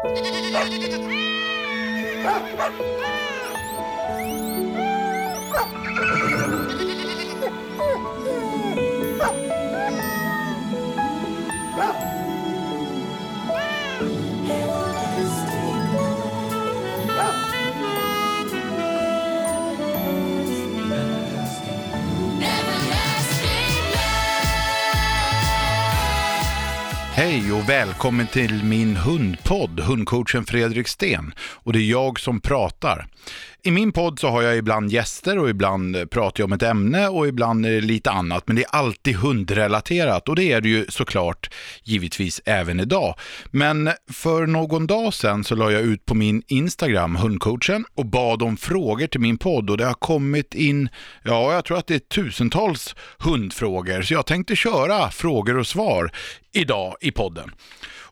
Ha 0.00 0.04
ha 2.56 2.66
ha! 2.78 2.88
Hej 27.38 27.52
och 27.52 27.68
välkommen 27.68 28.26
till 28.26 28.64
min 28.64 28.96
hundpodd, 28.96 29.80
hundcoachen 29.80 30.44
Fredrik 30.44 30.88
Sten. 30.88 31.34
Och 31.38 31.72
det 31.72 31.78
är 31.78 31.90
jag 31.90 32.20
som 32.20 32.40
pratar. 32.40 33.06
I 33.62 33.70
min 33.70 33.92
podd 33.92 34.18
så 34.18 34.28
har 34.28 34.42
jag 34.42 34.56
ibland 34.56 34.90
gäster 34.90 35.38
och 35.38 35.50
ibland 35.50 36.10
pratar 36.10 36.40
jag 36.40 36.46
om 36.46 36.52
ett 36.52 36.62
ämne 36.62 37.08
och 37.08 37.28
ibland 37.28 37.66
är 37.66 37.70
det 37.70 37.80
lite 37.80 38.10
annat. 38.10 38.44
Men 38.46 38.56
det 38.56 38.62
är 38.62 38.76
alltid 38.76 39.16
hundrelaterat 39.16 40.28
och 40.28 40.36
det 40.36 40.52
är 40.52 40.60
det 40.60 40.68
ju 40.68 40.86
såklart 40.88 41.50
givetvis 41.82 42.40
även 42.44 42.80
idag. 42.80 43.14
Men 43.50 43.90
för 44.12 44.46
någon 44.46 44.86
dag 44.86 45.14
sedan 45.14 45.44
så 45.44 45.54
la 45.54 45.72
jag 45.72 45.82
ut 45.82 46.06
på 46.06 46.14
min 46.14 46.42
Instagram, 46.46 47.16
hundcoachen, 47.16 47.84
och 47.94 48.06
bad 48.06 48.42
om 48.42 48.56
frågor 48.56 49.06
till 49.06 49.20
min 49.20 49.38
podd 49.38 49.70
och 49.70 49.76
det 49.76 49.86
har 49.86 49.94
kommit 49.94 50.54
in, 50.54 50.88
ja 51.22 51.54
jag 51.54 51.64
tror 51.64 51.78
att 51.78 51.86
det 51.86 51.94
är 51.94 51.98
tusentals 51.98 52.94
hundfrågor. 53.18 54.02
Så 54.02 54.14
jag 54.14 54.26
tänkte 54.26 54.56
köra 54.56 55.10
frågor 55.10 55.58
och 55.58 55.66
svar 55.66 56.10
idag 56.52 56.96
i 57.00 57.10
podden. 57.10 57.50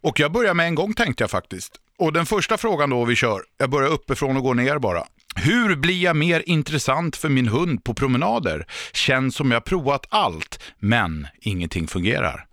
Och 0.01 0.21
jag 0.21 0.33
börjar 0.33 0.55
med 0.55 0.67
en 0.67 0.75
gång 0.75 0.95
tänkte 0.95 1.23
jag 1.23 1.31
faktiskt. 1.31 1.73
Och 1.99 2.13
den 2.13 2.27
första 2.27 2.57
frågan 2.57 2.91
då 2.91 3.05
vi 3.05 3.17
kör, 3.17 3.43
jag 3.59 3.71
börjar 3.71 3.89
uppifrån 3.89 4.37
och 4.37 4.43
går 4.43 4.55
ner 4.55 4.79
bara. 4.79 5.05
Hur 5.39 5.77
blir 5.77 6.03
jag 6.03 6.17
mer 6.17 6.43
intressant 6.47 7.17
för 7.17 7.29
min 7.29 7.49
hund 7.49 7.85
på 7.85 7.95
promenader? 7.95 8.67
Känns 8.93 9.37
som 9.37 9.51
jag 9.51 9.65
provat 9.65 10.07
allt, 10.09 10.63
men 10.79 11.27
ingenting 11.41 11.87
fungerar. 11.87 12.47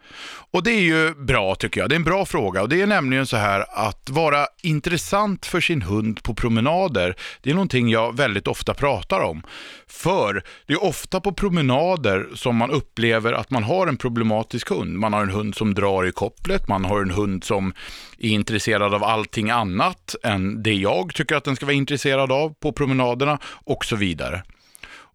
Och 0.52 0.64
det 0.64 0.72
är 0.72 0.82
ju 0.82 1.14
bra 1.14 1.56
tycker 1.56 1.82
jag. 1.82 1.90
Det 1.90 1.96
är 1.96 1.98
en 1.98 2.04
bra 2.04 2.26
fråga 2.26 2.62
och 2.62 2.70
det 2.70 2.82
är 2.82 2.88
nämligen 2.88 3.28
så 3.28 3.38
här 3.38 3.66
att 3.70 4.10
vara 4.10 4.48
intressant 4.62 5.46
för 5.46 5.62
sin 5.62 5.82
hund 5.82 6.24
på 6.24 6.36
promenader, 6.36 7.16
det 7.42 7.50
är 7.50 7.54
någonting 7.54 7.90
jag 7.90 8.18
väldigt 8.18 8.48
ofta 8.48 8.74
pratar 8.74 9.20
om. 9.20 9.44
För 9.88 10.44
det 10.68 10.74
är 10.74 10.84
ofta 10.84 11.22
på 11.22 11.34
promenader 11.34 12.28
som 12.36 12.56
man 12.56 12.72
upplever 12.72 13.34
att 13.34 13.50
man 13.50 13.64
har 13.64 13.88
en 13.88 13.98
problematisk 13.98 14.70
hund. 14.70 15.00
Man 15.00 15.14
har 15.14 15.22
en 15.22 15.30
hund 15.30 15.56
som 15.56 15.74
drar 15.74 16.06
i 16.06 16.12
kopplet, 16.12 16.68
man 16.68 16.86
har 16.86 17.02
en 17.02 17.12
hund 17.12 17.44
som 17.44 17.74
är 18.18 18.30
intresserad 18.30 18.94
av 18.94 19.04
allting 19.04 19.50
annat 19.50 20.16
än 20.24 20.64
det 20.64 20.74
jag 20.74 21.14
tycker 21.16 21.36
att 21.36 21.44
den 21.44 21.56
ska 21.56 21.66
vara 21.66 21.76
intresserad 21.76 22.32
av 22.32 22.54
på 22.54 22.72
promenaderna 22.72 23.40
och 23.66 23.86
så 23.86 23.96
vidare. 23.96 24.44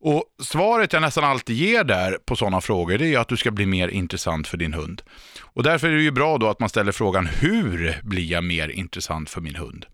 Och 0.01 0.25
Svaret 0.43 0.93
jag 0.93 1.03
nästan 1.03 1.25
alltid 1.25 1.57
ger 1.57 1.85
där 1.85 2.19
på 2.25 2.37
sådana 2.37 2.61
frågor 2.61 2.99
det 2.99 3.15
är 3.15 3.19
att 3.19 3.29
du 3.29 3.37
ska 3.37 3.51
bli 3.51 3.67
mer 3.67 3.89
intressant 3.89 4.49
för 4.49 4.57
din 4.57 4.75
hund. 4.75 5.03
Och 5.41 5.63
Därför 5.63 5.89
är 5.89 5.97
det 5.97 6.03
ju 6.03 6.11
bra 6.11 6.39
då 6.39 6.49
att 6.49 6.61
man 6.61 6.69
ställer 6.69 6.93
frågan 6.93 7.27
hur 7.27 8.01
blir 8.03 8.33
jag 8.33 8.45
mer 8.45 8.69
intressant 8.69 9.31
för 9.31 9.41
min 9.41 9.57
hund? 9.57 9.87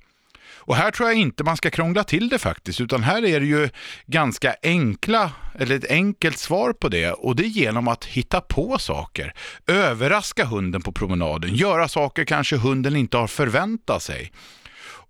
Och 0.67 0.77
här 0.77 0.91
tror 0.91 1.09
jag 1.09 1.19
inte 1.19 1.45
man 1.45 1.57
ska 1.57 1.71
krångla 1.71 2.05
till 2.05 2.29
det 2.29 2.39
faktiskt, 2.39 2.81
utan 2.81 3.03
här 3.03 3.25
är 3.25 3.41
det 3.41 3.47
ju 3.47 3.69
ganska 4.07 4.55
enkla, 4.63 5.31
eller 5.59 5.77
ett 5.77 5.91
enkelt 5.91 6.39
svar 6.39 6.73
på 6.73 6.89
det 6.89 7.13
och 7.13 7.37
det 7.37 7.45
är 7.45 7.49
genom 7.49 7.89
att 7.89 8.05
hitta 8.05 8.41
på 8.41 8.79
saker. 8.79 9.35
Överraska 9.67 10.45
hunden 10.45 10.83
på 10.83 10.93
promenaden, 10.93 11.55
göra 11.55 11.89
saker 11.89 12.25
kanske 12.25 12.57
hunden 12.57 12.97
inte 12.97 13.17
har 13.17 13.27
förväntat 13.27 14.03
sig. 14.03 14.33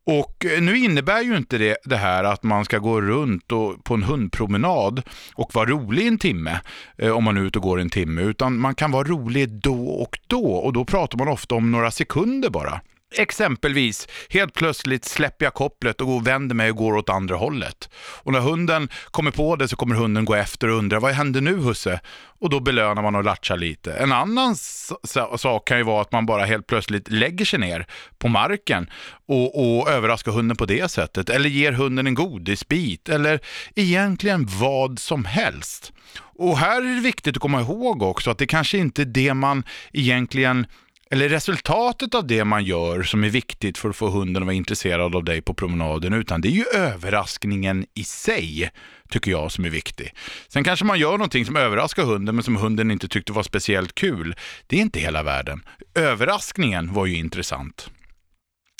Och 0.06 0.44
eh, 0.44 0.62
nu 0.62 0.78
innebär 0.78 1.22
ju 1.22 1.36
inte 1.36 1.58
det, 1.58 1.76
det 1.84 1.96
här 1.96 2.24
att 2.24 2.42
man 2.42 2.64
ska 2.64 2.78
gå 2.78 3.00
runt 3.00 3.52
och, 3.52 3.84
på 3.84 3.94
en 3.94 4.02
hundpromenad 4.02 5.02
och 5.34 5.54
vara 5.54 5.70
rolig 5.70 6.06
en 6.06 6.18
timme, 6.18 6.60
eh, 6.98 7.10
om 7.10 7.24
man 7.24 7.36
är 7.36 7.40
ute 7.40 7.58
och 7.58 7.62
går 7.62 7.80
en 7.80 7.90
timme, 7.90 8.22
utan 8.22 8.58
man 8.58 8.74
kan 8.74 8.90
vara 8.90 9.08
rolig 9.08 9.48
då 9.48 9.86
och 9.86 10.18
då 10.26 10.54
och 10.54 10.72
då 10.72 10.84
pratar 10.84 11.18
man 11.18 11.28
ofta 11.28 11.54
om 11.54 11.70
några 11.70 11.90
sekunder 11.90 12.50
bara. 12.50 12.80
Exempelvis, 13.16 14.08
helt 14.30 14.54
plötsligt 14.54 15.04
släpper 15.04 15.46
jag 15.46 15.54
kopplet 15.54 16.00
och 16.00 16.26
vänder 16.26 16.54
mig 16.54 16.70
och 16.70 16.76
går 16.76 16.96
åt 16.96 17.08
andra 17.08 17.36
hållet. 17.36 17.88
Och 17.96 18.32
när 18.32 18.40
hunden 18.40 18.88
kommer 19.10 19.30
på 19.30 19.56
det 19.56 19.68
så 19.68 19.76
kommer 19.76 19.94
hunden 19.94 20.24
gå 20.24 20.34
efter 20.34 20.68
och 20.68 20.78
undra, 20.78 21.00
vad 21.00 21.12
händer 21.12 21.40
nu 21.40 21.56
husse? 21.56 22.00
Och 22.40 22.50
då 22.50 22.60
belönar 22.60 23.02
man 23.02 23.14
och 23.14 23.24
latchar 23.24 23.56
lite. 23.56 23.92
En 23.92 24.12
annan 24.12 24.56
sak 25.36 25.68
kan 25.68 25.78
ju 25.78 25.84
vara 25.84 26.02
att 26.02 26.12
man 26.12 26.26
bara 26.26 26.44
helt 26.44 26.66
plötsligt 26.66 27.10
lägger 27.10 27.44
sig 27.44 27.58
ner 27.58 27.86
på 28.18 28.28
marken 28.28 28.90
och, 29.26 29.78
och 29.80 29.90
överraskar 29.90 30.32
hunden 30.32 30.56
på 30.56 30.66
det 30.66 30.90
sättet. 30.90 31.30
Eller 31.30 31.48
ger 31.48 31.72
hunden 31.72 32.06
en 32.06 32.14
godisbit 32.14 33.08
eller 33.08 33.40
egentligen 33.74 34.46
vad 34.60 34.98
som 34.98 35.24
helst. 35.24 35.92
Och 36.36 36.58
här 36.58 36.82
är 36.82 36.94
det 36.94 37.00
viktigt 37.00 37.36
att 37.36 37.40
komma 37.40 37.60
ihåg 37.60 38.02
också 38.02 38.30
att 38.30 38.38
det 38.38 38.46
kanske 38.46 38.78
inte 38.78 39.02
är 39.02 39.06
det 39.06 39.34
man 39.34 39.64
egentligen 39.92 40.66
eller 41.14 41.28
resultatet 41.28 42.14
av 42.14 42.26
det 42.26 42.44
man 42.44 42.64
gör 42.64 43.02
som 43.02 43.24
är 43.24 43.28
viktigt 43.28 43.78
för 43.78 43.90
att 43.90 43.96
få 43.96 44.08
hunden 44.08 44.42
att 44.42 44.46
vara 44.46 44.54
intresserad 44.54 45.16
av 45.16 45.24
dig 45.24 45.42
på 45.42 45.54
promenaden, 45.54 46.12
utan 46.12 46.40
det 46.40 46.48
är 46.48 46.50
ju 46.50 46.64
överraskningen 46.74 47.86
i 47.94 48.04
sig, 48.04 48.70
tycker 49.08 49.30
jag, 49.30 49.52
som 49.52 49.64
är 49.64 49.70
viktig. 49.70 50.14
Sen 50.48 50.64
kanske 50.64 50.84
man 50.84 50.98
gör 50.98 51.12
någonting 51.12 51.46
som 51.46 51.56
överraskar 51.56 52.02
hunden, 52.02 52.34
men 52.34 52.44
som 52.44 52.56
hunden 52.56 52.90
inte 52.90 53.08
tyckte 53.08 53.32
var 53.32 53.42
speciellt 53.42 53.94
kul. 53.94 54.34
Det 54.66 54.76
är 54.76 54.80
inte 54.80 55.00
hela 55.00 55.22
världen. 55.22 55.64
Överraskningen 55.94 56.92
var 56.92 57.06
ju 57.06 57.16
intressant. 57.16 57.90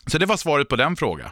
Så 0.07 0.19
det 0.19 0.27
var 0.27 0.37
svaret 0.37 0.69
på 0.69 0.77
den 0.77 0.97
frågan. 0.97 1.31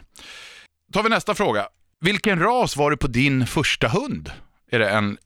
tar 0.93 1.03
vi 1.03 1.09
nästa 1.09 1.35
fråga. 1.35 1.67
Vilken 2.01 2.39
ras 2.39 2.77
var 2.77 2.91
det 2.91 2.97
på 2.97 3.07
din 3.07 3.47
första 3.47 3.87
hund? 3.87 4.31
Är 4.71 4.79
det 4.79 4.89
en 4.89 5.17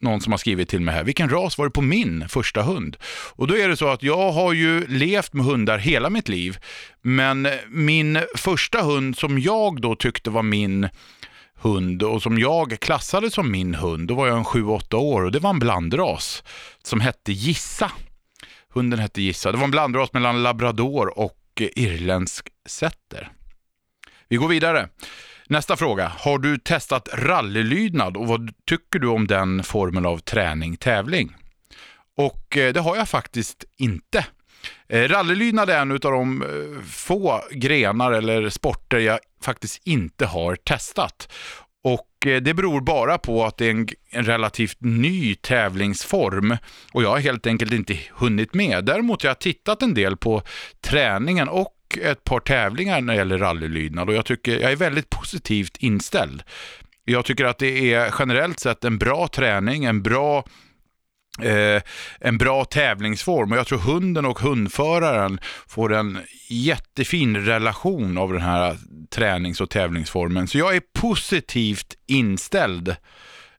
någon 0.00 0.20
som 0.20 0.32
har 0.32 0.38
skrivit 0.38 0.68
till 0.68 0.80
mig 0.80 0.94
här, 0.94 1.04
vilken 1.04 1.28
ras 1.28 1.58
var 1.58 1.64
det 1.64 1.70
på 1.70 1.82
min 1.82 2.28
första 2.28 2.62
hund? 2.62 2.96
Och 3.36 3.46
då 3.46 3.56
är 3.56 3.68
det 3.68 3.76
så 3.76 3.88
att 3.88 4.02
jag 4.02 4.32
har 4.32 4.52
ju 4.52 4.86
levt 4.86 5.32
med 5.32 5.46
hundar 5.46 5.78
hela 5.78 6.10
mitt 6.10 6.28
liv, 6.28 6.58
men 7.02 7.48
min 7.68 8.18
första 8.36 8.82
hund 8.82 9.18
som 9.18 9.38
jag 9.38 9.80
då 9.80 9.94
tyckte 9.94 10.30
var 10.30 10.42
min 10.42 10.88
hund 11.54 12.02
och 12.02 12.22
som 12.22 12.38
jag 12.38 12.80
klassade 12.80 13.30
som 13.30 13.50
min 13.50 13.74
hund, 13.74 14.08
då 14.08 14.14
var 14.14 14.26
jag 14.26 14.38
en 14.38 14.44
7-8 14.44 14.94
år 14.94 15.22
och 15.22 15.32
det 15.32 15.38
var 15.38 15.50
en 15.50 15.58
blandras 15.58 16.42
som 16.82 17.00
hette 17.00 17.32
Gissa. 17.32 17.92
Hunden 18.72 18.98
hette 18.98 19.22
Gissa. 19.22 19.52
Det 19.52 19.58
var 19.58 19.64
en 19.64 19.70
blandras 19.70 20.12
mellan 20.12 20.42
labrador 20.42 21.18
och 21.18 21.36
irländsk 21.76 22.48
setter. 22.66 23.32
Vi 24.28 24.36
går 24.36 24.48
vidare. 24.48 24.88
Nästa 25.50 25.76
fråga. 25.76 26.12
Har 26.18 26.38
du 26.38 26.58
testat 26.58 27.08
rallylydnad 27.12 28.16
och 28.16 28.26
vad 28.26 28.50
tycker 28.66 28.98
du 28.98 29.08
om 29.08 29.26
den 29.26 29.62
formen 29.62 30.06
av 30.06 30.18
träning, 30.18 30.76
tävling? 30.76 31.36
Och 32.16 32.56
eh, 32.56 32.72
det 32.72 32.80
har 32.80 32.96
jag 32.96 33.08
faktiskt 33.08 33.64
inte. 33.76 34.26
Eh, 34.88 35.08
rallylydnad 35.08 35.70
är 35.70 35.80
en 35.80 35.92
av 35.92 35.98
de 35.98 36.42
eh, 36.42 36.82
få 36.84 37.42
grenar 37.50 38.12
eller 38.12 38.48
sporter 38.48 38.98
jag 38.98 39.18
faktiskt 39.42 39.82
inte 39.84 40.26
har 40.26 40.56
testat. 40.56 41.32
Och 41.84 42.08
det 42.20 42.54
beror 42.54 42.80
bara 42.80 43.18
på 43.18 43.44
att 43.44 43.56
det 43.56 43.66
är 43.66 43.70
en, 43.70 43.88
en, 44.10 44.24
relativt 44.24 44.80
ny 44.80 45.34
tävlingsform 45.34 46.56
och 46.92 47.02
jag 47.02 47.08
har 47.08 47.18
helt 47.18 47.46
enkelt 47.46 47.72
inte 47.72 47.98
hunnit 48.14 48.54
med. 48.54 48.84
Däremot 48.84 49.22
har 49.22 49.30
jag 49.30 49.38
tittat 49.38 49.82
en 49.82 49.94
del 49.94 50.16
på 50.16 50.42
träningen 50.80 51.48
och 51.48 51.76
ett 51.98 52.24
par 52.24 52.40
tävlingar 52.40 53.00
när 53.00 53.12
det 53.12 53.18
gäller 53.18 53.38
rallylydnad 53.38 54.08
och 54.08 54.14
jag, 54.14 54.24
tycker, 54.24 54.58
jag 54.60 54.72
är 54.72 54.76
väldigt 54.76 55.10
positivt 55.10 55.76
inställd. 55.76 56.42
Jag 57.04 57.24
tycker 57.24 57.44
att 57.44 57.58
det 57.58 57.94
är 57.94 58.14
generellt 58.18 58.60
sett 58.60 58.84
en 58.84 58.98
bra 58.98 59.28
träning, 59.28 59.84
en 59.84 60.02
bra 60.02 60.44
Eh, 61.42 61.82
en 62.20 62.38
bra 62.38 62.64
tävlingsform 62.64 63.52
och 63.52 63.58
jag 63.58 63.66
tror 63.66 63.78
hunden 63.78 64.26
och 64.26 64.38
hundföraren 64.38 65.40
får 65.66 65.94
en 65.94 66.18
jättefin 66.48 67.36
relation 67.36 68.18
av 68.18 68.32
den 68.32 68.42
här 68.42 68.76
tränings 69.10 69.60
och 69.60 69.70
tävlingsformen. 69.70 70.48
Så 70.48 70.58
jag 70.58 70.76
är 70.76 70.82
positivt 70.92 71.94
inställd 72.06 72.88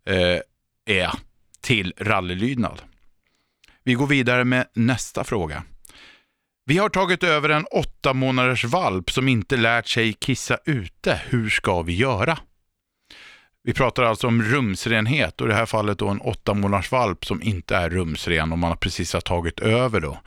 eh, 0.06 0.40
är 0.86 1.12
till 1.62 1.94
rallylydnad. 1.98 2.82
Vi 3.84 3.94
går 3.94 4.08
vidare 4.08 4.44
med 4.44 4.68
nästa 4.74 5.24
fråga. 5.24 5.64
Vi 6.66 6.78
har 6.78 6.90
tagit 6.90 7.24
över 7.24 7.50
en 7.50 7.66
åtta 7.72 8.14
månaders 8.14 8.66
valp 8.66 9.12
som 9.12 9.28
inte 9.28 9.58
lärt 9.58 9.88
sig 9.88 10.14
kissa 10.14 10.58
ute. 10.66 11.22
Hur 11.26 11.50
ska 11.50 11.82
vi 11.82 11.96
göra? 11.96 12.38
Vi 13.64 13.74
pratar 13.74 14.04
alltså 14.04 14.28
om 14.28 14.44
rumsrenhet 14.44 15.42
och 15.42 15.48
i 15.48 15.50
det 15.50 15.56
här 15.56 15.66
fallet 15.66 16.00
då 16.00 16.08
en 16.08 16.22
åtta 16.22 16.54
månaders 16.54 16.92
valp 16.92 17.26
som 17.26 17.42
inte 17.42 17.76
är 17.76 17.90
rumsren 17.90 18.52
och 18.52 18.60
man 18.60 18.78
precis 18.78 19.14
har 19.14 19.22
tagit 19.22 19.60
över 19.60 20.00
då. 20.02 20.18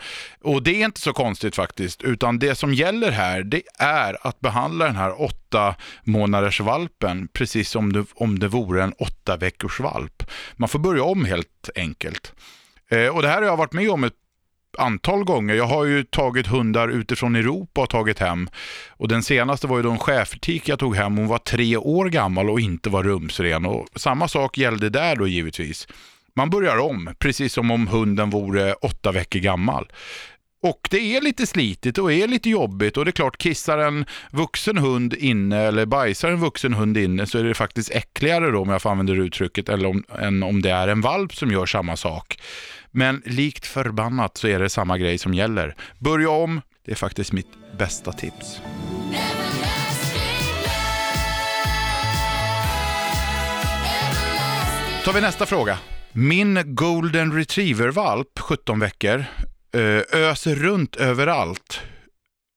Och 0.40 0.62
det 0.62 0.80
är 0.80 0.84
inte 0.84 1.00
så 1.00 1.12
konstigt 1.12 1.56
faktiskt, 1.56 2.02
utan 2.02 2.38
det 2.38 2.54
som 2.54 2.74
gäller 2.74 3.10
här 3.10 3.42
det 3.42 3.62
är 3.78 4.26
att 4.26 4.40
behandla 4.40 4.84
den 4.84 4.96
här 4.96 5.22
åtta 5.22 5.74
månaders 6.04 6.60
valpen 6.60 7.28
precis 7.32 7.70
som 7.70 7.92
det, 7.92 8.04
om 8.14 8.38
det 8.38 8.48
vore 8.48 8.82
en 8.82 8.92
åtta 8.92 9.36
veckors 9.36 9.80
valp. 9.80 10.22
Man 10.56 10.68
får 10.68 10.78
börja 10.78 11.02
om 11.02 11.24
helt 11.24 11.70
enkelt. 11.74 12.32
Eh, 12.90 13.08
och 13.08 13.22
det 13.22 13.28
här 13.28 13.36
har 13.36 13.48
jag 13.48 13.56
varit 13.56 13.72
med 13.72 13.90
om 13.90 14.04
ett 14.04 14.14
antal 14.78 15.24
gånger. 15.24 15.54
Jag 15.54 15.66
har 15.66 15.84
ju 15.84 16.04
tagit 16.04 16.46
hundar 16.46 16.88
utifrån 16.88 17.36
Europa 17.36 17.80
och 17.80 17.90
tagit 17.90 18.18
hem. 18.18 18.48
Och 18.88 19.08
den 19.08 19.22
senaste 19.22 19.66
var 19.66 19.76
ju 19.76 19.82
då 19.82 19.90
en 19.90 19.98
schäfertik 19.98 20.68
jag 20.68 20.78
tog 20.78 20.96
hem. 20.96 21.16
Hon 21.16 21.28
var 21.28 21.38
tre 21.38 21.76
år 21.76 22.08
gammal 22.08 22.50
och 22.50 22.60
inte 22.60 22.90
var 22.90 23.02
rumsren. 23.02 23.66
Och 23.66 23.86
samma 23.96 24.28
sak 24.28 24.58
gällde 24.58 24.90
där 24.90 25.16
då 25.16 25.26
givetvis. 25.26 25.88
Man 26.36 26.50
börjar 26.50 26.78
om, 26.78 27.14
precis 27.18 27.52
som 27.52 27.70
om 27.70 27.86
hunden 27.86 28.30
vore 28.30 28.72
åtta 28.72 29.12
veckor 29.12 29.40
gammal. 29.40 29.88
Och 30.64 30.88
det 30.90 31.16
är 31.16 31.20
lite 31.20 31.46
slitigt 31.46 31.98
och 31.98 32.12
är 32.12 32.28
lite 32.28 32.50
jobbigt 32.50 32.96
och 32.96 33.04
det 33.04 33.08
är 33.08 33.12
klart, 33.12 33.38
kissar 33.38 33.78
en 33.78 34.04
vuxen 34.30 34.78
hund 34.78 35.14
inne 35.14 35.56
eller 35.56 35.86
bajsar 35.86 36.30
en 36.30 36.40
vuxen 36.40 36.74
hund 36.74 36.96
inne 36.96 37.26
så 37.26 37.38
är 37.38 37.44
det 37.44 37.54
faktiskt 37.54 37.90
äckligare 37.90 38.50
då 38.50 38.60
om 38.60 38.68
jag 38.68 38.82
får 38.82 38.90
använda 38.90 39.12
det 39.12 39.18
uttrycket 39.18 39.68
eller 39.68 39.88
om, 39.88 40.04
än 40.18 40.42
om 40.42 40.62
det 40.62 40.70
är 40.70 40.88
en 40.88 41.00
valp 41.00 41.34
som 41.34 41.50
gör 41.50 41.66
samma 41.66 41.96
sak. 41.96 42.38
Men 42.94 43.22
likt 43.26 43.66
förbannat 43.66 44.36
så 44.36 44.48
är 44.48 44.58
det 44.58 44.68
samma 44.68 44.98
grej 44.98 45.18
som 45.18 45.34
gäller. 45.34 45.76
Börja 45.98 46.30
om, 46.30 46.60
det 46.84 46.92
är 46.92 46.96
faktiskt 46.96 47.32
mitt 47.32 47.50
bästa 47.78 48.12
tips. 48.12 48.60
tar 55.04 55.12
vi 55.12 55.20
nästa 55.20 55.46
fråga. 55.46 55.78
Min 56.12 56.74
golden 56.74 57.32
retriever-valp, 57.32 58.38
17 58.38 58.80
veckor, 58.80 59.24
eh, 59.74 60.20
öser 60.20 60.54
runt 60.54 60.96
överallt, 60.96 61.80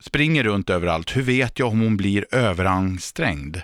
springer 0.04 0.44
runt 0.44 0.69
överallt. 0.69 1.16
Hur 1.18 1.22
vet 1.22 1.60
jag 1.60 1.68
om 1.68 1.80
hon 1.80 1.98
blir 1.98 2.25
överansträngd? 2.31 3.62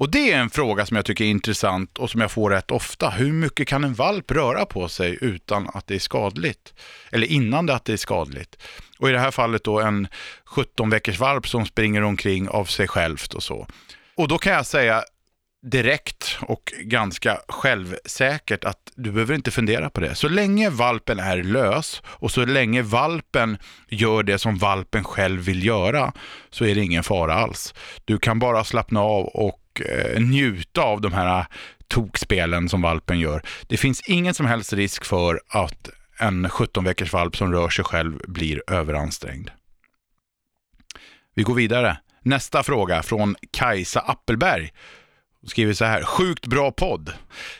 Och 0.00 0.10
det 0.10 0.32
är 0.32 0.38
en 0.38 0.50
fråga 0.50 0.86
som 0.86 0.96
jag 0.96 1.04
tycker 1.04 1.24
är 1.24 1.28
intressant 1.28 1.98
och 1.98 2.10
som 2.10 2.20
jag 2.20 2.30
får 2.30 2.50
rätt 2.50 2.70
ofta. 2.70 3.10
Hur 3.10 3.32
mycket 3.32 3.68
kan 3.68 3.84
en 3.84 3.94
valp 3.94 4.30
röra 4.30 4.66
på 4.66 4.88
sig 4.88 5.18
utan 5.20 5.68
att 5.74 5.86
det 5.86 5.94
är 5.94 5.98
skadligt? 5.98 6.74
Eller 7.12 7.26
innan 7.26 7.66
det 7.66 7.74
att 7.74 7.84
det 7.84 7.92
är 7.92 7.96
skadligt? 7.96 8.56
Och 8.98 9.08
i 9.08 9.12
det 9.12 9.18
här 9.18 9.30
fallet 9.30 9.64
då 9.64 9.80
en 9.80 10.08
17 10.44 10.90
veckors 10.90 11.18
valp 11.18 11.48
som 11.48 11.66
springer 11.66 12.02
omkring 12.02 12.48
av 12.48 12.64
sig 12.64 12.88
självt 12.88 13.34
och 13.34 13.42
så. 13.42 13.66
Och 14.14 14.28
då 14.28 14.38
kan 14.38 14.52
jag 14.52 14.66
säga, 14.66 15.02
direkt 15.62 16.38
och 16.40 16.72
ganska 16.80 17.40
självsäkert 17.48 18.64
att 18.64 18.92
du 18.94 19.12
behöver 19.12 19.34
inte 19.34 19.50
fundera 19.50 19.90
på 19.90 20.00
det. 20.00 20.14
Så 20.14 20.28
länge 20.28 20.70
valpen 20.70 21.18
är 21.18 21.42
lös 21.42 22.02
och 22.04 22.30
så 22.30 22.44
länge 22.44 22.82
valpen 22.82 23.58
gör 23.88 24.22
det 24.22 24.38
som 24.38 24.58
valpen 24.58 25.04
själv 25.04 25.40
vill 25.40 25.66
göra 25.66 26.12
så 26.50 26.64
är 26.64 26.74
det 26.74 26.80
ingen 26.80 27.02
fara 27.02 27.34
alls. 27.34 27.74
Du 28.04 28.18
kan 28.18 28.38
bara 28.38 28.64
slappna 28.64 29.00
av 29.00 29.26
och 29.26 29.59
eh, 29.80 30.20
njuta 30.20 30.82
av 30.82 31.00
de 31.00 31.12
här 31.12 31.46
tokspelen 31.88 32.68
som 32.68 32.82
valpen 32.82 33.20
gör. 33.20 33.42
Det 33.66 33.76
finns 33.76 34.02
ingen 34.06 34.34
som 34.34 34.46
helst 34.46 34.72
risk 34.72 35.04
för 35.04 35.40
att 35.48 35.90
en 36.18 36.48
17 36.48 36.84
veckors 36.84 37.12
valp 37.12 37.36
som 37.36 37.52
rör 37.52 37.68
sig 37.68 37.84
själv 37.84 38.18
blir 38.28 38.62
överansträngd. 38.66 39.50
Vi 41.34 41.42
går 41.42 41.54
vidare. 41.54 41.98
Nästa 42.22 42.62
fråga 42.62 43.02
från 43.02 43.36
Kajsa 43.52 44.00
Appelberg 44.00 44.72
Hon 45.40 45.48
skriver 45.48 45.72
så 45.72 45.84
här, 45.84 46.02
sjukt 46.02 46.46
bra 46.46 46.72
podd. 46.72 47.12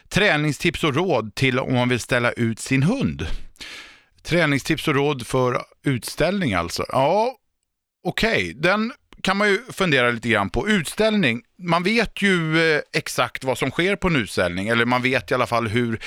Träningstips 0.09 0.85
och 0.85 0.95
råd 0.95 1.35
till 1.35 1.59
om 1.59 1.75
man 1.75 1.89
vill 1.89 2.01
ställa 2.01 2.33
ut 2.33 2.59
sin 2.59 2.83
hund. 2.83 3.27
Träningstips 4.23 4.89
och 4.89 4.95
råd 4.95 5.27
för 5.27 5.63
utställning 5.85 6.55
alltså. 6.55 6.85
Ja, 6.89 7.37
okej, 8.05 8.31
okay. 8.31 8.53
den 8.53 8.93
kan 9.23 9.37
man 9.37 9.49
ju 9.49 9.59
fundera 9.73 10.11
lite 10.11 10.29
grann 10.29 10.51
på. 10.51 10.69
Utställning, 10.69 11.43
man 11.59 11.83
vet 11.83 12.23
ju 12.23 12.73
eh, 12.75 12.81
exakt 12.93 13.45
vad 13.45 13.59
som 13.59 13.71
sker 13.71 13.97
på 13.97 14.09
en 14.09 14.17
utställning, 14.17 14.69
eller 14.69 14.85
man 14.85 15.03
vet 15.03 15.31
i 15.31 15.35
alla 15.35 15.47
fall 15.47 15.69
hur 15.69 16.01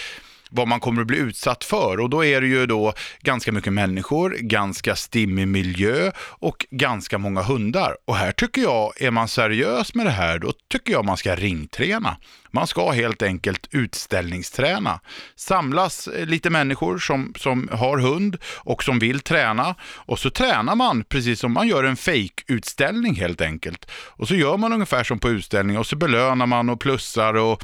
vad 0.54 0.68
man 0.68 0.80
kommer 0.80 1.02
att 1.02 1.08
bli 1.08 1.18
utsatt 1.18 1.64
för. 1.64 2.00
Och 2.00 2.10
då 2.10 2.26
är 2.26 2.42
det 2.42 2.48
ju 2.48 2.66
då 2.66 2.94
ganska 3.22 3.52
mycket 3.52 3.74
människor, 3.74 4.38
ganska 4.40 4.96
stimmig 4.96 5.48
miljö 5.48 6.12
och 6.20 6.66
ganska 6.72 7.18
många 7.18 7.42
hundar. 7.42 7.98
Och 8.06 8.16
här 8.16 8.32
tycker 8.32 8.62
jag, 8.62 9.02
är 9.02 9.12
man 9.12 9.28
seriös 9.28 9.96
med 9.96 10.06
det 10.06 10.12
här, 10.12 10.40
då 10.40 10.54
tycker 10.70 10.94
jag 10.94 11.06
man 11.06 11.18
ska 11.18 11.36
ringträna. 11.36 12.18
Man 12.52 12.68
ska 12.68 12.92
helt 12.92 13.22
enkelt 13.22 13.68
utställningsträna. 13.72 15.00
Samlas 15.36 16.08
eh, 16.08 16.26
lite 16.26 16.50
människor 16.50 16.98
som, 16.98 17.34
som 17.38 17.70
har 17.72 17.98
hund 17.98 18.38
och 18.46 18.84
som 18.84 19.00
vill 19.00 19.20
träna 19.20 19.76
och 19.82 20.20
så 20.20 20.30
tränar 20.30 20.76
man 20.76 21.04
precis 21.04 21.40
som 21.40 21.52
man 21.54 21.68
gör 21.68 21.84
en 21.84 21.96
fake-utställning 21.96 23.16
helt 23.16 23.42
enkelt. 23.42 23.92
Och 23.92 24.28
så 24.28 24.36
gör 24.36 24.58
man 24.58 24.74
ungefär 24.74 25.04
som 25.04 25.20
på 25.20 25.30
utställning 25.30 25.78
och 25.78 25.88
så 25.88 25.96
belönar 25.96 26.46
man 26.46 26.70
och 26.70 26.80
plussar 26.80 27.34
och 27.34 27.64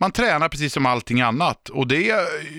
man 0.00 0.12
tränar 0.12 0.48
precis 0.48 0.72
som 0.72 0.86
allting 0.86 1.20
annat. 1.20 1.68
Och 1.68 1.86
det, 1.86 2.00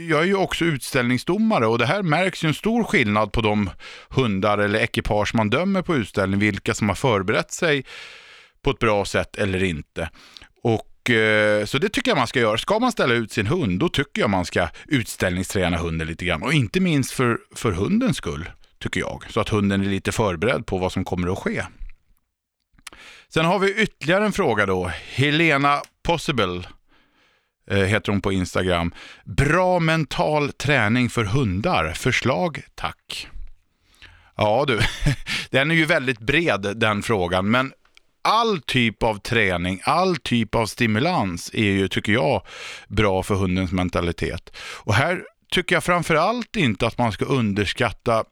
jag 0.09 0.21
är 0.21 0.25
ju 0.25 0.35
också 0.35 0.65
utställningsdomare 0.65 1.67
och 1.67 1.77
det 1.77 1.85
här 1.85 2.03
märks 2.03 2.43
ju 2.43 2.47
en 2.47 2.53
stor 2.53 2.83
skillnad 2.83 3.31
på 3.31 3.41
de 3.41 3.69
hundar 4.09 4.57
eller 4.57 4.79
ekipage 4.79 5.35
man 5.35 5.49
dömer 5.49 5.81
på 5.81 5.95
utställning, 5.95 6.39
vilka 6.39 6.73
som 6.73 6.89
har 6.89 6.95
förberett 6.95 7.51
sig 7.51 7.85
på 8.61 8.71
ett 8.71 8.79
bra 8.79 9.05
sätt 9.05 9.35
eller 9.35 9.63
inte. 9.63 10.09
Och 10.63 11.09
eh, 11.09 11.65
Så 11.65 11.77
det 11.77 11.89
tycker 11.89 12.11
jag 12.11 12.17
man 12.17 12.27
ska 12.27 12.39
göra. 12.39 12.57
Ska 12.57 12.79
man 12.79 12.91
ställa 12.91 13.13
ut 13.13 13.31
sin 13.31 13.47
hund, 13.47 13.79
då 13.79 13.89
tycker 13.89 14.21
jag 14.21 14.29
man 14.29 14.45
ska 14.45 14.69
utställningsträna 14.85 15.77
hunden 15.77 16.07
lite 16.07 16.25
grann. 16.25 16.43
Och 16.43 16.53
inte 16.53 16.79
minst 16.79 17.11
för, 17.11 17.39
för 17.55 17.71
hundens 17.71 18.17
skull, 18.17 18.49
tycker 18.79 18.99
jag. 18.99 19.23
Så 19.29 19.39
att 19.39 19.49
hunden 19.49 19.81
är 19.81 19.85
lite 19.89 20.11
förberedd 20.11 20.65
på 20.65 20.77
vad 20.77 20.91
som 20.91 21.03
kommer 21.03 21.31
att 21.31 21.39
ske. 21.39 21.63
Sen 23.29 23.45
har 23.45 23.59
vi 23.59 23.81
ytterligare 23.81 24.25
en 24.25 24.31
fråga 24.31 24.65
då. 24.65 24.91
Helena 25.15 25.81
Possible 26.03 26.63
Eh, 27.67 27.77
heter 27.77 28.11
hon 28.11 28.21
på 28.21 28.31
Instagram. 28.31 28.93
Bra 29.23 29.79
mental 29.79 30.51
träning 30.51 31.09
för 31.09 31.23
hundar. 31.23 31.93
Förslag 31.93 32.61
tack. 32.75 33.27
Ja 34.35 34.65
du, 34.67 34.79
den 35.49 35.71
är 35.71 35.75
ju 35.75 35.85
väldigt 35.85 36.19
bred 36.19 36.73
den 36.75 37.03
frågan, 37.03 37.51
men 37.51 37.73
all 38.21 38.61
typ 38.61 39.03
av 39.03 39.19
träning, 39.19 39.81
all 39.83 40.17
typ 40.17 40.55
av 40.55 40.65
stimulans 40.65 41.51
är 41.53 41.71
ju, 41.71 41.87
tycker 41.87 42.11
jag, 42.11 42.41
bra 42.87 43.23
för 43.23 43.35
hundens 43.35 43.71
mentalitet. 43.71 44.57
Och 44.57 44.93
här 44.93 45.23
tycker 45.51 45.75
jag 45.75 45.83
framförallt 45.83 46.55
inte 46.55 46.87
att 46.87 46.97
man 46.97 47.11
ska 47.11 47.25
underskatta 47.25 48.23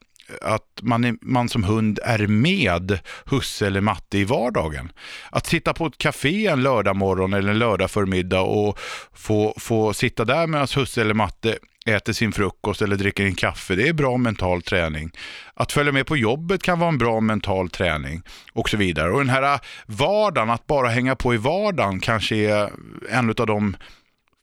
att 0.41 0.79
man, 0.81 1.03
är, 1.03 1.15
man 1.21 1.49
som 1.49 1.63
hund 1.63 1.99
är 2.03 2.27
med 2.27 2.99
husse 3.25 3.67
eller 3.67 3.81
matte 3.81 4.17
i 4.17 4.23
vardagen. 4.23 4.91
Att 5.29 5.45
sitta 5.45 5.73
på 5.73 5.85
ett 5.85 5.97
café 5.97 6.47
en 6.47 6.63
lördag 6.63 6.95
morgon 6.95 7.33
eller 7.33 7.51
en 7.51 7.59
lördag 7.59 7.91
förmiddag 7.91 8.41
och 8.41 8.79
få, 9.13 9.53
få 9.57 9.93
sitta 9.93 10.25
där 10.25 10.47
medan 10.47 10.67
husse 10.75 11.01
eller 11.01 11.13
matte 11.13 11.57
äter 11.85 12.13
sin 12.13 12.31
frukost 12.31 12.81
eller 12.81 12.95
dricker 12.95 13.25
en 13.25 13.35
kaffe, 13.35 13.75
det 13.75 13.87
är 13.87 13.93
bra 13.93 14.17
mental 14.17 14.61
träning. 14.61 15.11
Att 15.53 15.71
följa 15.71 15.91
med 15.91 16.07
på 16.07 16.17
jobbet 16.17 16.63
kan 16.63 16.79
vara 16.79 16.89
en 16.89 16.97
bra 16.97 17.19
mental 17.19 17.69
träning 17.69 18.21
och 18.53 18.69
så 18.69 18.77
vidare. 18.77 19.11
Och 19.11 19.19
den 19.19 19.29
här 19.29 19.59
vardagen, 19.85 20.49
att 20.49 20.67
bara 20.67 20.89
hänga 20.89 21.15
på 21.15 21.33
i 21.33 21.37
vardagen 21.37 21.99
kanske 21.99 22.35
är 22.35 22.71
en 23.09 23.29
av 23.29 23.47
de 23.47 23.77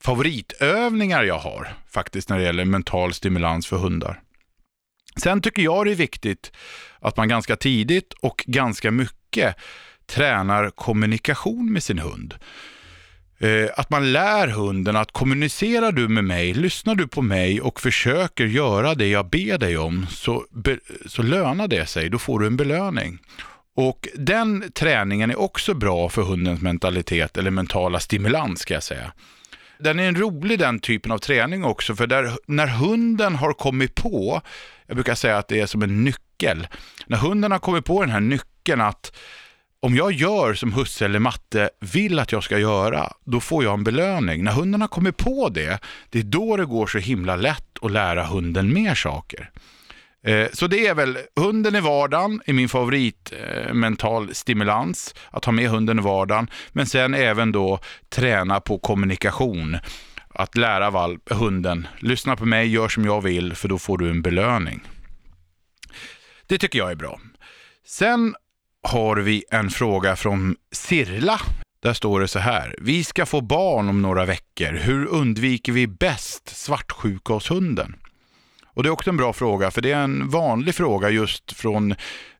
favoritövningar 0.02 1.22
jag 1.22 1.38
har 1.38 1.68
faktiskt 1.90 2.28
när 2.28 2.38
det 2.38 2.44
gäller 2.44 2.64
mental 2.64 3.12
stimulans 3.12 3.66
för 3.66 3.76
hundar. 3.76 4.20
Sen 5.16 5.42
tycker 5.42 5.62
jag 5.62 5.86
det 5.86 5.90
är 5.90 5.96
viktigt 5.96 6.52
att 7.00 7.16
man 7.16 7.28
ganska 7.28 7.56
tidigt 7.56 8.12
och 8.20 8.44
ganska 8.46 8.90
mycket 8.90 9.56
tränar 10.06 10.70
kommunikation 10.70 11.72
med 11.72 11.82
sin 11.82 11.98
hund. 11.98 12.34
Eh, 13.38 13.70
att 13.76 13.90
man 13.90 14.12
lär 14.12 14.48
hunden 14.48 14.96
att 14.96 15.12
kommunicerar 15.12 15.92
du 15.92 16.08
med 16.08 16.24
mig, 16.24 16.54
lyssnar 16.54 16.94
du 16.94 17.08
på 17.08 17.22
mig 17.22 17.60
och 17.60 17.80
försöker 17.80 18.44
göra 18.44 18.94
det 18.94 19.08
jag 19.08 19.30
ber 19.30 19.58
dig 19.58 19.78
om 19.78 20.06
så, 20.10 20.44
så 21.06 21.22
lönar 21.22 21.68
det 21.68 21.86
sig, 21.86 22.08
då 22.08 22.18
får 22.18 22.38
du 22.40 22.46
en 22.46 22.56
belöning. 22.56 23.18
Och 23.76 24.08
Den 24.14 24.72
träningen 24.72 25.30
är 25.30 25.38
också 25.38 25.74
bra 25.74 26.08
för 26.08 26.22
hundens 26.22 26.60
mentalitet 26.60 27.36
eller 27.36 27.50
mentala 27.50 28.00
stimulans 28.00 28.60
ska 28.60 28.74
jag 28.74 28.82
säga 28.82 29.12
den 29.82 30.00
är 30.00 30.08
en 30.08 30.16
rolig 30.16 30.58
den 30.58 30.78
typen 30.78 31.12
av 31.12 31.18
träning 31.18 31.64
också, 31.64 31.96
för 31.96 32.06
där, 32.06 32.36
när 32.46 32.66
hunden 32.66 33.34
har 33.34 33.52
kommit 33.52 33.94
på, 33.94 34.40
jag 34.86 34.96
brukar 34.96 35.14
säga 35.14 35.38
att 35.38 35.48
det 35.48 35.60
är 35.60 35.66
som 35.66 35.82
en 35.82 36.04
nyckel, 36.04 36.68
när 37.06 37.18
hunden 37.18 37.52
har 37.52 37.58
kommit 37.58 37.84
på 37.84 38.00
den 38.00 38.10
här 38.10 38.20
nyckeln 38.20 38.80
att 38.80 39.12
om 39.80 39.96
jag 39.96 40.12
gör 40.12 40.54
som 40.54 40.72
husse 40.72 41.04
eller 41.04 41.18
matte 41.18 41.70
vill 41.80 42.18
att 42.18 42.32
jag 42.32 42.44
ska 42.44 42.58
göra, 42.58 43.12
då 43.24 43.40
får 43.40 43.64
jag 43.64 43.74
en 43.74 43.84
belöning. 43.84 44.44
När 44.44 44.52
hunden 44.52 44.80
har 44.80 44.88
kommit 44.88 45.16
på 45.16 45.48
det, 45.48 45.78
det 46.10 46.18
är 46.18 46.22
då 46.22 46.56
det 46.56 46.64
går 46.64 46.86
så 46.86 46.98
himla 46.98 47.36
lätt 47.36 47.78
att 47.82 47.90
lära 47.90 48.24
hunden 48.24 48.72
mer 48.72 48.94
saker. 48.94 49.50
Eh, 50.24 50.48
så 50.52 50.66
det 50.66 50.86
är 50.86 50.94
väl, 50.94 51.18
hunden 51.36 51.76
i 51.76 51.80
vardagen 51.80 52.42
är 52.46 52.52
min 52.52 52.68
favorit 52.68 53.32
eh, 53.32 53.74
mental 53.74 54.34
stimulans, 54.34 55.14
att 55.30 55.44
ha 55.44 55.52
med 55.52 55.68
hunden 55.68 55.98
i 55.98 56.02
vardagen. 56.02 56.50
Men 56.72 56.86
sen 56.86 57.14
även 57.14 57.52
då 57.52 57.78
träna 58.08 58.60
på 58.60 58.78
kommunikation. 58.78 59.78
Att 60.34 60.56
lära 60.56 60.90
valp, 60.90 61.32
hunden, 61.32 61.86
lyssna 61.98 62.36
på 62.36 62.44
mig, 62.46 62.68
gör 62.68 62.88
som 62.88 63.04
jag 63.04 63.20
vill, 63.20 63.54
för 63.54 63.68
då 63.68 63.78
får 63.78 63.98
du 63.98 64.10
en 64.10 64.22
belöning. 64.22 64.82
Det 66.46 66.58
tycker 66.58 66.78
jag 66.78 66.90
är 66.90 66.96
bra. 66.96 67.20
Sen 67.86 68.34
har 68.82 69.16
vi 69.16 69.44
en 69.50 69.70
fråga 69.70 70.16
från 70.16 70.56
Sirla. 70.72 71.40
Där 71.82 71.92
står 71.92 72.20
det 72.20 72.28
så 72.28 72.38
här. 72.38 72.74
Vi 72.80 73.04
ska 73.04 73.26
få 73.26 73.40
barn 73.40 73.88
om 73.88 74.02
några 74.02 74.24
veckor. 74.24 74.72
Hur 74.72 75.06
undviker 75.06 75.72
vi 75.72 75.86
bäst 75.86 76.56
svartsjuka 76.56 77.32
hos 77.32 77.50
hunden? 77.50 77.94
Och 78.74 78.82
det 78.82 78.88
är 78.88 78.90
också 78.90 79.10
en 79.10 79.16
bra 79.16 79.32
fråga, 79.32 79.70
för 79.70 79.80
det 79.80 79.92
är 79.92 80.02
en 80.02 80.28
vanlig 80.28 80.74
fråga 80.74 81.10
just 81.10 81.52
från 81.52 81.94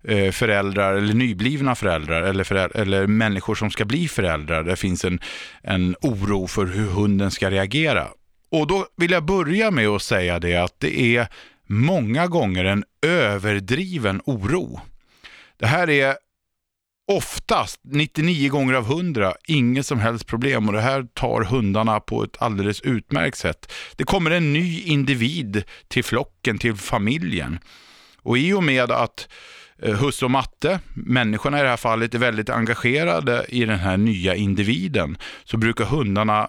eh, 0.05 0.31
föräldrar 0.31 0.95
eller 0.95 1.15
nyblivna 1.15 1.75
föräldrar 1.75 2.23
eller, 2.23 2.45
föräldrar, 2.45 2.81
eller 2.81 3.07
människor 3.07 3.55
som 3.55 3.71
ska 3.71 3.85
bli 3.85 4.09
föräldrar. 4.09 4.63
Det 4.63 4.77
finns 4.77 5.05
en, 5.05 5.21
en 5.63 5.97
oro 6.01 6.47
för 6.47 6.67
hur 6.67 6.87
hunden 6.87 7.31
ska 7.31 7.51
reagera. 7.51 8.09
Och 8.51 8.67
då 8.67 8.87
vill 8.97 9.11
jag 9.11 9.25
börja 9.25 9.71
med 9.71 9.89
att 9.89 10.03
säga 10.03 10.39
det 10.39 10.57
att 10.57 10.81
det 10.81 11.17
är 11.17 11.27
många 11.67 12.27
gånger 12.27 12.65
en 12.65 12.85
överdriven 13.07 14.21
oro. 14.25 14.81
Det 15.59 15.67
här 15.67 15.91
är 15.91 16.17
oftast, 17.09 17.81
99 17.85 18.49
gånger 18.49 18.75
av 18.75 18.85
100, 18.85 19.35
inget 19.45 19.87
som 19.87 20.01
helst 20.01 20.27
problem 20.27 20.69
och 20.69 20.73
det 20.73 20.81
här 20.81 21.07
tar 21.15 21.45
hundarna 21.45 22.01
på 22.01 22.25
ett 22.25 22.43
alldeles 22.43 22.81
utmärkt 22.81 23.39
sätt. 23.39 23.73
Det 23.97 24.05
kommer 24.05 24.31
en 24.31 24.53
ny 24.53 24.83
individ 24.83 25.65
till 25.89 26.05
flocken, 26.05 26.59
till 26.59 26.75
familjen. 26.75 27.59
Och 28.23 28.39
i 28.39 28.53
och 28.53 28.65
med 28.65 28.91
att 28.91 29.29
eh, 29.83 29.95
Husse 29.95 30.25
och 30.25 30.31
Matte, 30.31 30.81
människorna 30.95 31.59
i 31.59 31.63
det 31.63 31.69
här 31.69 31.77
fallet, 31.77 32.15
är 32.15 32.19
väldigt 32.19 32.51
engagerade 32.51 33.47
i 33.49 33.65
den 33.65 33.79
här 33.79 33.97
nya 33.97 34.35
individen 34.35 35.19
så 35.45 35.57
brukar 35.57 35.85
hundarna 35.85 36.49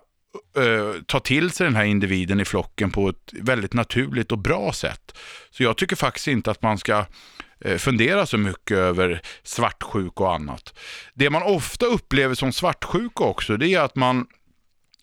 eh, 0.58 1.02
ta 1.06 1.20
till 1.20 1.52
sig 1.52 1.66
den 1.66 1.76
här 1.76 1.84
individen 1.84 2.40
i 2.40 2.46
flocken 2.46 2.92
på 2.92 3.10
ett 3.10 3.34
väldigt 3.42 3.74
naturligt 3.74 4.32
och 4.32 4.38
bra 4.38 4.74
sätt. 4.74 5.18
Så 5.52 5.64
jag 5.64 5.78
tycker 5.78 5.96
faktiskt 5.96 6.28
inte 6.28 6.52
att 6.52 6.62
man 6.62 6.78
ska 6.78 7.06
Eh, 7.64 7.78
fundera 7.78 8.26
så 8.26 8.38
mycket 8.38 8.78
över 8.78 9.22
svartsjuka 9.44 10.24
och 10.24 10.34
annat. 10.34 10.80
Det 11.14 11.30
man 11.30 11.44
ofta 11.44 11.86
upplever 11.86 12.36
som 12.36 12.54
svartsjuka 12.54 13.24
också, 13.24 13.58
det 13.58 13.74
är 13.74 13.80
att 13.80 13.96
man 13.96 14.26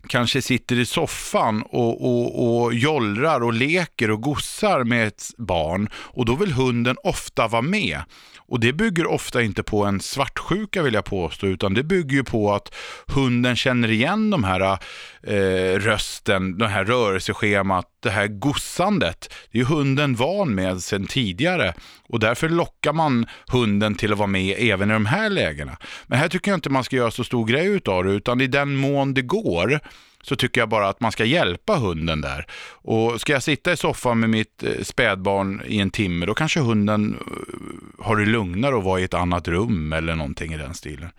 kanske 0.09 0.43
sitter 0.43 0.79
i 0.79 0.87
soffan 0.87 1.63
och, 1.63 2.05
och, 2.05 2.63
och 2.63 2.75
jollrar 2.75 3.41
och 3.41 3.53
leker 3.53 4.11
och 4.11 4.23
gossar 4.23 4.85
med 4.85 5.07
ett 5.07 5.23
barn 5.39 5.89
och 5.95 6.25
då 6.25 6.35
vill 6.35 6.53
hunden 6.53 6.97
ofta 7.05 7.49
vara 7.49 7.63
med. 7.63 8.03
Och 8.37 8.61
det 8.61 8.73
bygger 8.73 9.07
ofta 9.07 9.43
inte 9.43 9.63
på 9.63 9.85
en 9.85 10.01
svartsjuka 10.01 10.83
vill 10.83 10.95
jag 10.95 11.05
påstå, 11.05 11.47
utan 11.47 11.75
det 11.75 11.83
bygger 11.83 12.17
ju 12.17 12.25
på 12.25 12.53
att 12.53 12.75
hunden 13.07 13.57
känner 13.57 13.91
igen 13.91 14.31
de 14.31 14.45
här 14.45 14.79
eh, 15.27 15.79
rösten, 15.79 16.59
det 16.59 16.69
här 16.69 16.85
rörelseschemat, 16.85 17.87
det 18.03 18.11
här 18.11 18.27
gossandet. 18.27 19.35
Det 19.53 19.59
är 19.59 19.63
ju 19.63 19.65
hunden 19.69 20.15
van 20.15 20.55
med 20.55 20.83
sedan 20.83 21.07
tidigare 21.07 21.75
och 22.09 22.21
därför 22.21 22.49
lockar 22.49 22.93
man 22.93 23.27
hunden 23.47 23.95
till 23.95 24.13
att 24.13 24.19
vara 24.19 24.27
med 24.27 24.57
även 24.59 24.91
i 24.91 24.93
de 24.93 25.07
här 25.07 25.31
lägena. 25.31 25.77
Men 26.07 26.19
här 26.19 26.29
tycker 26.29 26.51
jag 26.51 26.57
inte 26.57 26.71
man 26.71 26.85
ska 26.85 26.97
göra 26.97 27.11
så 27.11 27.25
stor 27.25 27.47
grej 27.47 27.67
utav 27.67 28.05
det, 28.05 28.13
utan 28.13 28.41
i 28.41 28.47
den 28.47 28.77
mån 28.77 29.15
det 29.15 29.23
går 29.23 29.81
så 30.23 30.37
tycker 30.37 30.61
jag 30.61 30.69
bara 30.69 30.89
att 30.89 31.01
man 31.01 31.13
ska 31.13 31.25
hjälpa 31.25 31.77
hunden 31.77 32.21
där. 32.21 32.47
Och 32.73 33.21
ska 33.21 33.33
jag 33.33 33.43
sitta 33.43 33.73
i 33.73 33.77
soffan 33.77 34.21
med 34.21 34.31
mitt 34.31 34.63
eh, 34.63 34.83
spädbarn 34.83 35.63
i 35.67 35.79
en 35.79 35.91
timme, 35.91 36.27
då 36.27 36.35
kanske 36.35 36.61
hunden 36.61 37.19
eh, 37.21 38.05
har 38.05 38.17
det 38.17 38.27
lugnare 38.27 38.79
att 38.79 38.85
vara 38.85 39.01
i 39.01 39.05
ett 39.05 39.15
annat 39.15 39.49
rum 39.49 39.93
eller 39.93 40.15
någonting 40.15 40.53
i 40.53 40.57
den 40.57 40.75
stilen. 40.75 41.11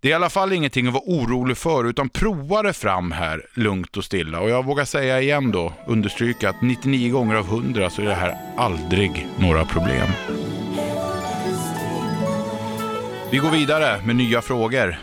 Det 0.00 0.08
är 0.08 0.10
i 0.10 0.14
alla 0.14 0.30
fall 0.30 0.52
ingenting 0.52 0.86
att 0.86 0.92
vara 0.92 1.04
orolig 1.06 1.56
för, 1.56 1.84
utan 1.84 2.08
prova 2.08 2.62
det 2.62 2.72
fram 2.72 3.12
här 3.12 3.46
lugnt 3.54 3.96
och 3.96 4.04
stilla. 4.04 4.40
Och 4.40 4.50
jag 4.50 4.64
vågar 4.64 4.84
säga 4.84 5.20
igen 5.20 5.50
då, 5.50 5.72
understryka 5.86 6.50
att 6.50 6.62
99 6.62 7.12
gånger 7.12 7.34
av 7.34 7.44
100 7.44 7.90
så 7.90 8.02
är 8.02 8.06
det 8.06 8.14
här 8.14 8.36
aldrig 8.56 9.26
några 9.38 9.64
problem. 9.64 10.08
Vi 13.30 13.38
går 13.38 13.50
vidare 13.50 14.02
med 14.06 14.16
nya 14.16 14.42
frågor. 14.42 14.96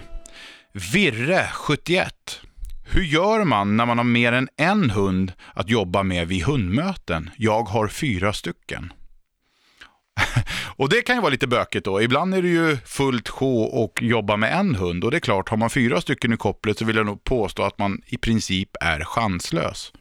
Virre, 0.93 1.49
71. 1.53 2.41
Hur 2.89 3.03
gör 3.03 3.43
man 3.43 3.77
när 3.77 3.85
man 3.85 3.97
har 3.97 4.05
mer 4.05 4.31
än 4.31 4.49
en 4.57 4.89
hund 4.89 5.33
att 5.53 5.69
jobba 5.69 6.03
med 6.03 6.27
vid 6.27 6.43
hundmöten? 6.43 7.29
Jag 7.37 7.63
har 7.63 7.87
fyra 7.87 8.33
stycken. 8.33 8.93
och 10.75 10.89
det 10.89 11.01
kan 11.01 11.15
ju 11.15 11.21
vara 11.21 11.31
lite 11.31 11.47
bökigt 11.47 11.85
då. 11.85 12.01
Ibland 12.01 12.33
är 12.33 12.41
det 12.41 12.47
ju 12.47 12.77
fullt 12.85 13.29
sjå 13.29 13.61
och 13.63 14.01
jobba 14.01 14.37
med 14.37 14.59
en 14.59 14.75
hund. 14.75 15.03
Och 15.03 15.11
det 15.11 15.17
är 15.17 15.21
klart, 15.21 15.49
har 15.49 15.57
man 15.57 15.69
fyra 15.69 16.01
stycken 16.01 16.33
i 16.33 16.37
kopplet 16.37 16.77
så 16.77 16.85
vill 16.85 16.95
jag 16.95 17.05
nog 17.05 17.23
påstå 17.23 17.63
att 17.63 17.77
man 17.77 18.01
i 18.05 18.17
princip 18.17 18.69
är 18.81 19.03
chanslös. 19.03 19.93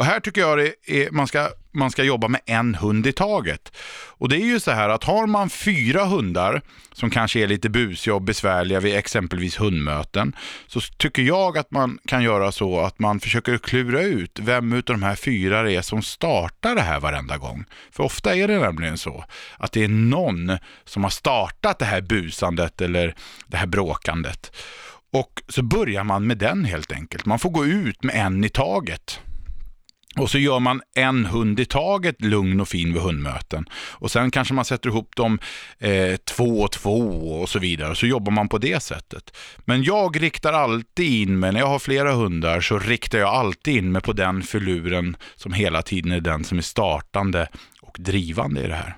Och 0.00 0.04
här 0.04 0.20
tycker 0.20 0.40
jag 0.40 0.58
det 0.58 0.74
är, 0.86 1.10
man, 1.10 1.26
ska, 1.26 1.48
man 1.72 1.90
ska 1.90 2.02
jobba 2.02 2.28
med 2.28 2.40
en 2.46 2.74
hund 2.74 3.06
i 3.06 3.12
taget. 3.12 3.76
Och 4.08 4.28
det 4.28 4.36
är 4.36 4.46
ju 4.46 4.60
så 4.60 4.70
här 4.70 4.88
att 4.88 5.04
har 5.04 5.26
man 5.26 5.50
fyra 5.50 6.04
hundar 6.04 6.62
som 6.92 7.10
kanske 7.10 7.40
är 7.40 7.48
lite 7.48 7.68
busiga 7.68 8.14
och 8.14 8.22
besvärliga 8.22 8.80
vid 8.80 8.96
exempelvis 8.96 9.60
hundmöten 9.60 10.36
så 10.66 10.80
tycker 10.80 11.22
jag 11.22 11.58
att 11.58 11.70
man 11.70 11.98
kan 12.06 12.22
göra 12.22 12.52
så 12.52 12.80
att 12.80 12.98
man 12.98 13.20
försöker 13.20 13.58
klura 13.58 14.02
ut 14.02 14.38
vem 14.42 14.72
av 14.72 14.82
de 14.82 15.02
här 15.02 15.14
fyra 15.14 15.62
det 15.62 15.72
är 15.72 15.82
som 15.82 16.02
startar 16.02 16.74
det 16.74 16.80
här 16.80 17.00
varenda 17.00 17.36
gång. 17.36 17.64
För 17.92 18.04
ofta 18.04 18.34
är 18.34 18.48
det 18.48 18.58
nämligen 18.58 18.98
så 18.98 19.24
att 19.58 19.72
det 19.72 19.84
är 19.84 19.88
någon 19.88 20.58
som 20.84 21.02
har 21.02 21.10
startat 21.10 21.78
det 21.78 21.84
här 21.84 22.00
busandet 22.00 22.80
eller 22.80 23.14
det 23.46 23.56
här 23.56 23.66
bråkandet. 23.66 24.56
Och 25.12 25.42
så 25.48 25.62
börjar 25.62 26.04
man 26.04 26.26
med 26.26 26.38
den 26.38 26.64
helt 26.64 26.92
enkelt. 26.92 27.26
Man 27.26 27.38
får 27.38 27.50
gå 27.50 27.66
ut 27.66 28.02
med 28.02 28.14
en 28.14 28.44
i 28.44 28.48
taget. 28.48 29.20
Och 30.16 30.30
så 30.30 30.38
gör 30.38 30.60
man 30.60 30.82
en 30.94 31.26
hund 31.26 31.60
i 31.60 31.64
taget 31.64 32.24
lugn 32.24 32.60
och 32.60 32.68
fin 32.68 32.92
vid 32.92 33.02
hundmöten. 33.02 33.68
Och 33.72 34.10
sen 34.10 34.30
kanske 34.30 34.54
man 34.54 34.64
sätter 34.64 34.88
ihop 34.88 35.16
dem 35.16 35.38
eh, 35.78 36.16
två 36.16 36.60
och 36.60 36.72
två 36.72 36.98
och 37.40 37.48
så 37.48 37.58
vidare. 37.58 37.94
Så 37.94 38.06
jobbar 38.06 38.32
man 38.32 38.48
på 38.48 38.58
det 38.58 38.82
sättet. 38.82 39.36
Men 39.64 39.82
jag 39.82 40.22
riktar 40.22 40.52
alltid 40.52 41.22
in 41.22 41.38
mig, 41.38 41.52
när 41.52 41.60
jag 41.60 41.66
har 41.66 41.78
flera 41.78 42.12
hundar 42.12 42.60
så 42.60 42.78
riktar 42.78 43.18
jag 43.18 43.28
alltid 43.28 43.76
in 43.76 43.92
mig 43.92 44.02
på 44.02 44.12
den 44.12 44.42
filuren 44.42 45.16
som 45.34 45.52
hela 45.52 45.82
tiden 45.82 46.12
är 46.12 46.20
den 46.20 46.44
som 46.44 46.58
är 46.58 46.62
startande 46.62 47.48
och 47.80 47.96
drivande 48.00 48.60
i 48.60 48.66
det 48.66 48.74
här. 48.74 48.96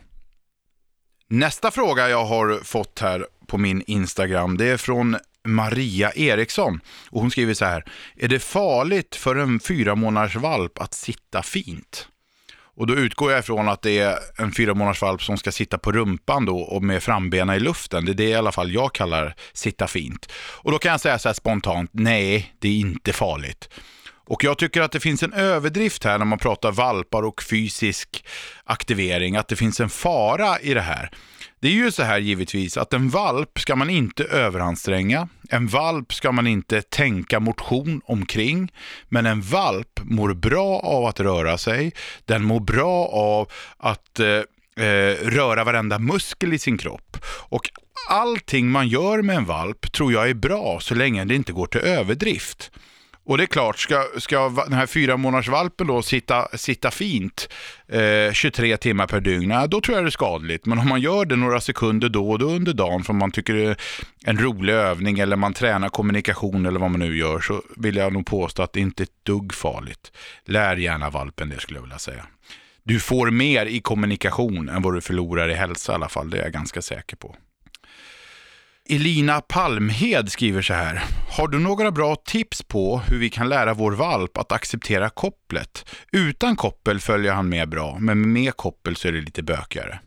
Nästa 1.28 1.70
fråga 1.70 2.08
jag 2.08 2.24
har 2.24 2.60
fått 2.64 2.98
här 2.98 3.26
på 3.46 3.58
min 3.58 3.82
Instagram, 3.86 4.56
det 4.56 4.64
är 4.64 4.76
från 4.76 5.16
Maria 5.44 6.12
Eriksson. 6.12 6.80
Och 7.10 7.20
hon 7.20 7.30
skriver 7.30 7.54
så 7.54 7.64
här. 7.64 7.84
Är 8.16 8.28
det 8.28 8.38
farligt 8.38 9.16
för 9.16 9.36
en 9.36 9.60
fyra 9.60 9.94
månaders 9.94 10.36
valp 10.36 10.78
att 10.78 10.94
sitta 10.94 11.42
fint? 11.42 12.08
Och 12.76 12.86
då 12.86 12.94
utgår 12.94 13.30
jag 13.30 13.40
ifrån 13.40 13.68
att 13.68 13.82
det 13.82 13.98
är 13.98 14.18
en 14.38 14.52
fyra 14.52 14.74
månaders 14.74 15.02
valp 15.02 15.22
som 15.22 15.38
ska 15.38 15.52
sitta 15.52 15.78
på 15.78 15.92
rumpan 15.92 16.44
då 16.46 16.58
och 16.58 16.82
med 16.82 17.02
frambena 17.02 17.56
i 17.56 17.60
luften. 17.60 18.04
Det 18.04 18.12
är 18.12 18.14
det 18.14 18.28
i 18.28 18.34
alla 18.34 18.52
fall 18.52 18.72
jag 18.72 18.94
kallar 18.94 19.34
sitta 19.52 19.86
fint. 19.86 20.32
Och 20.36 20.72
då 20.72 20.78
kan 20.78 20.90
jag 20.90 21.00
säga 21.00 21.18
så 21.18 21.28
här 21.28 21.34
spontant, 21.34 21.90
nej, 21.92 22.54
det 22.58 22.68
är 22.68 22.72
inte 22.72 23.12
farligt. 23.12 23.68
Och 24.24 24.44
jag 24.44 24.58
tycker 24.58 24.80
att 24.80 24.92
det 24.92 25.00
finns 25.00 25.22
en 25.22 25.32
överdrift 25.32 26.04
här 26.04 26.18
när 26.18 26.24
man 26.24 26.38
pratar 26.38 26.72
valpar 26.72 27.22
och 27.22 27.42
fysisk 27.42 28.24
aktivering, 28.64 29.36
att 29.36 29.48
det 29.48 29.56
finns 29.56 29.80
en 29.80 29.90
fara 29.90 30.60
i 30.60 30.74
det 30.74 30.80
här. 30.80 31.10
Det 31.62 31.68
är 31.68 31.72
ju 31.72 31.92
så 31.92 32.02
här 32.02 32.18
givetvis 32.18 32.76
att 32.76 32.92
en 32.92 33.08
valp 33.08 33.60
ska 33.60 33.76
man 33.76 33.90
inte 33.90 34.24
överanstränga. 34.24 35.28
En 35.48 35.66
valp 35.66 36.14
ska 36.14 36.32
man 36.32 36.46
inte 36.46 36.82
tänka 36.82 37.40
motion 37.40 38.00
omkring. 38.04 38.72
Men 39.08 39.26
en 39.26 39.40
valp 39.40 40.00
mår 40.02 40.34
bra 40.34 40.80
av 40.80 41.06
att 41.06 41.20
röra 41.20 41.58
sig. 41.58 41.92
Den 42.24 42.44
mår 42.44 42.60
bra 42.60 43.06
av 43.06 43.48
att 43.76 44.20
eh, 44.20 44.86
eh, 44.86 45.16
röra 45.22 45.64
varenda 45.64 45.98
muskel 45.98 46.52
i 46.52 46.58
sin 46.58 46.78
kropp. 46.78 47.16
Och 47.48 47.70
allting 48.08 48.70
man 48.70 48.88
gör 48.88 49.22
med 49.22 49.36
en 49.36 49.44
valp 49.44 49.92
tror 49.92 50.12
jag 50.12 50.30
är 50.30 50.34
bra 50.34 50.78
så 50.80 50.94
länge 50.94 51.24
det 51.24 51.34
inte 51.34 51.52
går 51.52 51.66
till 51.66 51.80
överdrift. 51.80 52.70
Och 53.24 53.38
det 53.38 53.44
är 53.44 53.46
klart, 53.46 53.78
ska, 53.78 54.04
ska 54.18 54.48
den 54.48 54.72
här 54.72 54.86
fyra 54.86 55.16
månaders 55.16 55.48
valpen 55.48 55.86
då 55.86 56.02
sitta, 56.02 56.48
sitta 56.58 56.90
fint 56.90 57.48
eh, 57.88 58.32
23 58.32 58.76
timmar 58.76 59.06
per 59.06 59.20
dygn, 59.20 59.54
då 59.68 59.80
tror 59.80 59.96
jag 59.96 60.04
det 60.04 60.08
är 60.08 60.10
skadligt. 60.10 60.66
Men 60.66 60.78
om 60.78 60.88
man 60.88 61.00
gör 61.00 61.24
det 61.24 61.36
några 61.36 61.60
sekunder 61.60 62.08
då 62.08 62.30
och 62.30 62.38
då 62.38 62.46
under 62.46 62.72
dagen 62.72 63.02
för 63.02 63.12
man 63.12 63.30
tycker 63.30 63.54
det 63.54 63.64
är 63.64 63.76
en 64.24 64.38
rolig 64.38 64.72
övning 64.72 65.18
eller 65.18 65.36
man 65.36 65.54
tränar 65.54 65.88
kommunikation 65.88 66.66
eller 66.66 66.80
vad 66.80 66.90
man 66.90 67.00
nu 67.00 67.16
gör 67.16 67.40
så 67.40 67.62
vill 67.76 67.96
jag 67.96 68.12
nog 68.12 68.26
påstå 68.26 68.62
att 68.62 68.72
det 68.72 68.80
inte 68.80 69.02
är 69.02 69.04
ett 69.04 69.24
dugg 69.24 69.54
farligt. 69.54 70.12
Lär 70.44 70.76
gärna 70.76 71.10
valpen 71.10 71.48
det 71.48 71.60
skulle 71.60 71.78
jag 71.78 71.82
vilja 71.82 71.98
säga. 71.98 72.26
Du 72.84 73.00
får 73.00 73.30
mer 73.30 73.66
i 73.66 73.80
kommunikation 73.80 74.68
än 74.68 74.82
vad 74.82 74.94
du 74.94 75.00
förlorar 75.00 75.48
i 75.48 75.54
hälsa 75.54 75.92
i 75.92 75.94
alla 75.94 76.08
fall, 76.08 76.30
det 76.30 76.38
är 76.38 76.42
jag 76.42 76.52
ganska 76.52 76.82
säker 76.82 77.16
på. 77.16 77.36
Elina 78.88 79.40
Palmhed 79.40 80.32
skriver 80.32 80.62
så 80.62 80.74
här. 80.74 81.04
Har 81.28 81.48
du 81.48 81.58
några 81.58 81.90
bra 81.90 82.16
tips 82.16 82.62
på 82.62 82.98
hur 82.98 83.18
vi 83.18 83.30
kan 83.30 83.48
lära 83.48 83.74
vår 83.74 83.92
valp 83.92 84.38
att 84.38 84.52
acceptera 84.52 85.10
kopplet? 85.10 85.86
Utan 86.12 86.56
koppel 86.56 87.00
följer 87.00 87.32
han 87.32 87.48
med 87.48 87.68
bra, 87.68 87.96
men 88.00 88.32
med 88.32 88.56
koppel 88.56 88.96
så 88.96 89.08
är 89.08 89.12
det 89.12 89.20
lite 89.20 89.42
bökigare. 89.42 90.00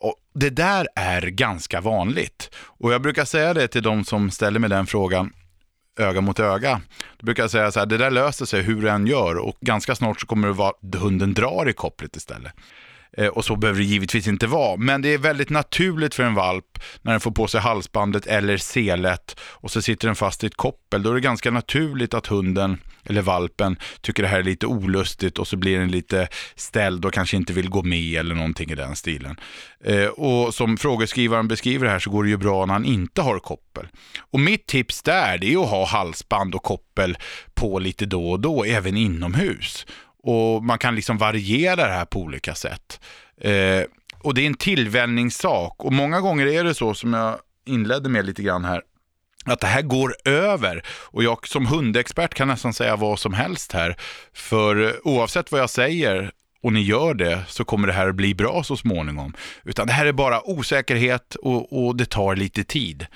Och 0.00 0.14
det 0.34 0.50
där 0.50 0.88
är 0.96 1.22
ganska 1.22 1.80
vanligt. 1.80 2.50
Och 2.56 2.92
jag 2.92 3.02
brukar 3.02 3.24
säga 3.24 3.54
det 3.54 3.68
till 3.68 3.82
de 3.82 4.04
som 4.04 4.30
ställer 4.30 4.60
mig 4.60 4.70
den 4.70 4.86
frågan 4.86 5.32
öga 5.98 6.20
mot 6.20 6.40
öga. 6.40 6.80
Då 7.18 7.26
brukar 7.26 7.42
jag 7.42 7.50
säga 7.50 7.72
så 7.72 7.78
här, 7.78 7.86
det 7.86 7.98
där 7.98 8.10
löser 8.10 8.46
sig 8.46 8.62
hur 8.62 8.82
du 8.82 8.88
än 8.88 9.06
gör 9.06 9.36
och 9.36 9.56
ganska 9.60 9.94
snart 9.94 10.20
så 10.20 10.26
kommer 10.26 10.48
det 10.48 10.54
vara 10.54 10.72
hunden 10.96 11.34
drar 11.34 11.68
i 11.68 11.72
kopplet 11.72 12.16
istället. 12.16 12.52
Eh, 13.16 13.26
och 13.26 13.44
så 13.44 13.56
behöver 13.56 13.80
det 13.80 13.86
givetvis 13.86 14.28
inte 14.28 14.46
vara. 14.46 14.76
Men 14.76 15.02
det 15.02 15.14
är 15.14 15.18
väldigt 15.18 15.50
naturligt 15.50 16.14
för 16.14 16.22
en 16.22 16.34
valp 16.34 16.78
när 17.02 17.12
den 17.12 17.20
får 17.20 17.30
på 17.30 17.46
sig 17.46 17.60
halsbandet 17.60 18.26
eller 18.26 18.56
selet 18.56 19.40
och 19.40 19.70
så 19.70 19.82
sitter 19.82 20.08
den 20.08 20.16
fast 20.16 20.44
i 20.44 20.46
ett 20.46 20.56
koppel. 20.56 21.02
Då 21.02 21.10
är 21.10 21.14
det 21.14 21.20
ganska 21.20 21.50
naturligt 21.50 22.14
att 22.14 22.26
hunden 22.26 22.78
eller 23.06 23.22
valpen 23.22 23.76
tycker 24.00 24.22
det 24.22 24.28
här 24.28 24.38
är 24.38 24.42
lite 24.42 24.66
olustigt 24.66 25.38
och 25.38 25.48
så 25.48 25.56
blir 25.56 25.78
den 25.78 25.90
lite 25.90 26.28
ställd 26.54 27.04
och 27.04 27.12
kanske 27.12 27.36
inte 27.36 27.52
vill 27.52 27.70
gå 27.70 27.82
med 27.82 28.20
eller 28.20 28.34
någonting 28.34 28.70
i 28.70 28.74
den 28.74 28.96
stilen. 28.96 29.36
Eh, 29.84 30.06
och 30.06 30.54
som 30.54 30.76
frågeskrivaren 30.76 31.48
beskriver 31.48 31.86
det 31.86 31.92
här 31.92 31.98
så 31.98 32.10
går 32.10 32.24
det 32.24 32.30
ju 32.30 32.36
bra 32.36 32.66
när 32.66 32.72
han 32.74 32.84
inte 32.84 33.22
har 33.22 33.38
koppel. 33.38 33.86
Och 34.18 34.40
mitt 34.40 34.66
tips 34.66 35.02
där 35.02 35.44
är 35.44 35.62
att 35.62 35.70
ha 35.70 35.86
halsband 35.86 36.54
och 36.54 36.62
koppel 36.62 37.16
på 37.54 37.78
lite 37.78 38.06
då 38.06 38.30
och 38.30 38.40
då, 38.40 38.64
även 38.64 38.96
inomhus. 38.96 39.86
Och 40.24 40.64
man 40.64 40.78
kan 40.78 40.94
liksom 40.94 41.18
variera 41.18 41.76
det 41.76 41.92
här 41.92 42.04
på 42.04 42.20
olika 42.20 42.54
sätt. 42.54 43.00
Eh, 43.40 43.82
och 44.18 44.34
det 44.34 44.42
är 44.42 44.46
en 44.46 44.54
tillvänjningssak 44.54 45.84
och 45.84 45.92
många 45.92 46.20
gånger 46.20 46.46
är 46.46 46.64
det 46.64 46.74
så 46.74 46.94
som 46.94 47.12
jag 47.14 47.38
inledde 47.66 48.08
med 48.08 48.26
lite 48.26 48.42
grann 48.42 48.64
här, 48.64 48.82
att 49.44 49.60
det 49.60 49.66
här 49.66 49.82
går 49.82 50.16
över. 50.24 50.82
Och 50.88 51.24
jag 51.24 51.46
som 51.46 51.66
hundexpert 51.66 52.34
kan 52.34 52.48
nästan 52.48 52.74
säga 52.74 52.96
vad 52.96 53.18
som 53.18 53.34
helst 53.34 53.72
här. 53.72 53.96
För 54.32 54.82
eh, 54.82 54.92
oavsett 55.04 55.52
vad 55.52 55.60
jag 55.60 55.70
säger 55.70 56.30
och 56.62 56.72
ni 56.72 56.80
gör 56.80 57.14
det 57.14 57.42
så 57.48 57.64
kommer 57.64 57.86
det 57.86 57.92
här 57.92 58.08
att 58.08 58.14
bli 58.14 58.34
bra 58.34 58.62
så 58.62 58.76
småningom. 58.76 59.34
Utan 59.64 59.86
det 59.86 59.92
här 59.92 60.06
är 60.06 60.12
bara 60.12 60.48
osäkerhet 60.50 61.34
och, 61.34 61.86
och 61.86 61.96
det 61.96 62.06
tar 62.06 62.36
lite 62.36 62.64
tid. 62.64 63.06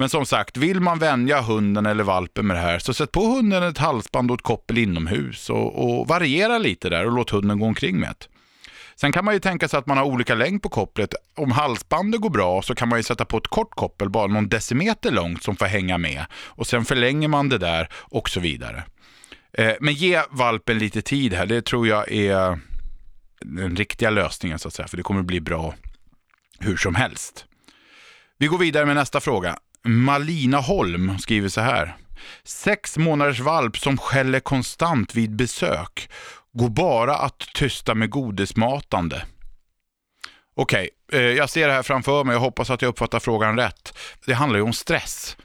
Men 0.00 0.08
som 0.08 0.26
sagt, 0.26 0.56
vill 0.56 0.80
man 0.80 0.98
vänja 0.98 1.40
hunden 1.40 1.86
eller 1.86 2.04
valpen 2.04 2.46
med 2.46 2.56
det 2.56 2.60
här 2.60 2.78
så 2.78 2.94
sätt 2.94 3.12
på 3.12 3.24
hunden 3.24 3.62
ett 3.62 3.78
halsband 3.78 4.30
och 4.30 4.38
ett 4.38 4.42
koppel 4.42 4.78
inomhus 4.78 5.50
och, 5.50 5.84
och 5.84 6.08
variera 6.08 6.58
lite 6.58 6.88
där 6.88 7.06
och 7.06 7.12
låt 7.12 7.30
hunden 7.30 7.58
gå 7.58 7.66
omkring 7.66 8.00
med 8.00 8.14
det. 8.18 8.26
Sen 8.96 9.12
kan 9.12 9.24
man 9.24 9.34
ju 9.34 9.40
tänka 9.40 9.68
sig 9.68 9.78
att 9.78 9.86
man 9.86 9.96
har 9.96 10.04
olika 10.04 10.34
längd 10.34 10.62
på 10.62 10.68
kopplet. 10.68 11.14
Om 11.36 11.50
halsbandet 11.50 12.20
går 12.20 12.30
bra 12.30 12.62
så 12.62 12.74
kan 12.74 12.88
man 12.88 12.98
ju 12.98 13.02
sätta 13.02 13.24
på 13.24 13.36
ett 13.36 13.46
kort 13.46 13.70
koppel, 13.70 14.10
bara 14.10 14.26
någon 14.26 14.48
decimeter 14.48 15.10
långt 15.10 15.42
som 15.42 15.56
får 15.56 15.66
hänga 15.66 15.98
med. 15.98 16.24
Och 16.32 16.66
sen 16.66 16.84
förlänger 16.84 17.28
man 17.28 17.48
det 17.48 17.58
där 17.58 17.88
och 17.92 18.28
så 18.28 18.40
vidare. 18.40 18.84
Eh, 19.52 19.72
men 19.80 19.94
ge 19.94 20.22
valpen 20.30 20.78
lite 20.78 21.02
tid 21.02 21.34
här, 21.34 21.46
det 21.46 21.62
tror 21.62 21.88
jag 21.88 22.12
är 22.12 22.58
den 23.40 23.76
riktiga 23.76 24.10
lösningen 24.10 24.58
så 24.58 24.68
att 24.68 24.74
säga, 24.74 24.88
för 24.88 24.96
det 24.96 25.02
kommer 25.02 25.22
bli 25.22 25.40
bra 25.40 25.74
hur 26.58 26.76
som 26.76 26.94
helst. 26.94 27.46
Vi 28.38 28.46
går 28.46 28.58
vidare 28.58 28.86
med 28.86 28.96
nästa 28.96 29.20
fråga. 29.20 29.58
Malina 29.84 30.58
Holm 30.58 31.18
skriver 31.18 31.48
så 31.48 31.60
här. 31.60 31.96
Sex 32.44 32.98
månaders 32.98 33.40
valp 33.40 33.76
som 33.76 33.98
skäller 33.98 34.40
konstant 34.40 35.14
vid 35.14 35.36
besök. 35.36 36.10
Går 36.52 36.68
bara 36.68 37.16
att 37.16 37.38
tysta 37.54 37.94
med 37.94 38.10
godismatande. 38.10 39.22
Okej, 40.54 40.90
okay, 41.08 41.20
eh, 41.20 41.36
jag 41.36 41.50
ser 41.50 41.68
det 41.68 41.74
här 41.74 41.82
framför 41.82 42.24
mig 42.24 42.36
och 42.36 42.42
hoppas 42.42 42.70
att 42.70 42.82
jag 42.82 42.88
uppfattar 42.88 43.20
frågan 43.20 43.56
rätt. 43.56 43.98
Det 44.26 44.34
handlar 44.34 44.58
ju 44.58 44.64
om 44.64 44.72
stress. 44.72 45.36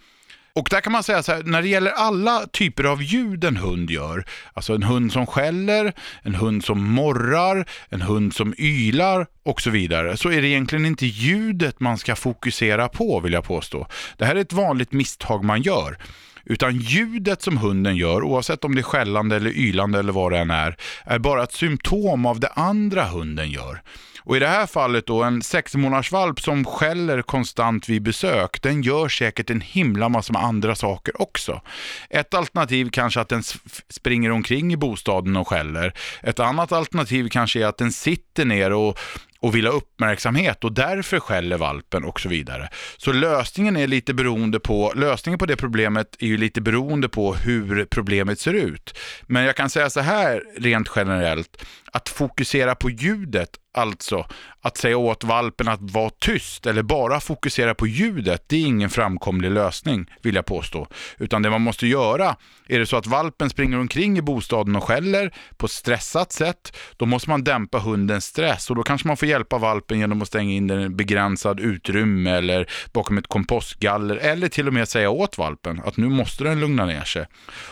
Och 0.56 0.68
där 0.72 0.82
kan 0.82 0.92
man 0.92 1.04
säga 1.04 1.24
så 1.24 1.32
här, 1.32 1.44
när 1.44 1.62
det 1.62 1.68
gäller 1.68 1.92
alla 1.92 2.46
typer 2.52 2.84
av 2.84 3.04
ljud 3.04 3.44
en 3.44 3.58
hund 3.58 3.90
gör, 3.90 4.26
alltså 4.54 4.74
en 4.74 4.84
hund 4.84 5.14
som 5.14 5.28
skäller, 5.28 5.94
en 6.22 6.36
hund 6.36 6.66
som 6.66 6.92
morrar, 6.92 7.66
en 7.90 8.02
hund 8.02 8.34
som 8.34 8.54
ylar 8.58 9.28
och 9.44 9.62
så 9.62 9.70
vidare, 9.70 10.18
så 10.18 10.32
är 10.32 10.42
det 10.42 10.48
egentligen 10.48 10.86
inte 10.86 11.06
ljudet 11.06 11.80
man 11.80 11.98
ska 11.98 12.16
fokusera 12.16 12.88
på 12.88 13.20
vill 13.20 13.34
jag 13.34 13.44
påstå. 13.44 13.88
Det 14.18 14.26
här 14.26 14.36
är 14.36 14.40
ett 14.40 14.54
vanligt 14.54 14.92
misstag 14.92 15.44
man 15.44 15.62
gör. 15.62 15.98
Utan 16.46 16.78
ljudet 16.78 17.42
som 17.42 17.58
hunden 17.58 17.96
gör, 17.96 18.24
oavsett 18.24 18.64
om 18.64 18.76
det 18.76 18.82
är 18.82 18.84
skällande 18.84 19.36
eller 19.36 19.50
ylande 19.50 20.00
eller 20.00 20.14
vad 20.14 20.32
det 20.32 20.38
än 20.38 20.52
är, 20.52 20.78
är 21.04 21.20
bara 21.20 21.44
ett 21.44 21.54
symptom 21.54 22.26
av 22.26 22.40
det 22.40 22.50
andra 22.56 23.04
hunden 23.04 23.52
gör. 23.52 23.82
Och 24.26 24.36
i 24.38 24.40
det 24.40 24.48
här 24.48 24.68
fallet 24.68 25.08
då, 25.08 25.24
en 25.24 25.42
sex 25.42 25.76
valp 26.12 26.42
som 26.42 26.66
skäller 26.66 27.22
konstant 27.22 27.90
vid 27.90 28.02
besök, 28.02 28.62
den 28.62 28.82
gör 28.82 29.10
säkert 29.10 29.50
en 29.50 29.62
himla 29.62 30.10
massa 30.10 30.34
med 30.34 30.44
andra 30.44 30.76
saker 30.76 31.22
också. 31.22 31.62
Ett 32.10 32.34
alternativ 32.34 32.90
kanske 32.90 33.22
att 33.22 33.30
den 33.30 33.44
springer 33.90 34.32
omkring 34.32 34.74
i 34.74 34.78
bostaden 34.78 35.38
och 35.38 35.48
skäller. 35.48 35.94
Ett 36.24 36.40
annat 36.40 36.72
alternativ 36.72 37.30
kanske 37.30 37.62
är 37.62 37.66
att 37.66 37.78
den 37.78 37.92
sitter 37.92 38.46
ner 38.46 38.74
och 38.74 39.00
och 39.46 39.56
vill 39.56 39.68
ha 39.68 39.74
uppmärksamhet 39.74 40.64
och 40.64 40.72
därför 40.72 41.20
skäller 41.20 41.58
valpen 41.58 42.04
och 42.04 42.20
så 42.20 42.30
vidare. 42.30 42.70
Så 42.98 43.12
lösningen 43.12 43.78
är 43.78 43.88
lite 43.88 44.14
beroende 44.14 44.60
på, 44.60 44.94
lösningen 44.96 45.40
på 45.40 45.46
det 45.46 45.56
problemet 45.56 46.16
är 46.20 46.28
ju 46.28 46.38
lite 46.38 46.62
beroende 46.62 47.10
på 47.10 47.34
hur 47.34 47.86
problemet 47.86 48.40
ser 48.40 48.54
ut. 48.54 48.98
Men 49.28 49.44
jag 49.44 49.56
kan 49.56 49.70
säga 49.70 49.90
så 49.90 50.00
här 50.00 50.44
rent 50.58 50.90
generellt, 50.96 51.66
att 51.96 52.10
fokusera 52.10 52.76
på 52.76 52.90
ljudet, 52.90 53.50
alltså 53.74 54.28
att 54.62 54.78
säga 54.78 54.98
åt 54.98 55.24
valpen 55.24 55.68
att 55.68 55.92
vara 55.92 56.10
tyst 56.10 56.66
eller 56.66 56.84
bara 56.84 57.20
fokusera 57.20 57.76
på 57.76 57.88
ljudet, 57.88 58.44
det 58.48 58.56
är 58.56 58.66
ingen 58.66 58.90
framkomlig 58.90 59.52
lösning 59.52 60.06
vill 60.22 60.36
jag 60.36 60.46
påstå. 60.46 60.88
Utan 61.18 61.42
det 61.42 61.50
man 61.50 61.62
måste 61.62 61.88
göra, 61.88 62.36
är 62.68 62.80
det 62.80 62.86
så 62.86 62.98
att 62.98 63.08
valpen 63.08 63.50
springer 63.50 63.80
omkring 63.80 64.18
i 64.18 64.22
bostaden 64.22 64.76
och 64.76 64.84
skäller 64.84 65.34
på 65.58 65.66
ett 65.66 65.72
stressat 65.72 66.32
sätt, 66.32 66.78
då 66.98 67.06
måste 67.06 67.30
man 67.30 67.44
dämpa 67.44 67.80
hundens 67.80 68.26
stress 68.26 68.70
och 68.70 68.76
då 68.76 68.84
kanske 68.84 69.08
man 69.08 69.18
får 69.18 69.28
hjälpa 69.28 69.58
valpen 69.58 70.00
genom 70.00 70.22
att 70.22 70.28
stänga 70.28 70.54
in 70.54 70.68
den 70.68 70.82
i 70.82 70.90
begränsad 70.90 71.60
utrymme 71.60 72.32
eller 72.32 72.70
bakom 72.94 73.18
ett 73.18 73.28
kompostgaller 73.28 74.16
eller 74.16 74.48
till 74.48 74.68
och 74.68 74.74
med 74.74 74.90
säga 74.90 75.10
åt 75.10 75.38
valpen 75.38 75.82
att 75.86 75.98
nu 75.98 76.10
måste 76.10 76.44
den 76.44 76.60
lugna 76.60 76.86
ner 76.86 77.04
sig. 77.04 77.26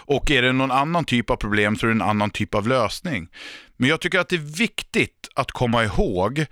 Och 0.06 0.32
är 0.32 0.42
det 0.42 0.52
någon 0.52 0.72
annan 0.72 1.06
typ 1.06 1.30
av 1.30 1.36
problem 1.36 1.76
så 1.76 1.86
är 1.86 1.88
det 1.88 1.96
en 1.96 2.02
annan 2.02 2.30
typ 2.30 2.56
av 2.56 2.68
lösning. 2.68 3.28
Men 3.84 3.90
jag 3.90 4.02
tycker 4.02 4.20
att 4.20 4.30
det 4.30 4.36
är 4.36 4.58
viktigt 4.58 5.30
att 5.36 5.52
komma 5.52 5.84
ihåg 5.84 6.46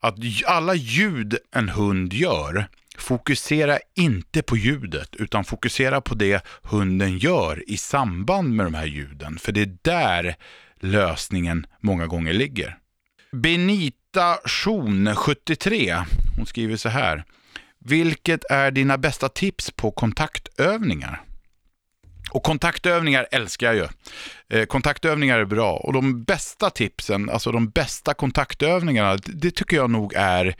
att 0.00 0.14
alla 0.46 0.74
ljud 0.74 1.36
en 1.54 1.68
hund 1.68 2.12
gör, 2.12 2.68
fokusera 2.98 3.78
inte 3.94 4.42
på 4.42 4.56
ljudet 4.56 5.16
utan 5.16 5.44
fokusera 5.44 6.00
på 6.00 6.14
det 6.14 6.46
hunden 6.62 7.18
gör 7.18 7.70
i 7.70 7.76
samband 7.76 8.54
med 8.54 8.66
de 8.66 8.74
här 8.74 8.86
ljuden. 8.86 9.38
För 9.38 9.52
det 9.52 9.60
är 9.60 9.76
där 9.82 10.36
lösningen 10.80 11.66
många 11.80 12.06
gånger 12.06 12.32
ligger. 12.32 12.78
Benita 13.32 14.38
Schon, 14.44 15.14
73, 15.14 15.96
hon 16.36 16.46
skriver 16.46 16.76
så 16.76 16.88
här. 16.88 17.24
Vilket 17.78 18.44
är 18.50 18.70
dina 18.70 18.98
bästa 18.98 19.28
tips 19.28 19.70
på 19.70 19.90
kontaktövningar? 19.90 21.25
Och 22.36 22.42
kontaktövningar 22.42 23.26
älskar 23.30 23.66
jag 23.66 23.76
ju. 23.76 23.86
Eh, 24.58 24.66
kontaktövningar 24.66 25.38
är 25.38 25.44
bra 25.44 25.72
och 25.72 25.92
de 25.92 26.22
bästa 26.24 26.70
tipsen, 26.70 27.30
alltså 27.30 27.52
de 27.52 27.68
bästa 27.68 28.14
kontaktövningarna, 28.14 29.18
det 29.24 29.50
tycker 29.50 29.76
jag 29.76 29.90
nog 29.90 30.14
är 30.16 30.56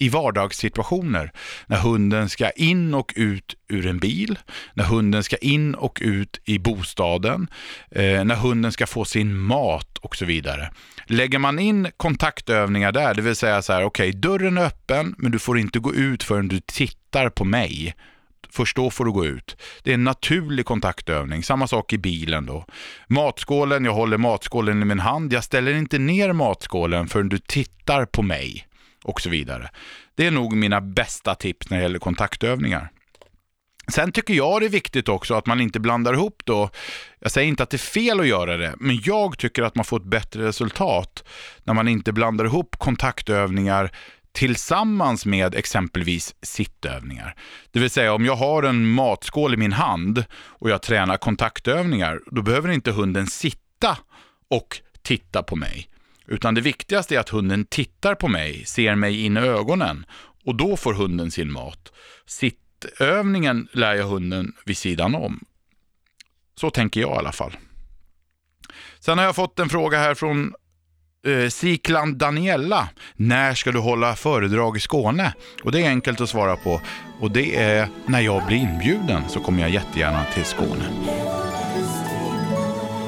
i 0.00 0.08
vardagssituationer. 0.08 1.32
När 1.66 1.76
hunden 1.76 2.28
ska 2.28 2.50
in 2.50 2.94
och 2.94 3.12
ut 3.16 3.54
ur 3.68 3.86
en 3.86 3.98
bil, 3.98 4.38
när 4.74 4.84
hunden 4.84 5.24
ska 5.24 5.36
in 5.36 5.74
och 5.74 5.98
ut 6.02 6.40
i 6.44 6.58
bostaden, 6.58 7.48
eh, 7.90 8.24
när 8.24 8.36
hunden 8.36 8.72
ska 8.72 8.86
få 8.86 9.04
sin 9.04 9.38
mat 9.38 9.98
och 9.98 10.16
så 10.16 10.24
vidare. 10.24 10.70
Lägger 11.06 11.38
man 11.38 11.58
in 11.58 11.88
kontaktövningar 11.96 12.92
där, 12.92 13.14
det 13.14 13.22
vill 13.22 13.36
säga 13.36 13.62
så 13.62 13.72
här, 13.72 13.84
okej, 13.84 14.08
okay, 14.08 14.20
dörren 14.20 14.58
är 14.58 14.64
öppen, 14.64 15.14
men 15.18 15.32
du 15.32 15.38
får 15.38 15.58
inte 15.58 15.78
gå 15.78 15.94
ut 15.94 16.22
förrän 16.22 16.48
du 16.48 16.60
tittar 16.60 17.28
på 17.28 17.44
mig 17.44 17.94
Först 18.52 18.76
då 18.76 18.90
får 18.90 19.04
du 19.04 19.12
gå 19.12 19.26
ut. 19.26 19.56
Det 19.82 19.90
är 19.90 19.94
en 19.94 20.04
naturlig 20.04 20.66
kontaktövning. 20.66 21.42
Samma 21.42 21.66
sak 21.66 21.92
i 21.92 21.98
bilen 21.98 22.46
då. 22.46 22.64
Matskålen, 23.06 23.84
jag 23.84 23.94
håller 23.94 24.16
matskålen 24.16 24.82
i 24.82 24.84
min 24.84 25.00
hand. 25.00 25.32
Jag 25.32 25.44
ställer 25.44 25.74
inte 25.74 25.98
ner 25.98 26.32
matskålen 26.32 27.08
förrän 27.08 27.28
du 27.28 27.38
tittar 27.38 28.04
på 28.04 28.22
mig. 28.22 28.66
Och 29.04 29.20
så 29.20 29.30
vidare. 29.30 29.70
Det 30.14 30.26
är 30.26 30.30
nog 30.30 30.56
mina 30.56 30.80
bästa 30.80 31.34
tips 31.34 31.70
när 31.70 31.76
det 31.76 31.82
gäller 31.82 31.98
kontaktövningar. 31.98 32.90
Sen 33.90 34.12
tycker 34.12 34.34
jag 34.34 34.60
det 34.60 34.66
är 34.66 34.70
viktigt 34.70 35.08
också 35.08 35.34
att 35.34 35.46
man 35.46 35.60
inte 35.60 35.80
blandar 35.80 36.14
ihop 36.14 36.42
då, 36.44 36.70
jag 37.18 37.30
säger 37.30 37.48
inte 37.48 37.62
att 37.62 37.70
det 37.70 37.76
är 37.76 37.78
fel 37.78 38.20
att 38.20 38.26
göra 38.26 38.56
det, 38.56 38.74
men 38.78 39.00
jag 39.04 39.38
tycker 39.38 39.62
att 39.62 39.74
man 39.74 39.84
får 39.84 39.96
ett 39.96 40.06
bättre 40.06 40.46
resultat 40.46 41.24
när 41.64 41.74
man 41.74 41.88
inte 41.88 42.12
blandar 42.12 42.44
ihop 42.44 42.76
kontaktövningar 42.78 43.92
tillsammans 44.32 45.26
med 45.26 45.54
exempelvis 45.54 46.34
sittövningar. 46.42 47.34
Det 47.70 47.80
vill 47.80 47.90
säga 47.90 48.12
om 48.12 48.24
jag 48.24 48.36
har 48.36 48.62
en 48.62 48.86
matskål 48.86 49.54
i 49.54 49.56
min 49.56 49.72
hand 49.72 50.24
och 50.32 50.70
jag 50.70 50.82
tränar 50.82 51.16
kontaktövningar, 51.16 52.20
då 52.26 52.42
behöver 52.42 52.68
inte 52.68 52.92
hunden 52.92 53.26
sitta 53.26 53.98
och 54.48 54.80
titta 55.02 55.42
på 55.42 55.56
mig. 55.56 55.88
Utan 56.26 56.54
det 56.54 56.60
viktigaste 56.60 57.14
är 57.14 57.18
att 57.18 57.28
hunden 57.28 57.64
tittar 57.64 58.14
på 58.14 58.28
mig, 58.28 58.64
ser 58.64 58.94
mig 58.94 59.24
in 59.24 59.36
i 59.36 59.40
ögonen 59.40 60.06
och 60.44 60.54
då 60.54 60.76
får 60.76 60.94
hunden 60.94 61.30
sin 61.30 61.52
mat. 61.52 61.92
Sittövningen 62.26 63.68
lär 63.72 63.94
jag 63.94 64.06
hunden 64.06 64.52
vid 64.64 64.76
sidan 64.76 65.14
om. 65.14 65.44
Så 66.54 66.70
tänker 66.70 67.00
jag 67.00 67.10
i 67.10 67.18
alla 67.18 67.32
fall. 67.32 67.56
Sen 69.00 69.18
har 69.18 69.24
jag 69.24 69.36
fått 69.36 69.58
en 69.58 69.68
fråga 69.68 69.98
här 69.98 70.14
från 70.14 70.54
Eh, 71.26 71.48
Sikland 71.48 72.16
Daniella, 72.16 72.88
när 73.16 73.54
ska 73.54 73.72
du 73.72 73.78
hålla 73.78 74.16
föredrag 74.16 74.76
i 74.76 74.80
Skåne? 74.80 75.34
Och 75.62 75.72
det 75.72 75.82
är 75.82 75.88
enkelt 75.88 76.20
att 76.20 76.28
svara 76.28 76.56
på 76.56 76.80
och 77.20 77.30
det 77.30 77.56
är 77.56 77.88
när 78.06 78.20
jag 78.20 78.46
blir 78.46 78.56
inbjuden 78.56 79.28
så 79.28 79.40
kommer 79.40 79.60
jag 79.60 79.70
jättegärna 79.70 80.24
till 80.34 80.44
Skåne. 80.44 80.84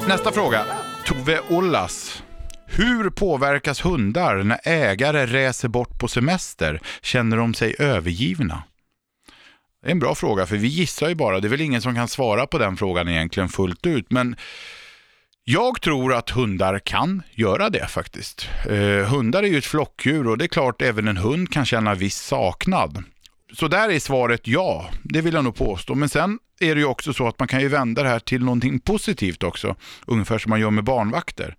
Nästa 0.07 0.31
fråga, 0.31 0.65
Tove 1.05 1.39
Ollas. 1.49 2.23
Hur 2.67 3.09
påverkas 3.09 3.85
hundar 3.85 4.43
när 4.43 4.59
ägare 4.63 5.25
reser 5.25 5.67
bort 5.67 5.99
på 5.99 6.07
semester? 6.07 6.81
Känner 7.01 7.37
de 7.37 7.53
sig 7.53 7.75
övergivna? 7.79 8.63
Det 9.81 9.87
är 9.87 9.91
en 9.91 9.99
bra 9.99 10.15
fråga, 10.15 10.45
för 10.45 10.57
vi 10.57 10.67
gissar 10.67 11.09
ju 11.09 11.15
bara. 11.15 11.39
Det 11.39 11.47
är 11.47 11.49
väl 11.49 11.61
ingen 11.61 11.81
som 11.81 11.95
kan 11.95 12.07
svara 12.07 12.47
på 12.47 12.57
den 12.57 12.77
frågan 12.77 13.09
egentligen 13.09 13.49
fullt 13.49 13.85
ut. 13.85 14.11
Men 14.11 14.35
jag 15.45 15.81
tror 15.81 16.13
att 16.13 16.29
hundar 16.29 16.79
kan 16.79 17.23
göra 17.31 17.69
det 17.69 17.87
faktiskt. 17.87 18.49
Eh, 18.69 19.09
hundar 19.09 19.43
är 19.43 19.47
ju 19.47 19.57
ett 19.57 19.65
flockdjur 19.65 20.27
och 20.27 20.37
det 20.37 20.45
är 20.45 20.47
klart 20.47 20.81
även 20.81 21.07
en 21.07 21.17
hund 21.17 21.51
kan 21.51 21.65
känna 21.65 21.95
viss 21.95 22.17
saknad. 22.17 23.03
Så 23.53 23.67
där 23.67 23.89
är 23.89 23.99
svaret 23.99 24.47
ja, 24.47 24.89
det 25.03 25.21
vill 25.21 25.33
jag 25.33 25.43
nog 25.43 25.55
påstå. 25.55 25.95
Men 25.95 26.09
sen 26.09 26.39
är 26.59 26.75
det 26.75 26.81
ju 26.81 26.87
också 26.87 27.13
så 27.13 27.27
att 27.27 27.39
man 27.39 27.47
kan 27.47 27.61
ju 27.61 27.67
vända 27.67 28.03
det 28.03 28.09
här 28.09 28.19
till 28.19 28.43
någonting 28.43 28.79
positivt 28.79 29.43
också. 29.43 29.75
Ungefär 30.07 30.37
som 30.37 30.49
man 30.49 30.59
gör 30.59 30.71
med 30.71 30.83
barnvakter. 30.83 31.55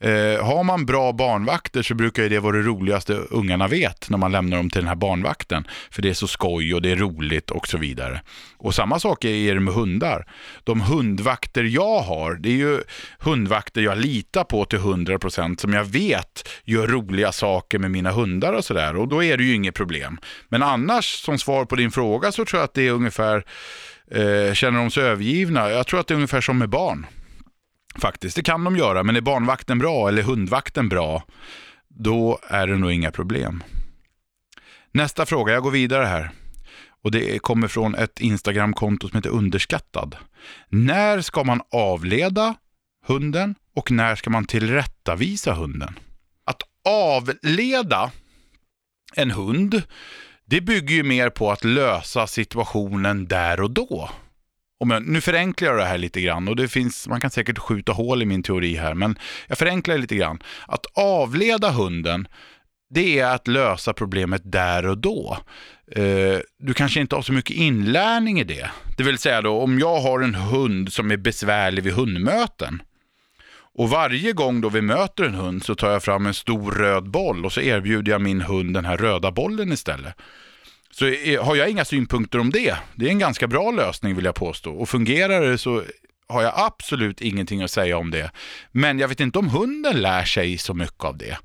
Eh, 0.00 0.44
har 0.44 0.64
man 0.64 0.86
bra 0.86 1.12
barnvakter 1.12 1.82
så 1.82 1.94
brukar 1.94 2.28
det 2.28 2.38
vara 2.38 2.56
det 2.56 2.62
roligaste 2.62 3.14
ungarna 3.14 3.68
vet 3.68 4.10
när 4.10 4.18
man 4.18 4.32
lämnar 4.32 4.56
dem 4.56 4.70
till 4.70 4.80
den 4.80 4.88
här 4.88 4.94
barnvakten. 4.94 5.66
För 5.90 6.02
det 6.02 6.08
är 6.08 6.14
så 6.14 6.26
skoj 6.26 6.74
och 6.74 6.82
det 6.82 6.90
är 6.90 6.96
roligt 6.96 7.50
och 7.50 7.68
så 7.68 7.78
vidare. 7.78 8.20
Och 8.56 8.74
samma 8.74 8.98
sak 8.98 9.24
är 9.24 9.54
det 9.54 9.60
med 9.60 9.74
hundar. 9.74 10.26
De 10.64 10.80
hundvakter 10.80 11.64
jag 11.64 12.00
har, 12.00 12.34
det 12.34 12.48
är 12.48 12.56
ju 12.56 12.80
hundvakter 13.18 13.80
jag 13.80 13.98
litar 13.98 14.44
på 14.44 14.64
till 14.64 14.78
100% 14.78 15.60
som 15.60 15.72
jag 15.72 15.84
vet 15.84 16.48
gör 16.64 16.86
roliga 16.86 17.32
saker 17.32 17.78
med 17.78 17.90
mina 17.90 18.10
hundar 18.10 18.52
och 18.52 18.64
sådär. 18.64 18.96
Och 18.96 19.08
då 19.08 19.24
är 19.24 19.36
det 19.36 19.44
ju 19.44 19.54
inget 19.54 19.74
problem. 19.74 20.18
Men 20.48 20.62
annars, 20.62 21.04
som 21.04 21.38
svar 21.38 21.64
på 21.64 21.76
din 21.76 21.90
fråga, 21.90 22.32
så 22.32 22.44
tror 22.44 22.60
jag 22.60 22.64
att 22.64 22.74
det 22.74 22.88
är 22.88 22.92
ungefär 22.92 23.44
eh, 24.10 24.54
känner 24.54 24.78
de 24.78 24.90
sig 24.90 25.02
övergivna? 25.02 25.70
Jag 25.70 25.86
tror 25.86 26.00
att 26.00 26.06
det 26.06 26.14
är 26.14 26.16
ungefär 26.16 26.40
som 26.40 26.58
med 26.58 26.68
barn. 26.68 27.06
Faktiskt, 27.98 28.36
det 28.36 28.42
kan 28.42 28.64
de 28.64 28.76
göra, 28.76 29.02
men 29.02 29.16
är 29.16 29.20
barnvakten 29.20 29.78
bra 29.78 30.08
eller 30.08 30.22
hundvakten 30.22 30.88
bra, 30.88 31.22
då 31.88 32.38
är 32.48 32.66
det 32.66 32.76
nog 32.76 32.92
inga 32.92 33.10
problem. 33.10 33.62
Nästa 34.92 35.26
fråga, 35.26 35.52
jag 35.52 35.62
går 35.62 35.70
vidare 35.70 36.04
här. 36.04 36.30
Och 37.02 37.10
Det 37.10 37.38
kommer 37.38 37.68
från 37.68 37.94
ett 37.94 38.20
Instagramkonto 38.20 39.08
som 39.08 39.16
heter 39.16 39.30
Underskattad. 39.30 40.16
När 40.68 41.20
ska 41.20 41.44
man 41.44 41.60
avleda 41.70 42.54
hunden 43.06 43.54
och 43.74 43.90
när 43.90 44.14
ska 44.14 44.30
man 44.30 44.44
tillrättavisa 44.44 45.52
hunden? 45.52 45.98
Att 46.44 46.62
avleda 46.88 48.10
en 49.14 49.30
hund, 49.30 49.82
det 50.44 50.60
bygger 50.60 50.94
ju 50.94 51.02
mer 51.02 51.30
på 51.30 51.52
att 51.52 51.64
lösa 51.64 52.26
situationen 52.26 53.26
där 53.26 53.60
och 53.60 53.70
då 53.70 54.10
om 54.78 54.90
jag, 54.90 55.06
nu 55.06 55.20
förenklar 55.20 55.68
jag 55.68 55.78
det 55.78 55.84
här 55.84 55.98
lite 55.98 56.20
grann 56.20 56.48
och 56.48 56.56
det 56.56 56.68
finns, 56.68 57.08
man 57.08 57.20
kan 57.20 57.30
säkert 57.30 57.58
skjuta 57.58 57.92
hål 57.92 58.22
i 58.22 58.26
min 58.26 58.42
teori 58.42 58.74
här, 58.74 58.94
men 58.94 59.18
jag 59.46 59.58
förenklar 59.58 59.98
lite 59.98 60.16
grann. 60.16 60.42
Att 60.66 60.86
avleda 60.94 61.70
hunden, 61.70 62.28
det 62.90 63.18
är 63.18 63.34
att 63.34 63.48
lösa 63.48 63.92
problemet 63.92 64.42
där 64.44 64.86
och 64.86 64.98
då. 64.98 65.38
Eh, 65.92 66.38
du 66.58 66.74
kanske 66.74 67.00
inte 67.00 67.14
har 67.14 67.22
så 67.22 67.32
mycket 67.32 67.56
inlärning 67.56 68.40
i 68.40 68.44
det. 68.44 68.70
Det 68.96 69.02
vill 69.02 69.18
säga 69.18 69.42
då, 69.42 69.60
om 69.60 69.78
jag 69.78 70.00
har 70.00 70.20
en 70.20 70.34
hund 70.34 70.92
som 70.92 71.10
är 71.10 71.16
besvärlig 71.16 71.82
vid 71.82 71.92
hundmöten, 71.92 72.82
och 73.78 73.90
varje 73.90 74.32
gång 74.32 74.60
då 74.60 74.68
vi 74.68 74.82
möter 74.82 75.24
en 75.24 75.34
hund 75.34 75.64
så 75.64 75.74
tar 75.74 75.90
jag 75.90 76.02
fram 76.02 76.26
en 76.26 76.34
stor 76.34 76.72
röd 76.72 77.10
boll 77.10 77.44
och 77.44 77.52
så 77.52 77.60
erbjuder 77.60 78.12
jag 78.12 78.20
min 78.20 78.40
hund 78.40 78.74
den 78.74 78.84
här 78.84 78.96
röda 78.96 79.30
bollen 79.30 79.72
istället 79.72 80.14
så 80.98 81.04
har 81.42 81.56
jag 81.56 81.70
inga 81.70 81.84
synpunkter 81.84 82.38
om 82.38 82.50
det. 82.50 82.76
Det 82.94 83.06
är 83.06 83.10
en 83.10 83.18
ganska 83.18 83.46
bra 83.46 83.70
lösning 83.70 84.16
vill 84.16 84.24
jag 84.24 84.34
påstå. 84.34 84.72
Och 84.72 84.88
fungerar 84.88 85.40
det 85.40 85.58
så 85.58 85.82
har 86.28 86.42
jag 86.42 86.52
absolut 86.56 87.20
ingenting 87.20 87.62
att 87.62 87.70
säga 87.70 87.98
om 87.98 88.10
det. 88.10 88.30
Men 88.72 88.98
jag 88.98 89.08
vet 89.08 89.20
inte 89.20 89.38
om 89.38 89.48
hunden 89.48 90.00
lär 90.02 90.24
sig 90.24 90.58
så 90.58 90.74
mycket 90.74 91.04
av 91.04 91.18
det. 91.18 91.38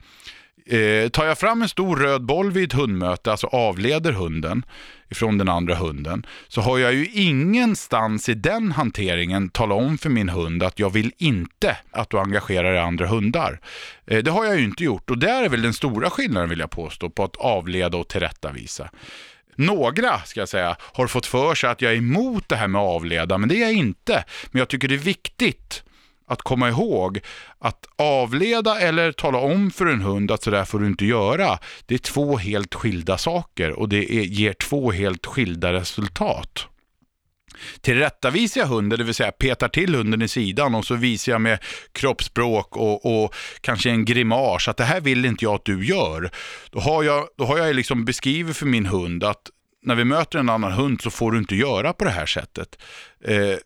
Eh, 0.65 1.09
tar 1.09 1.25
jag 1.25 1.37
fram 1.37 1.61
en 1.61 1.69
stor 1.69 1.95
röd 1.95 2.25
boll 2.25 2.51
vid 2.51 2.63
ett 2.63 2.73
hundmöte, 2.73 3.31
alltså 3.31 3.47
avleder 3.47 4.11
hunden 4.11 4.65
ifrån 5.09 5.37
den 5.37 5.49
andra 5.49 5.75
hunden, 5.75 6.25
så 6.47 6.61
har 6.61 6.77
jag 6.77 6.93
ju 6.93 7.07
ingenstans 7.07 8.29
i 8.29 8.33
den 8.33 8.71
hanteringen 8.71 9.49
talat 9.49 9.77
om 9.77 9.97
för 9.97 10.09
min 10.09 10.29
hund 10.29 10.63
att 10.63 10.79
jag 10.79 10.89
vill 10.89 11.11
inte 11.17 11.77
att 11.91 12.09
du 12.09 12.19
engagerar 12.19 12.69
dig 12.69 12.75
i 12.75 12.79
andra 12.79 13.07
hundar. 13.07 13.59
Eh, 14.05 14.23
det 14.23 14.31
har 14.31 14.45
jag 14.45 14.59
ju 14.59 14.63
inte 14.63 14.83
gjort 14.83 15.09
och 15.09 15.17
där 15.17 15.43
är 15.43 15.49
väl 15.49 15.61
den 15.61 15.73
stora 15.73 16.09
skillnaden 16.09 16.49
vill 16.49 16.59
jag 16.59 16.71
påstå 16.71 17.09
på 17.09 17.23
att 17.23 17.35
avleda 17.35 17.97
och 17.97 18.07
tillrättavisa. 18.07 18.89
Några, 19.55 20.19
ska 20.19 20.39
jag 20.39 20.49
säga, 20.49 20.75
har 20.79 21.07
fått 21.07 21.25
för 21.25 21.55
sig 21.55 21.69
att 21.69 21.81
jag 21.81 21.91
är 21.91 21.97
emot 21.97 22.49
det 22.49 22.55
här 22.55 22.67
med 22.67 22.81
avleda, 22.81 23.37
men 23.37 23.49
det 23.49 23.55
är 23.55 23.61
jag 23.61 23.73
inte. 23.73 24.23
Men 24.51 24.59
jag 24.59 24.67
tycker 24.67 24.87
det 24.87 24.95
är 24.95 24.99
viktigt 24.99 25.83
att 26.27 26.41
komma 26.41 26.69
ihåg 26.69 27.19
att 27.59 27.85
avleda 27.95 28.79
eller 28.79 29.11
tala 29.11 29.37
om 29.37 29.71
för 29.71 29.85
en 29.85 30.01
hund 30.01 30.31
att 30.31 30.43
sådär 30.43 30.65
får 30.65 30.79
du 30.79 30.87
inte 30.87 31.05
göra, 31.05 31.59
det 31.85 31.93
är 31.93 31.99
två 31.99 32.37
helt 32.37 32.75
skilda 32.75 33.17
saker 33.17 33.71
och 33.71 33.89
det 33.89 34.13
är, 34.13 34.23
ger 34.23 34.53
två 34.53 34.91
helt 34.91 35.25
skilda 35.25 35.73
resultat. 35.73 36.67
Tillrättavisar 37.81 38.61
jag 38.61 38.67
hunden, 38.67 38.99
det 38.99 39.05
vill 39.05 39.13
säga 39.13 39.31
petar 39.31 39.67
till 39.67 39.95
hunden 39.95 40.21
i 40.21 40.27
sidan 40.27 40.75
och 40.75 40.85
så 40.85 40.95
visar 40.95 41.31
jag 41.31 41.41
med 41.41 41.59
kroppsspråk 41.91 42.77
och, 42.77 43.23
och 43.23 43.35
kanske 43.61 43.89
en 43.89 44.05
grimas 44.05 44.67
att 44.67 44.77
det 44.77 44.83
här 44.83 45.01
vill 45.01 45.25
inte 45.25 45.45
jag 45.45 45.55
att 45.55 45.65
du 45.65 45.85
gör. 45.85 46.31
Då 46.71 46.79
har 46.79 47.03
jag, 47.03 47.27
då 47.37 47.45
har 47.45 47.57
jag 47.57 47.75
liksom 47.75 48.05
beskrivit 48.05 48.57
för 48.57 48.65
min 48.65 48.85
hund 48.85 49.23
att 49.23 49.49
när 49.83 49.95
vi 49.95 50.03
möter 50.03 50.39
en 50.39 50.49
annan 50.49 50.71
hund 50.71 51.01
så 51.01 51.09
får 51.09 51.31
du 51.31 51.37
inte 51.37 51.55
göra 51.55 51.93
på 51.93 52.03
det 52.03 52.11
här 52.11 52.25
sättet. 52.25 52.77
Eh, 53.25 53.57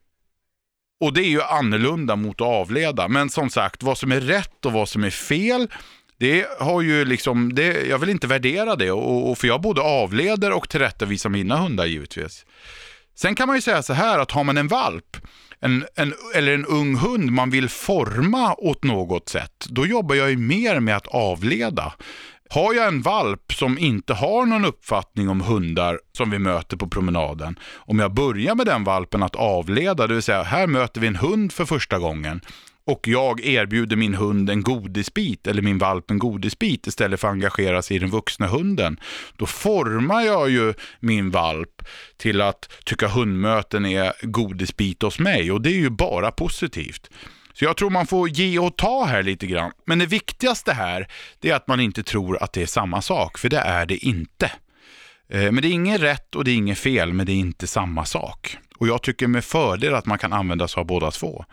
och 0.99 1.13
det 1.13 1.21
är 1.21 1.29
ju 1.29 1.41
annorlunda 1.41 2.15
mot 2.15 2.41
att 2.41 2.47
avleda. 2.47 3.07
Men 3.07 3.29
som 3.29 3.49
sagt, 3.49 3.83
vad 3.83 3.97
som 3.97 4.11
är 4.11 4.21
rätt 4.21 4.65
och 4.65 4.71
vad 4.71 4.89
som 4.89 5.03
är 5.03 5.09
fel, 5.09 5.67
det 6.17 6.47
har 6.59 6.81
ju 6.81 7.05
liksom, 7.05 7.55
det, 7.55 7.87
jag 7.87 7.97
vill 7.97 8.09
inte 8.09 8.27
värdera 8.27 8.75
det. 8.75 8.91
Och, 8.91 9.29
och 9.31 9.37
för 9.37 9.47
jag 9.47 9.61
både 9.61 9.81
avleder 9.81 10.51
och 10.51 10.69
tillrättavisar 10.69 11.29
mina 11.29 11.57
hundar 11.57 11.85
givetvis. 11.85 12.45
Sen 13.15 13.35
kan 13.35 13.47
man 13.47 13.57
ju 13.57 13.61
säga 13.61 13.83
så 13.83 13.93
här 13.93 14.19
att 14.19 14.31
har 14.31 14.43
man 14.43 14.57
en 14.57 14.67
valp 14.67 15.17
en, 15.59 15.85
en, 15.95 16.13
eller 16.35 16.53
en 16.53 16.65
ung 16.65 16.95
hund 16.95 17.31
man 17.31 17.49
vill 17.49 17.69
forma 17.69 18.55
åt 18.57 18.83
något 18.83 19.29
sätt, 19.29 19.65
då 19.69 19.85
jobbar 19.85 20.15
jag 20.15 20.29
ju 20.29 20.37
mer 20.37 20.79
med 20.79 20.95
att 20.95 21.07
avleda. 21.07 21.93
Har 22.49 22.73
jag 22.73 22.87
en 22.87 23.01
valp 23.01 23.53
som 23.53 23.77
inte 23.77 24.13
har 24.13 24.45
någon 24.45 24.65
uppfattning 24.65 25.29
om 25.29 25.41
hundar 25.41 25.99
som 26.17 26.29
vi 26.29 26.39
möter 26.39 26.77
på 26.77 26.87
promenaden, 26.87 27.59
om 27.75 27.99
jag 27.99 28.13
börjar 28.13 28.55
med 28.55 28.65
den 28.65 28.83
valpen 28.83 29.23
att 29.23 29.35
avleda, 29.35 30.07
det 30.07 30.13
vill 30.13 30.23
säga 30.23 30.43
här 30.43 30.67
möter 30.67 31.01
vi 31.01 31.07
en 31.07 31.15
hund 31.15 31.53
för 31.53 31.65
första 31.65 31.99
gången, 31.99 32.41
och 32.85 33.07
jag 33.07 33.45
erbjuder 33.45 33.95
min 33.95 34.13
hund 34.13 34.49
en 34.49 34.61
godisbit 34.61 35.47
eller 35.47 35.61
min 35.61 35.77
valp 35.77 36.11
en 36.11 36.19
godisbit 36.19 36.87
istället 36.87 37.19
för 37.19 37.27
att 37.27 37.31
engagera 37.31 37.81
sig 37.81 37.97
i 37.97 37.99
den 37.99 38.09
vuxna 38.09 38.47
hunden. 38.47 38.99
Då 39.37 39.45
formar 39.45 40.21
jag 40.21 40.49
ju 40.49 40.73
min 40.99 41.31
valp 41.31 41.81
till 42.17 42.41
att 42.41 42.69
tycka 42.85 43.07
hundmöten 43.07 43.85
är 43.85 44.13
godisbit 44.21 45.01
hos 45.01 45.19
mig 45.19 45.51
och 45.51 45.61
det 45.61 45.69
är 45.69 45.79
ju 45.79 45.89
bara 45.89 46.31
positivt. 46.31 47.09
Så 47.53 47.65
jag 47.65 47.77
tror 47.77 47.89
man 47.89 48.07
får 48.07 48.29
ge 48.29 48.59
och 48.59 48.77
ta 48.77 49.05
här 49.05 49.23
lite 49.23 49.47
grann. 49.47 49.71
Men 49.85 49.99
det 49.99 50.05
viktigaste 50.05 50.73
här 50.73 51.07
det 51.39 51.49
är 51.49 51.55
att 51.55 51.67
man 51.67 51.79
inte 51.79 52.03
tror 52.03 52.43
att 52.43 52.53
det 52.53 52.61
är 52.61 52.65
samma 52.65 53.01
sak, 53.01 53.37
för 53.37 53.49
det 53.49 53.57
är 53.57 53.85
det 53.85 53.97
inte. 53.97 54.51
Eh, 55.29 55.51
men 55.51 55.55
det 55.55 55.67
är 55.67 55.71
inget 55.71 56.01
rätt 56.01 56.35
och 56.35 56.43
det 56.43 56.51
är 56.51 56.55
inget 56.55 56.79
fel, 56.79 57.13
men 57.13 57.25
det 57.25 57.31
är 57.31 57.35
inte 57.35 57.67
samma 57.67 58.05
sak. 58.05 58.57
Och 58.77 58.87
jag 58.87 59.01
tycker 59.01 59.27
med 59.27 59.43
fördel 59.43 59.95
att 59.95 60.05
man 60.05 60.17
kan 60.17 60.33
använda 60.33 60.67
sig 60.67 60.81
av 60.81 60.87
båda 60.87 61.11
två. 61.11 61.45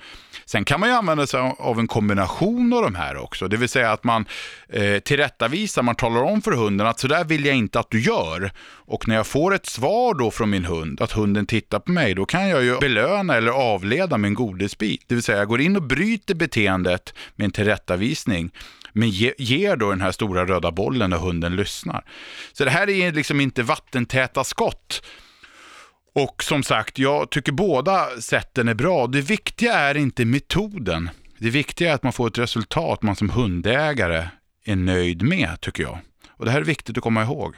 Sen 0.44 0.64
kan 0.64 0.80
man 0.80 0.88
ju 0.88 0.94
använda 0.94 1.26
sig 1.26 1.40
av 1.58 1.78
en 1.78 1.88
kombination 1.88 2.72
av 2.72 2.82
de 2.82 2.94
här 2.94 3.16
också. 3.16 3.48
Det 3.48 3.56
vill 3.56 3.68
säga 3.68 3.92
att 3.92 4.04
man 4.04 4.24
eh, 4.68 4.98
tillrättavisar, 4.98 5.82
man 5.82 5.94
talar 5.94 6.22
om 6.22 6.42
för 6.42 6.52
hunden 6.52 6.86
att 6.86 7.00
så 7.00 7.08
där 7.08 7.24
vill 7.24 7.44
jag 7.44 7.56
inte 7.56 7.80
att 7.80 7.90
du 7.90 8.00
gör. 8.00 8.52
Och 8.64 9.08
när 9.08 9.16
jag 9.16 9.26
får 9.26 9.54
ett 9.54 9.66
svar 9.66 10.14
då 10.14 10.30
från 10.30 10.50
min 10.50 10.64
hund, 10.64 11.00
att 11.00 11.12
hunden 11.12 11.46
tittar 11.46 11.78
på 11.78 11.92
mig, 11.92 12.14
då 12.14 12.26
kan 12.26 12.48
jag 12.48 12.64
ju 12.64 12.78
belöna 12.78 13.36
eller 13.36 13.50
avleda 13.50 14.18
min 14.18 14.34
godisbit. 14.34 15.04
Det 15.06 15.14
vill 15.14 15.24
säga 15.24 15.38
jag 15.38 15.48
går 15.48 15.60
in 15.60 15.76
och 15.76 15.82
bryter 15.82 16.34
beteendet 16.34 17.14
med 17.36 17.44
en 17.44 17.50
tillrättavisning 17.50 18.50
men 18.92 19.10
ge, 19.10 19.34
ger 19.38 19.76
då 19.76 19.90
den 19.90 20.00
här 20.00 20.12
stora 20.12 20.46
röda 20.46 20.70
bollen 20.70 21.10
när 21.10 21.16
hunden 21.16 21.56
lyssnar. 21.56 22.04
Så 22.52 22.64
det 22.64 22.70
här 22.70 22.90
är 22.90 23.12
liksom 23.12 23.40
inte 23.40 23.62
vattentäta 23.62 24.44
skott. 24.44 25.02
Och 26.14 26.42
som 26.42 26.62
sagt, 26.62 26.98
jag 26.98 27.30
tycker 27.30 27.52
båda 27.52 28.20
sätten 28.20 28.68
är 28.68 28.74
bra. 28.74 29.06
Det 29.06 29.20
viktiga 29.20 29.74
är 29.74 29.96
inte 29.96 30.24
metoden. 30.24 31.10
Det 31.38 31.50
viktiga 31.50 31.90
är 31.90 31.94
att 31.94 32.02
man 32.02 32.12
får 32.12 32.26
ett 32.28 32.38
resultat 32.38 33.02
man 33.02 33.16
som 33.16 33.30
hundägare 33.30 34.28
är 34.64 34.76
nöjd 34.76 35.22
med, 35.22 35.60
tycker 35.60 35.82
jag. 35.82 35.98
Och 36.30 36.44
Det 36.44 36.50
här 36.50 36.60
är 36.60 36.64
viktigt 36.64 36.96
att 36.96 37.02
komma 37.02 37.22
ihåg. 37.22 37.54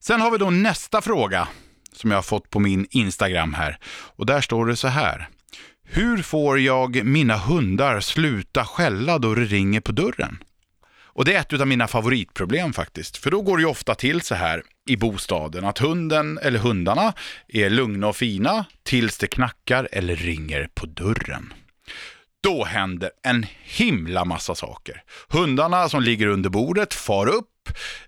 Sen 0.00 0.20
har 0.20 0.30
vi 0.30 0.38
då 0.38 0.50
nästa 0.50 1.00
fråga 1.00 1.48
som 1.92 2.10
jag 2.10 2.18
har 2.18 2.22
fått 2.22 2.50
på 2.50 2.60
min 2.60 2.86
Instagram 2.90 3.54
här. 3.54 3.78
Och 4.16 4.26
där 4.26 4.40
står 4.40 4.66
det 4.66 4.76
så 4.76 4.88
här. 4.88 5.28
Hur 5.84 6.22
får 6.22 6.60
jag 6.60 7.04
mina 7.04 7.36
hundar 7.36 8.00
sluta 8.00 8.64
skälla 8.64 9.18
då 9.18 9.34
det 9.34 9.44
ringer 9.44 9.80
på 9.80 9.92
dörren? 9.92 10.38
Och 11.12 11.24
det 11.24 11.34
är 11.34 11.40
ett 11.40 11.60
av 11.60 11.66
mina 11.66 11.88
favoritproblem 11.88 12.72
faktiskt. 12.72 13.16
För 13.16 13.30
då 13.30 13.42
går 13.42 13.56
det 13.56 13.60
ju 13.60 13.68
ofta 13.68 13.94
till 13.94 14.20
så 14.20 14.34
här 14.34 14.62
i 14.88 14.96
bostaden 14.96 15.64
att 15.64 15.78
hunden 15.78 16.38
eller 16.42 16.58
hundarna 16.58 17.12
är 17.48 17.70
lugna 17.70 18.08
och 18.08 18.16
fina 18.16 18.64
tills 18.82 19.18
det 19.18 19.26
knackar 19.26 19.88
eller 19.92 20.16
ringer 20.16 20.68
på 20.74 20.86
dörren. 20.86 21.52
då 22.42 22.64
händer 22.64 23.10
en 23.22 23.46
himla 23.62 24.24
massa 24.24 24.54
saker. 24.54 25.02
Hundarna 25.28 25.88
som 25.88 26.02
ligger 26.02 26.26
under 26.26 26.50
bordet 26.50 26.94
far 26.94 27.26
upp, 27.26 27.49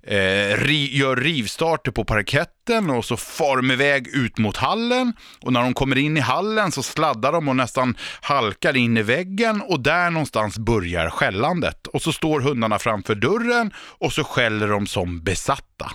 eh, 0.02 0.56
ri, 0.56 0.96
gör 0.96 1.16
rivstarter 1.16 1.92
på 1.92 2.04
parketten 2.04 2.90
och 2.90 3.04
så 3.04 3.16
far 3.16 3.56
de 3.56 3.70
iväg 3.70 4.08
ut 4.08 4.38
mot 4.38 4.56
hallen. 4.56 5.12
Och 5.40 5.52
när 5.52 5.62
de 5.62 5.74
kommer 5.74 5.98
in 5.98 6.16
i 6.16 6.20
hallen 6.20 6.72
så 6.72 6.82
sladdar 6.82 7.32
de 7.32 7.48
och 7.48 7.56
nästan 7.56 7.96
halkar 8.20 8.76
in 8.76 8.96
i 8.96 9.02
väggen 9.02 9.60
och 9.60 9.80
där 9.80 10.10
någonstans 10.10 10.58
börjar 10.58 11.10
skällandet. 11.10 11.86
Och 11.86 12.02
så 12.02 12.12
står 12.12 12.40
hundarna 12.40 12.78
framför 12.78 13.14
dörren 13.14 13.72
och 13.76 14.12
så 14.12 14.24
skäller 14.24 14.68
de 14.68 14.86
som 14.86 15.22
besatta. 15.22 15.92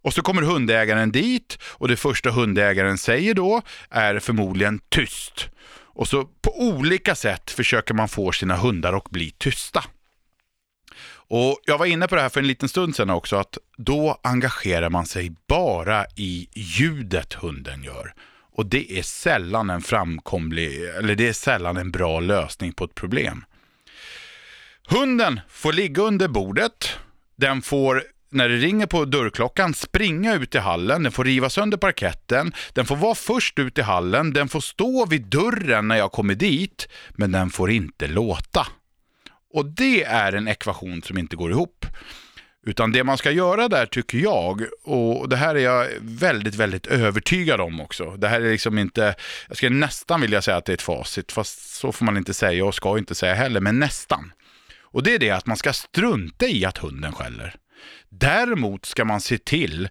Och 0.00 0.14
så 0.14 0.22
kommer 0.22 0.42
hundägaren 0.42 1.12
dit 1.12 1.58
och 1.62 1.88
det 1.88 1.96
första 1.96 2.30
hundägaren 2.30 2.98
säger 2.98 3.34
då 3.34 3.62
är 3.90 4.18
förmodligen 4.18 4.80
tyst. 4.88 5.48
Och 5.98 6.08
så 6.08 6.24
på 6.24 6.60
olika 6.60 7.14
sätt 7.14 7.50
försöker 7.50 7.94
man 7.94 8.08
få 8.08 8.32
sina 8.32 8.56
hundar 8.56 8.92
att 8.92 9.10
bli 9.10 9.30
tysta. 9.38 9.84
Och 11.30 11.60
Jag 11.64 11.78
var 11.78 11.86
inne 11.86 12.08
på 12.08 12.14
det 12.14 12.20
här 12.20 12.28
för 12.28 12.40
en 12.40 12.46
liten 12.46 12.68
stund 12.68 12.96
sedan 12.96 13.10
också, 13.10 13.36
att 13.36 13.58
då 13.76 14.20
engagerar 14.22 14.90
man 14.90 15.06
sig 15.06 15.32
bara 15.48 16.04
i 16.16 16.48
ljudet 16.54 17.34
hunden 17.34 17.82
gör. 17.82 18.14
Och 18.52 18.66
det 18.66 18.98
är 18.98 19.02
sällan 19.02 19.70
en 19.70 19.82
framkomlig, 19.82 20.84
eller 20.98 21.14
det 21.14 21.28
är 21.28 21.32
sällan 21.32 21.76
en 21.76 21.90
bra 21.90 22.20
lösning 22.20 22.72
på 22.72 22.84
ett 22.84 22.94
problem. 22.94 23.44
Hunden 24.88 25.40
får 25.48 25.72
ligga 25.72 26.02
under 26.02 26.28
bordet, 26.28 26.98
den 27.36 27.62
får 27.62 28.02
när 28.30 28.48
det 28.48 28.56
ringer 28.56 28.86
på 28.86 29.04
dörrklockan 29.04 29.74
springa 29.74 30.34
ut 30.34 30.54
i 30.54 30.58
hallen, 30.58 31.02
den 31.02 31.12
får 31.12 31.24
riva 31.24 31.50
sönder 31.50 31.78
parketten, 31.78 32.52
den 32.72 32.86
får 32.86 32.96
vara 32.96 33.14
först 33.14 33.58
ut 33.58 33.78
i 33.78 33.82
hallen, 33.82 34.32
den 34.32 34.48
får 34.48 34.60
stå 34.60 35.06
vid 35.06 35.22
dörren 35.22 35.88
när 35.88 35.96
jag 35.96 36.12
kommer 36.12 36.34
dit, 36.34 36.88
men 37.10 37.32
den 37.32 37.50
får 37.50 37.70
inte 37.70 38.06
låta. 38.06 38.66
Och 39.52 39.66
det 39.66 40.04
är 40.04 40.32
en 40.32 40.48
ekvation 40.48 41.02
som 41.02 41.18
inte 41.18 41.36
går 41.36 41.50
ihop. 41.50 41.86
Utan 42.66 42.92
det 42.92 43.04
man 43.04 43.18
ska 43.18 43.30
göra 43.30 43.68
där 43.68 43.86
tycker 43.86 44.18
jag, 44.18 44.62
och 44.82 45.28
det 45.28 45.36
här 45.36 45.54
är 45.54 45.60
jag 45.60 45.88
väldigt, 46.00 46.54
väldigt 46.54 46.86
övertygad 46.86 47.60
om 47.60 47.80
också. 47.80 48.16
Det 48.16 48.28
här 48.28 48.40
är 48.40 48.50
liksom 48.50 48.78
inte, 48.78 49.14
jag 49.48 49.56
skulle 49.56 49.76
nästan 49.76 50.20
vilja 50.20 50.42
säga 50.42 50.56
att 50.56 50.64
det 50.64 50.72
är 50.72 50.74
ett 50.74 50.82
facit, 50.82 51.32
fast 51.32 51.76
så 51.76 51.92
får 51.92 52.04
man 52.04 52.16
inte 52.16 52.34
säga 52.34 52.64
och 52.64 52.74
ska 52.74 52.98
inte 52.98 53.14
säga 53.14 53.34
heller, 53.34 53.60
men 53.60 53.78
nästan. 53.78 54.32
Och 54.80 55.02
det 55.02 55.14
är 55.14 55.18
det 55.18 55.30
att 55.30 55.46
man 55.46 55.56
ska 55.56 55.72
strunta 55.72 56.46
i 56.46 56.64
att 56.64 56.78
hunden 56.78 57.12
skäller. 57.12 57.54
Däremot 58.08 58.86
ska 58.86 59.04
man 59.04 59.20
se 59.20 59.38
till 59.38 59.88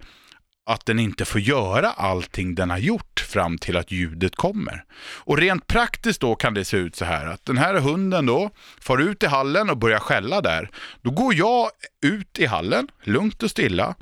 att 0.68 0.86
den 0.86 1.00
inte 1.00 1.26
får 1.26 1.42
göra 1.42 1.92
allting 1.92 2.56
den 2.56 2.70
har 2.70 2.78
gjort 2.78 3.20
fram 3.20 3.58
till 3.58 3.78
att 3.78 3.92
ljudet 3.92 4.36
kommer. 4.36 4.84
Och 5.00 5.38
rent 5.38 5.68
praktiskt 5.68 6.22
då 6.22 6.36
kan 6.36 6.54
det 6.54 6.66
se 6.66 6.78
ut 6.78 6.96
så 6.96 7.06
här 7.06 7.28
att 7.28 7.46
den 7.46 7.58
här 7.58 7.74
hunden 7.74 8.26
då 8.26 8.50
far 8.82 8.98
ut 8.98 9.24
i 9.24 9.26
hallen 9.26 9.70
och 9.70 9.78
börjar 9.78 10.00
skälla 10.00 10.42
där. 10.42 10.70
Då 11.02 11.12
går 11.12 11.36
jag 11.36 11.70
ut 12.02 12.40
i 12.40 12.46
hallen, 12.46 12.88
lugnt 13.04 13.44
och 13.44 13.50
stilla. 13.50 13.96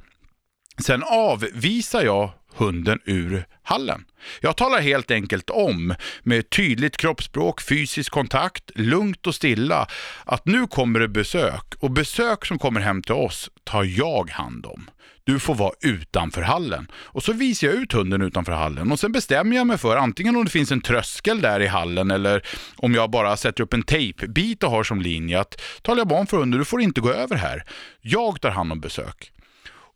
Sen 0.86 1.04
avvisar 1.04 2.02
jag 2.02 2.32
hunden 2.56 3.00
ur 3.06 3.46
hallen. 3.64 4.06
Jag 4.42 4.58
talar 4.58 4.82
helt 4.82 5.12
enkelt 5.12 5.50
om 5.50 5.96
med 6.24 6.50
tydligt 6.50 6.98
kroppsspråk, 6.98 7.62
fysisk 7.62 8.12
kontakt, 8.12 8.72
lugnt 8.76 9.28
och 9.28 9.36
stilla 9.36 9.88
att 10.26 10.46
nu 10.46 10.68
kommer 10.68 11.00
det 11.00 11.08
besök 11.08 11.76
och 11.80 11.92
besök 11.92 12.46
som 12.46 12.60
kommer 12.60 12.82
hem 12.82 13.04
till 13.04 13.16
oss 13.16 13.50
tar 13.64 13.84
jag 13.84 14.30
hand 14.30 14.66
om. 14.66 14.90
Du 15.26 15.40
får 15.40 15.56
vara 15.56 15.72
utanför 15.82 16.42
hallen. 16.42 16.88
Och 16.94 17.24
så 17.24 17.34
visar 17.34 17.68
jag 17.68 17.76
ut 17.76 17.94
hunden 17.94 18.22
utanför 18.22 18.52
hallen 18.52 18.92
och 18.92 19.00
sen 19.00 19.12
bestämmer 19.12 19.56
jag 19.56 19.68
mig 19.68 19.78
för 19.78 19.98
antingen 19.98 20.36
om 20.36 20.46
det 20.46 20.52
finns 20.52 20.72
en 20.72 20.82
tröskel 20.82 21.42
där 21.42 21.60
i 21.60 21.68
hallen 21.68 22.12
eller 22.12 22.48
om 22.76 22.94
jag 22.94 23.12
bara 23.12 23.38
sätter 23.38 23.64
upp 23.64 23.74
en 23.74 23.84
tejpbit 23.84 24.64
och 24.64 24.72
har 24.72 24.84
som 24.84 25.02
linje 25.02 25.40
att 25.40 25.62
talar 25.82 25.98
jag 25.98 26.08
barn 26.08 26.28
för 26.28 26.38
hunden, 26.38 26.60
du 26.60 26.66
får 26.66 26.82
inte 26.82 27.02
gå 27.02 27.12
över 27.12 27.36
här. 27.36 27.64
Jag 28.02 28.42
tar 28.42 28.50
hand 28.50 28.72
om 28.72 28.80
besök. 28.80 29.32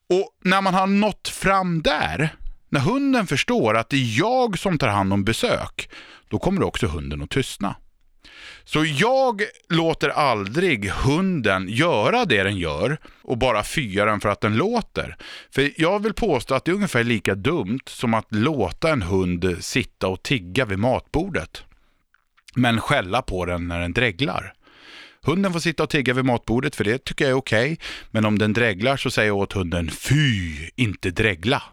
Och 0.09 0.29
när 0.43 0.61
man 0.61 0.73
har 0.73 0.87
nått 0.87 1.27
fram 1.27 1.81
där, 1.81 2.35
när 2.69 2.79
hunden 2.79 3.27
förstår 3.27 3.77
att 3.77 3.89
det 3.89 3.97
är 3.97 4.19
jag 4.19 4.59
som 4.59 4.77
tar 4.77 4.87
hand 4.87 5.13
om 5.13 5.23
besök, 5.23 5.89
då 6.29 6.39
kommer 6.39 6.63
också 6.63 6.87
hunden 6.87 7.21
att 7.21 7.29
tystna. 7.29 7.75
Så 8.71 8.85
jag 8.85 9.41
låter 9.69 10.09
aldrig 10.09 10.89
hunden 10.89 11.69
göra 11.69 12.25
det 12.25 12.43
den 12.43 12.57
gör 12.57 12.97
och 13.21 13.37
bara 13.37 13.63
fyra 13.63 14.05
den 14.05 14.19
för 14.19 14.29
att 14.29 14.41
den 14.41 14.57
låter. 14.57 15.17
För 15.51 15.71
jag 15.77 16.03
vill 16.03 16.13
påstå 16.13 16.55
att 16.55 16.65
det 16.65 16.71
är 16.71 16.75
ungefär 16.75 17.03
lika 17.03 17.35
dumt 17.35 17.79
som 17.85 18.13
att 18.13 18.27
låta 18.29 18.89
en 18.89 19.01
hund 19.01 19.57
sitta 19.59 20.07
och 20.07 20.23
tigga 20.23 20.65
vid 20.65 20.79
matbordet. 20.79 21.63
Men 22.55 22.81
skälla 22.81 23.21
på 23.21 23.45
den 23.45 23.67
när 23.67 23.79
den 23.79 23.93
dreglar. 23.93 24.53
Hunden 25.21 25.53
får 25.53 25.59
sitta 25.59 25.83
och 25.83 25.89
tigga 25.89 26.13
vid 26.13 26.25
matbordet 26.25 26.75
för 26.75 26.83
det 26.83 27.03
tycker 27.03 27.25
jag 27.25 27.31
är 27.31 27.37
okej. 27.37 27.73
Okay. 27.73 27.85
Men 28.11 28.25
om 28.25 28.39
den 28.39 28.53
dreglar 28.53 28.97
så 28.97 29.11
säger 29.11 29.27
jag 29.27 29.37
åt 29.37 29.53
hunden 29.53 29.89
fy, 29.89 30.55
inte 30.75 31.11
dregla. 31.11 31.63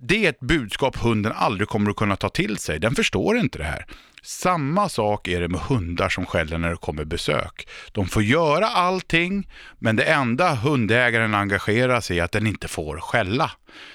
Det 0.00 0.24
är 0.24 0.28
ett 0.28 0.40
budskap 0.40 0.96
hunden 0.96 1.32
aldrig 1.36 1.68
kommer 1.68 1.90
att 1.90 1.96
kunna 1.96 2.16
ta 2.16 2.28
till 2.28 2.58
sig. 2.58 2.78
Den 2.78 2.94
förstår 2.94 3.36
inte 3.36 3.58
det 3.58 3.64
här. 3.64 3.86
Samma 4.26 4.88
sak 4.88 5.28
är 5.28 5.40
det 5.40 5.48
med 5.48 5.60
hundar 5.60 6.08
som 6.08 6.26
skäller 6.26 6.58
när 6.58 6.70
det 6.70 6.76
kommer 6.76 7.04
besök. 7.04 7.68
De 7.92 8.06
får 8.06 8.22
göra 8.22 8.66
allting, 8.66 9.48
men 9.78 9.96
det 9.96 10.04
enda 10.04 10.54
hundägaren 10.54 11.34
engagerar 11.34 12.00
sig 12.00 12.16
i 12.16 12.20
är 12.20 12.24
att 12.24 12.32
den 12.32 12.46
inte 12.46 12.68
får 12.68 13.00
skälla. 13.00 13.50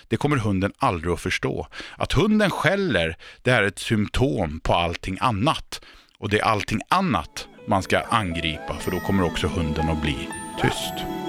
Det 0.08 0.18
kommer 0.18 0.38
hunden 0.38 0.74
aldrig 0.78 1.14
att 1.14 1.22
förstå. 1.22 1.68
Att 1.98 2.14
hunden 2.14 2.50
skäller, 2.50 3.18
det 3.42 3.52
är 3.52 3.64
ett 3.64 3.80
symptom 3.80 4.60
på 4.60 4.74
allting 4.74 5.18
annat. 5.22 5.82
Och 6.18 6.30
det 6.30 6.40
är 6.40 6.44
allting 6.44 6.82
annat 6.90 7.48
man 7.68 7.84
ska 7.84 8.00
angripa, 8.00 8.76
för 8.80 8.92
då 8.92 9.00
kommer 9.00 9.24
också 9.24 9.48
hunden 9.48 9.90
att 9.90 10.02
bli 10.02 10.30
tyst. 10.62 11.29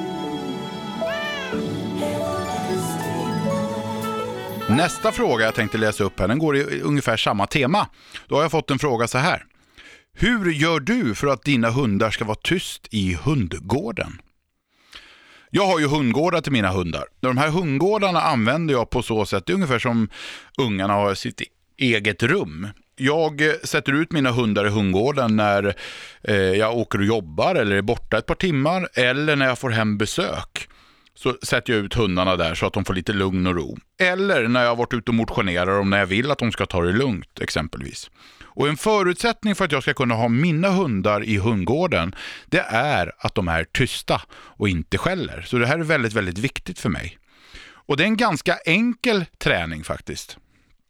Nästa 4.77 5.13
fråga 5.13 5.45
jag 5.45 5.55
tänkte 5.55 5.79
läsa 5.79 6.05
upp 6.05 6.21
här, 6.21 6.29
den 6.29 6.39
går 6.39 6.57
i 6.57 6.81
ungefär 6.81 7.17
samma 7.17 7.47
tema. 7.47 7.89
Då 8.29 8.35
har 8.35 8.43
jag 8.43 8.51
fått 8.51 8.71
en 8.71 8.79
fråga 8.79 9.09
så 9.09 9.19
här. 9.19 9.45
Hur 10.13 10.53
gör 10.53 10.81
du 10.81 11.15
för 11.15 11.27
att 11.27 11.45
dina 11.45 11.71
hundar 11.71 12.11
ska 12.11 12.25
vara 12.25 12.39
tyst 12.43 12.89
i 12.91 13.15
hundgården? 13.15 14.21
Jag 15.51 15.67
har 15.67 15.79
ju 15.79 15.87
hundgårdar 15.87 16.41
till 16.41 16.53
mina 16.53 16.71
hundar. 16.71 17.05
De 17.21 17.39
här 17.39 17.49
hundgårdarna 17.49 18.21
använder 18.21 18.75
jag 18.75 18.91
på 18.91 19.03
så 19.03 19.27
sätt, 19.27 19.47
det 19.47 19.53
är 19.53 19.55
ungefär 19.55 19.79
som 19.79 20.09
ungarna 20.59 20.95
har 20.95 21.15
sitt 21.15 21.43
eget 21.79 22.23
rum. 22.23 22.69
Jag 22.97 23.41
eh, 23.41 23.55
sätter 23.65 23.93
ut 23.93 24.13
mina 24.13 24.31
hundar 24.31 24.67
i 24.67 24.71
hundgården 24.71 25.37
när 25.37 25.75
eh, 26.23 26.35
jag 26.35 26.77
åker 26.77 26.99
och 26.99 27.05
jobbar 27.05 27.55
eller 27.55 27.77
är 27.77 27.83
borta 27.83 28.19
ett 28.19 28.27
par 28.27 28.35
timmar 28.35 28.89
eller 28.95 29.37
när 29.37 29.47
jag 29.47 29.59
får 29.59 29.71
hem 29.71 29.99
besök 29.99 30.70
så 31.23 31.37
sätter 31.43 31.73
jag 31.73 31.85
ut 31.85 31.95
hundarna 31.95 32.37
där 32.37 32.55
så 32.55 32.67
att 32.67 32.73
de 32.73 32.85
får 32.85 32.95
lite 32.95 33.13
lugn 33.13 33.47
och 33.47 33.55
ro. 33.55 33.79
Eller 33.99 34.49
när 34.49 34.63
jag 34.63 34.69
har 34.69 34.77
varit 34.77 34.95
ute 34.95 35.11
och 35.11 35.15
motionerar 35.15 35.79
om 35.79 35.91
när 35.91 35.99
jag 35.99 36.07
vill 36.07 36.31
att 36.31 36.39
de 36.39 36.53
ska 36.53 36.67
ta 36.67 36.83
det 36.83 36.93
lugnt 36.93 37.41
exempelvis. 37.41 38.11
Och 38.43 38.69
en 38.69 38.77
förutsättning 38.77 39.55
för 39.55 39.65
att 39.65 39.73
jag 39.73 39.83
ska 39.83 39.95
kunna 39.95 40.15
ha 40.15 40.29
mina 40.29 40.69
hundar 40.69 41.25
i 41.25 41.37
hundgården, 41.37 42.15
det 42.47 42.65
är 42.69 43.13
att 43.19 43.35
de 43.35 43.49
är 43.49 43.65
tysta 43.65 44.23
och 44.31 44.69
inte 44.69 44.99
skäller. 44.99 45.43
Så 45.43 45.59
det 45.59 45.67
här 45.67 45.79
är 45.79 45.83
väldigt, 45.83 46.13
väldigt 46.13 46.39
viktigt 46.39 46.79
för 46.79 46.89
mig. 46.89 47.19
Och 47.73 47.97
det 47.97 48.03
är 48.03 48.07
en 48.07 48.17
ganska 48.17 48.57
enkel 48.65 49.25
träning 49.39 49.85
faktiskt. 49.85 50.37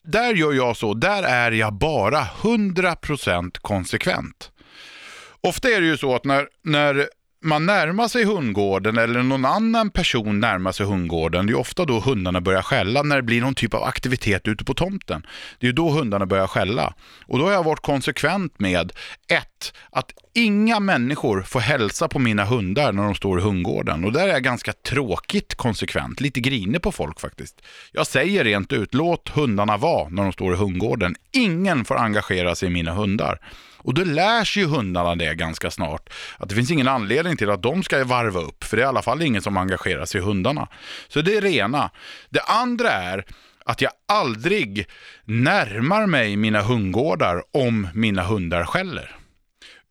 Där 0.04 0.34
gör 0.34 0.52
jag 0.52 0.76
så, 0.76 0.94
där 0.94 1.22
är 1.22 1.50
jag 1.50 1.72
bara 1.72 2.20
100% 2.20 3.58
konsekvent. 3.60 4.50
Ofta 5.40 5.68
är 5.68 5.80
det 5.80 5.86
ju 5.86 5.96
så 5.96 6.14
att 6.14 6.24
när, 6.24 6.48
när 6.62 7.08
man 7.42 7.66
närmar 7.66 8.08
sig 8.08 8.24
hundgården 8.24 8.98
eller 8.98 9.22
någon 9.22 9.44
annan 9.44 9.90
person 9.90 10.40
närmar 10.40 10.72
sig 10.72 10.86
hundgården, 10.86 11.46
det 11.46 11.52
är 11.52 11.58
ofta 11.58 11.84
då 11.84 12.00
hundarna 12.00 12.40
börjar 12.40 12.62
skälla 12.62 13.02
när 13.02 13.16
det 13.16 13.22
blir 13.22 13.40
någon 13.40 13.54
typ 13.54 13.74
av 13.74 13.82
aktivitet 13.82 14.48
ute 14.48 14.64
på 14.64 14.74
tomten. 14.74 15.26
Det 15.58 15.68
är 15.68 15.72
då 15.72 15.90
hundarna 15.90 16.26
börjar 16.26 16.46
skälla. 16.46 16.94
Och 17.26 17.38
då 17.38 17.44
har 17.44 17.52
jag 17.52 17.64
varit 17.64 17.80
konsekvent 17.80 18.58
med 18.58 18.92
ett, 19.28 19.72
att 19.90 20.12
inga 20.34 20.80
människor 20.80 21.42
får 21.42 21.60
hälsa 21.60 22.08
på 22.08 22.18
mina 22.18 22.44
hundar 22.44 22.92
när 22.92 23.02
de 23.02 23.14
står 23.14 23.38
i 23.38 23.42
hundgården. 23.42 24.04
Och 24.04 24.12
där 24.12 24.28
är 24.28 24.32
jag 24.32 24.42
ganska 24.42 24.72
tråkigt 24.72 25.54
konsekvent, 25.54 26.20
lite 26.20 26.40
grinig 26.40 26.82
på 26.82 26.92
folk 26.92 27.20
faktiskt. 27.20 27.62
Jag 27.92 28.06
säger 28.06 28.44
rent 28.44 28.72
ut, 28.72 28.94
låt 28.94 29.28
hundarna 29.28 29.76
vara 29.76 30.08
när 30.08 30.22
de 30.22 30.32
står 30.32 30.54
i 30.54 30.56
hundgården. 30.56 31.16
Ingen 31.32 31.84
får 31.84 31.98
engagera 31.98 32.54
sig 32.54 32.68
i 32.68 32.72
mina 32.72 32.92
hundar. 32.92 33.38
Och 33.82 33.94
då 33.94 34.04
lär 34.04 34.44
sig 34.44 34.62
ju 34.62 34.68
hundarna 34.68 35.14
det 35.14 35.34
ganska 35.34 35.70
snart. 35.70 36.10
Att 36.38 36.48
det 36.48 36.54
finns 36.54 36.70
ingen 36.70 36.88
anledning 36.88 37.36
till 37.36 37.50
att 37.50 37.62
de 37.62 37.82
ska 37.82 38.04
varva 38.04 38.40
upp. 38.40 38.64
För 38.64 38.76
det 38.76 38.82
är 38.82 38.84
i 38.84 38.88
alla 38.88 39.02
fall 39.02 39.22
ingen 39.22 39.42
som 39.42 39.56
engagerar 39.56 40.04
sig 40.04 40.20
i 40.20 40.24
hundarna. 40.24 40.68
Så 41.08 41.20
det 41.20 41.36
är 41.36 41.42
det 41.42 41.52
ena. 41.52 41.90
Det 42.28 42.40
andra 42.40 42.90
är 42.90 43.24
att 43.64 43.80
jag 43.80 43.92
aldrig 44.08 44.86
närmar 45.24 46.06
mig 46.06 46.36
mina 46.36 46.62
hundgårdar 46.62 47.42
om 47.52 47.88
mina 47.94 48.22
hundar 48.22 48.64
skäller. 48.64 49.16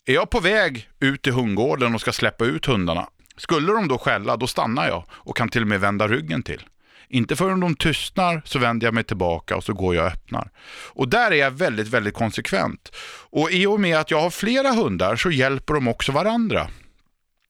Är 0.05 0.13
jag 0.13 0.29
på 0.29 0.39
väg 0.39 0.89
ut 0.99 1.21
till 1.21 1.33
hundgården 1.33 1.95
och 1.95 2.01
ska 2.01 2.11
släppa 2.11 2.45
ut 2.45 2.65
hundarna, 2.65 3.07
skulle 3.37 3.71
de 3.71 3.87
då 3.87 3.97
skälla, 3.97 4.37
då 4.37 4.47
stannar 4.47 4.87
jag 4.87 5.03
och 5.11 5.37
kan 5.37 5.49
till 5.49 5.61
och 5.61 5.67
med 5.67 5.79
vända 5.79 6.07
ryggen 6.07 6.43
till. 6.43 6.61
Inte 7.09 7.35
förrän 7.35 7.59
de 7.59 7.75
tystnar 7.75 8.41
så 8.45 8.59
vänder 8.59 8.87
jag 8.87 8.93
mig 8.93 9.03
tillbaka 9.03 9.55
och 9.55 9.63
så 9.63 9.73
går 9.73 9.95
jag 9.95 10.05
och 10.05 10.11
öppnar. 10.11 10.51
Och 10.87 11.09
där 11.09 11.31
är 11.31 11.35
jag 11.35 11.51
väldigt, 11.51 11.87
väldigt 11.87 12.13
konsekvent. 12.13 12.95
Och 13.29 13.51
i 13.51 13.65
och 13.65 13.79
med 13.79 13.97
att 13.97 14.11
jag 14.11 14.21
har 14.21 14.29
flera 14.29 14.71
hundar 14.71 15.15
så 15.15 15.31
hjälper 15.31 15.73
de 15.73 15.87
också 15.87 16.11
varandra. 16.11 16.67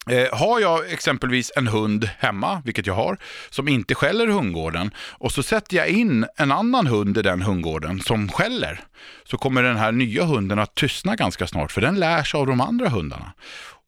Eh, 0.09 0.37
har 0.37 0.59
jag 0.59 0.91
exempelvis 0.91 1.51
en 1.55 1.67
hund 1.67 2.09
hemma, 2.17 2.61
vilket 2.65 2.87
jag 2.87 2.93
har, 2.93 3.17
som 3.49 3.67
inte 3.67 3.95
skäller 3.95 4.27
i 4.27 4.31
hundgården 4.31 4.91
och 4.97 5.31
så 5.31 5.43
sätter 5.43 5.77
jag 5.77 5.87
in 5.87 6.25
en 6.37 6.51
annan 6.51 6.87
hund 6.87 7.17
i 7.17 7.21
den 7.21 7.41
hundgården 7.41 7.99
som 7.99 8.29
skäller, 8.29 8.83
så 9.23 9.37
kommer 9.37 9.63
den 9.63 9.77
här 9.77 9.91
nya 9.91 10.23
hunden 10.23 10.59
att 10.59 10.75
tystna 10.75 11.15
ganska 11.15 11.47
snart, 11.47 11.71
för 11.71 11.81
den 11.81 11.99
lär 11.99 12.23
sig 12.23 12.39
av 12.39 12.47
de 12.47 12.61
andra 12.61 12.89
hundarna. 12.89 13.33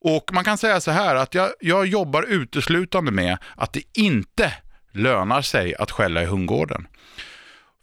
Och 0.04 0.30
man 0.32 0.44
kan 0.44 0.58
säga 0.58 0.80
så 0.80 0.90
här 0.90 1.14
att 1.16 1.34
jag, 1.34 1.50
jag 1.60 1.86
jobbar 1.86 2.22
uteslutande 2.22 3.10
med 3.10 3.38
att 3.56 3.72
det 3.72 3.82
inte 3.92 4.52
lönar 4.92 5.42
sig 5.42 5.74
att 5.74 5.90
skälla 5.90 6.22
i 6.22 6.26
hundgården. 6.26 6.86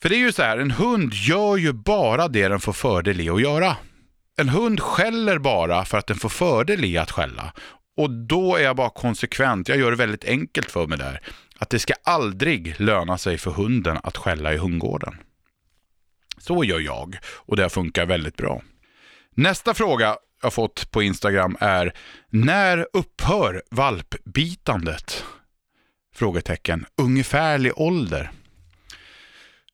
För 0.02 0.10
det 0.10 0.16
är 0.16 0.20
ju 0.20 0.32
så 0.32 0.44
här, 0.44 0.58
en 0.58 0.72
hund 0.72 1.14
gör 1.14 1.58
ju 1.58 1.74
bara 1.74 2.28
det 2.28 2.48
den 2.48 2.60
får 2.60 2.74
fördel 2.74 3.22
i 3.22 3.30
att 3.30 3.42
göra. 3.42 3.78
En 4.38 4.50
hund 4.50 4.80
skäller 4.80 5.38
bara 5.38 5.86
för 5.86 5.98
att 5.98 6.08
den 6.08 6.18
får 6.18 6.30
fördel 6.30 6.86
i 6.86 6.98
att 6.98 7.12
skälla. 7.12 7.54
Och 7.98 8.10
då 8.10 8.56
är 8.56 8.64
jag 8.64 8.76
bara 8.76 8.90
konsekvent, 8.90 9.70
jag 9.70 9.78
gör 9.78 9.92
det 9.92 9.98
väldigt 9.98 10.26
enkelt 10.26 10.72
för 10.72 10.88
mig 10.88 10.98
där. 10.98 11.22
Att 11.58 11.70
det 11.70 11.80
ska 11.80 11.94
aldrig 12.04 12.80
löna 12.80 13.18
sig 13.18 13.38
för 13.38 13.52
hunden 13.52 13.98
att 14.04 14.18
skälla 14.18 14.54
i 14.54 14.58
hundgården. 14.58 15.16
Så 16.38 16.64
gör 16.64 16.80
jag 16.80 17.18
och 17.26 17.56
det 17.56 17.70
funkar 17.70 18.06
väldigt 18.06 18.38
bra. 18.38 18.62
Nästa 19.36 19.74
fråga 19.74 20.18
jag 20.42 20.54
fått 20.54 20.92
på 20.92 21.04
Instagram 21.04 21.58
är, 21.60 21.94
när 22.30 22.88
upphör 22.94 23.64
valpbitandet? 23.72 25.24
Frågetecken. 26.20 26.86
Ungefärlig 27.02 27.72
ålder. 27.76 28.32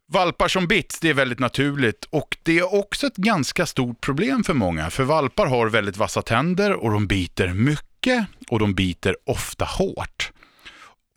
Valpar 0.07 0.47
som 0.47 0.67
bits, 0.67 0.99
det 0.99 1.09
är 1.09 1.13
väldigt 1.13 1.39
naturligt 1.39 2.05
och 2.09 2.37
det 2.43 2.59
är 2.59 2.73
också 2.73 3.07
ett 3.07 3.15
ganska 3.15 3.65
stort 3.65 4.01
problem 4.01 4.43
för 4.43 4.53
många. 4.53 4.89
För 4.89 5.03
valpar 5.03 5.45
har 5.45 5.69
väldigt 5.69 5.97
vassa 5.97 6.21
tänder 6.21 6.73
och 6.73 6.91
de 6.91 7.07
biter 7.07 7.53
mycket 7.53 8.25
och 8.49 8.59
de 8.59 8.73
biter 8.73 9.15
ofta 9.25 9.65
hårt. 9.65 10.31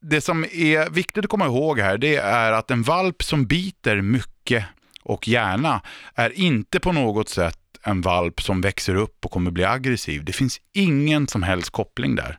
Det 0.03 0.21
som 0.21 0.45
är 0.45 0.91
viktigt 0.91 1.25
att 1.25 1.31
komma 1.31 1.47
ihåg 1.47 1.81
här, 1.81 1.99
det 1.99 2.17
är 2.17 2.53
att 2.53 2.71
en 2.71 2.83
valp 2.83 3.23
som 3.23 3.47
biter 3.47 4.01
mycket 4.01 4.64
och 5.03 5.29
gärna 5.29 5.81
är 6.14 6.31
inte 6.31 6.81
på 6.81 6.93
något 6.93 7.29
sätt 7.29 7.59
en 7.83 8.01
valp 8.01 8.43
som 8.43 8.61
växer 8.61 8.95
upp 8.95 9.25
och 9.25 9.31
kommer 9.31 9.51
bli 9.51 9.64
aggressiv. 9.64 10.25
Det 10.25 10.33
finns 10.33 10.61
ingen 10.73 11.29
som 11.29 11.43
helst 11.43 11.71
koppling 11.71 12.17
där. 12.17 12.38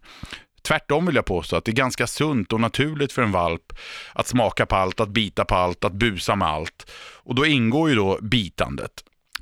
Tvärtom 0.64 1.06
vill 1.06 1.16
jag 1.16 1.26
påstå 1.26 1.56
att 1.56 1.66
det 1.66 1.72
är 1.72 1.76
ganska 1.76 2.08
sunt 2.08 2.54
och 2.54 2.60
naturligt 2.60 3.14
för 3.14 3.22
en 3.22 3.32
valp 3.32 3.74
att 4.14 4.28
smaka 4.28 4.66
på 4.66 4.76
allt, 4.76 5.00
att 5.00 5.10
bita 5.10 5.46
på 5.46 5.56
allt, 5.56 5.86
att 5.86 5.94
busa 5.94 6.36
med 6.36 6.48
allt. 6.48 6.92
Och 7.24 7.36
då 7.36 7.46
ingår 7.46 7.90
ju 7.90 7.96
då 7.96 8.20
bitandet. 8.22 8.92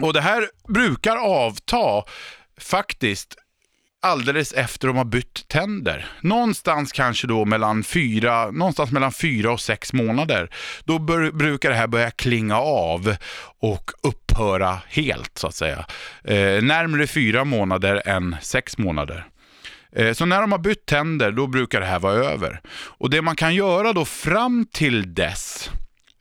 Och 0.02 0.14
det 0.14 0.22
här 0.22 0.50
brukar 0.68 1.18
avta 1.18 2.04
faktiskt 2.58 3.36
alldeles 4.02 4.54
efter 4.54 4.88
de 4.88 4.98
har 4.98 5.06
bytt 5.06 5.48
tänder. 5.48 6.06
Någonstans 6.22 6.92
kanske 6.92 7.28
då 7.28 7.46
mellan 7.46 7.84
fyra, 7.84 8.52
någonstans 8.52 8.92
mellan 8.92 9.12
fyra 9.12 9.52
och 9.52 9.60
sex 9.60 9.94
månader. 9.94 10.50
Då 10.84 11.00
bör, 11.00 11.32
brukar 11.32 11.70
det 11.70 11.76
här 11.76 11.88
börja 11.88 12.12
klinga 12.12 12.58
av 12.60 13.16
och 13.60 13.92
upphöra 14.04 14.78
helt 14.88 15.38
så 15.38 15.48
att 15.48 15.56
säga. 15.56 15.86
Eh, 16.24 16.64
närmare 16.64 17.08
fyra 17.08 17.44
månader 17.44 18.02
än 18.06 18.36
sex 18.42 18.78
månader. 18.78 19.28
Eh, 19.96 20.14
så 20.14 20.26
när 20.26 20.42
de 20.42 20.52
har 20.52 20.60
bytt 20.60 20.86
tänder, 20.86 21.32
då 21.32 21.48
brukar 21.48 21.80
det 21.80 21.86
här 21.86 22.00
vara 22.00 22.14
över. 22.14 22.62
Och 22.98 23.10
det 23.10 23.22
man 23.22 23.36
kan 23.36 23.56
göra 23.56 23.94
då 23.94 24.06
fram 24.06 24.66
till 24.72 25.14
dess, 25.14 25.70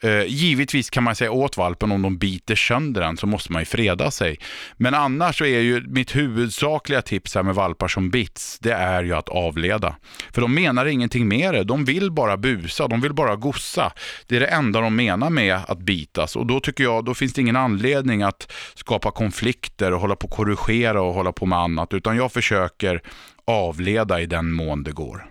Eh, 0.03 0.25
givetvis 0.27 0.91
kan 0.91 1.03
man 1.03 1.15
säga 1.15 1.31
åt 1.31 1.57
valpen 1.57 1.93
om 1.93 2.03
de 2.03 2.19
biter 2.19 2.55
sönder 2.55 3.01
den 3.01 3.17
så 3.17 3.27
måste 3.27 3.53
man 3.53 3.63
ju 3.63 3.67
freda 3.67 4.11
sig. 4.11 4.39
Men 4.77 4.95
annars 4.95 5.39
så 5.39 5.45
är 5.45 5.61
ju 5.61 5.81
mitt 5.81 6.17
huvudsakliga 6.17 7.03
tips 7.03 7.35
här 7.35 7.43
med 7.43 7.55
valpar 7.55 7.89
som 7.89 8.11
bits, 8.11 8.59
det 8.59 8.73
är 8.73 9.05
ju 9.05 9.13
att 9.15 9.29
avleda. 9.29 9.97
För 10.33 10.41
de 10.41 10.55
menar 10.55 10.87
ingenting 10.87 11.29
med 11.29 11.55
det. 11.55 11.65
De 11.65 11.85
vill 11.85 12.11
bara 12.11 12.37
busa, 12.37 12.89
de 12.89 13.01
vill 13.01 13.15
bara 13.15 13.37
gossa. 13.37 13.93
Det 14.27 14.37
är 14.37 14.41
det 14.41 14.47
enda 14.47 14.81
de 14.81 14.97
menar 14.97 15.31
med 15.31 15.59
att 15.69 15.79
bitas 15.79 16.37
och 16.37 16.47
då 16.47 16.61
tycker 16.61 16.85
jag, 16.85 17.05
då 17.05 17.15
finns 17.15 17.33
det 17.33 17.41
ingen 17.41 17.57
anledning 17.57 18.23
att 18.23 18.53
skapa 18.75 19.11
konflikter 19.11 19.93
och 19.93 20.01
hålla 20.01 20.17
på 20.17 20.27
och 20.27 20.33
korrigera 20.33 21.03
och 21.03 21.15
hålla 21.15 21.33
på 21.33 21.47
med 21.47 21.59
annat, 21.59 21.95
utan 21.95 22.17
jag 22.17 22.33
försöker 22.33 23.03
avleda 23.47 24.21
i 24.21 24.27
den 24.27 24.53
mån 24.53 24.83
det 24.83 24.93
går. 24.93 25.31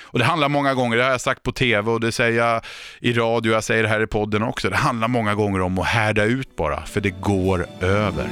Och 0.00 0.18
Det 0.18 0.24
handlar 0.24 0.48
många 0.48 0.74
gånger, 0.74 0.96
det 0.96 1.02
har 1.02 1.10
jag 1.10 1.20
sagt 1.20 1.42
på 1.42 1.52
tv 1.52 1.90
och 1.90 2.00
det 2.00 2.12
säger 2.12 2.38
jag 2.38 2.64
i 3.00 3.12
radio, 3.12 3.52
jag 3.52 3.64
säger 3.64 3.82
det 3.82 3.88
här 3.88 4.02
i 4.02 4.06
podden 4.06 4.42
också. 4.42 4.70
Det 4.70 4.76
handlar 4.76 5.08
många 5.08 5.34
gånger 5.34 5.60
om 5.60 5.78
att 5.78 5.86
härda 5.86 6.24
ut 6.24 6.56
bara, 6.56 6.86
för 6.86 7.00
det 7.00 7.10
går 7.10 7.66
över. 7.80 8.28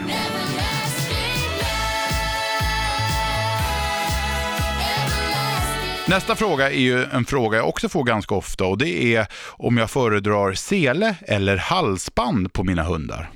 Nästa 6.09 6.37
fråga 6.37 6.71
är 6.71 6.81
ju 6.81 7.05
en 7.05 7.25
fråga 7.25 7.59
jag 7.59 7.69
också 7.69 7.89
får 7.89 8.05
ganska 8.05 8.35
ofta 8.35 8.65
och 8.65 8.79
det 8.79 9.15
är 9.17 9.27
om 9.47 9.77
jag 9.79 9.91
föredrar 9.91 10.55
sele 10.55 11.17
eller 11.23 11.57
halsband 11.57 12.53
på 12.53 12.65
mina 12.65 12.83
hundar. 12.83 13.31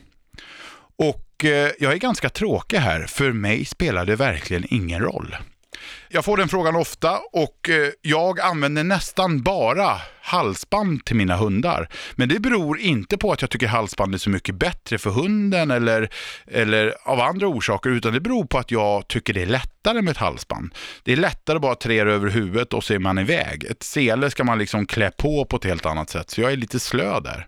Och 0.98 1.44
eh, 1.44 1.70
jag 1.78 1.92
är 1.92 1.96
ganska 1.96 2.28
tråkig 2.28 2.76
här, 2.76 3.06
för 3.06 3.32
mig 3.32 3.64
spelar 3.64 4.06
det 4.06 4.16
verkligen 4.16 4.64
ingen 4.70 5.00
roll. 5.00 5.36
Jag 6.08 6.24
får 6.24 6.36
den 6.36 6.48
frågan 6.48 6.76
ofta 6.76 7.20
och 7.32 7.68
eh, 7.68 7.88
jag 8.02 8.40
använder 8.40 8.84
nästan 8.84 9.42
bara 9.42 10.00
halsband 10.20 11.04
till 11.04 11.16
mina 11.16 11.36
hundar. 11.36 11.88
Men 12.14 12.28
det 12.28 12.40
beror 12.40 12.78
inte 12.78 13.18
på 13.18 13.32
att 13.32 13.40
jag 13.40 13.50
tycker 13.50 13.66
halsband 13.66 14.14
är 14.14 14.18
så 14.18 14.30
mycket 14.30 14.54
bättre 14.54 14.98
för 14.98 15.10
hunden 15.10 15.70
eller, 15.70 16.10
eller 16.46 16.94
av 17.04 17.20
andra 17.20 17.46
orsaker, 17.46 17.90
utan 17.90 18.12
det 18.12 18.20
beror 18.20 18.44
på 18.44 18.58
att 18.58 18.70
jag 18.70 19.08
tycker 19.08 19.34
det 19.34 19.42
är 19.42 19.46
lättare 19.46 20.02
med 20.02 20.10
ett 20.10 20.16
halsband. 20.16 20.74
Det 21.02 21.12
är 21.12 21.16
lättare 21.16 21.56
att 21.56 21.62
bara 21.62 21.74
trä 21.74 22.00
över 22.00 22.30
huvudet 22.30 22.72
och 22.72 22.84
så 22.84 22.94
är 22.94 22.98
man 22.98 23.18
iväg. 23.18 23.64
Ett 23.64 23.82
sele 23.82 24.30
ska 24.30 24.44
man 24.44 24.58
liksom 24.58 24.86
klä 24.86 25.10
på 25.10 25.44
på 25.44 25.56
ett 25.56 25.64
helt 25.64 25.86
annat 25.86 26.10
sätt, 26.10 26.30
så 26.30 26.40
jag 26.40 26.52
är 26.52 26.56
lite 26.56 26.80
slö 26.80 27.20
där. 27.20 27.46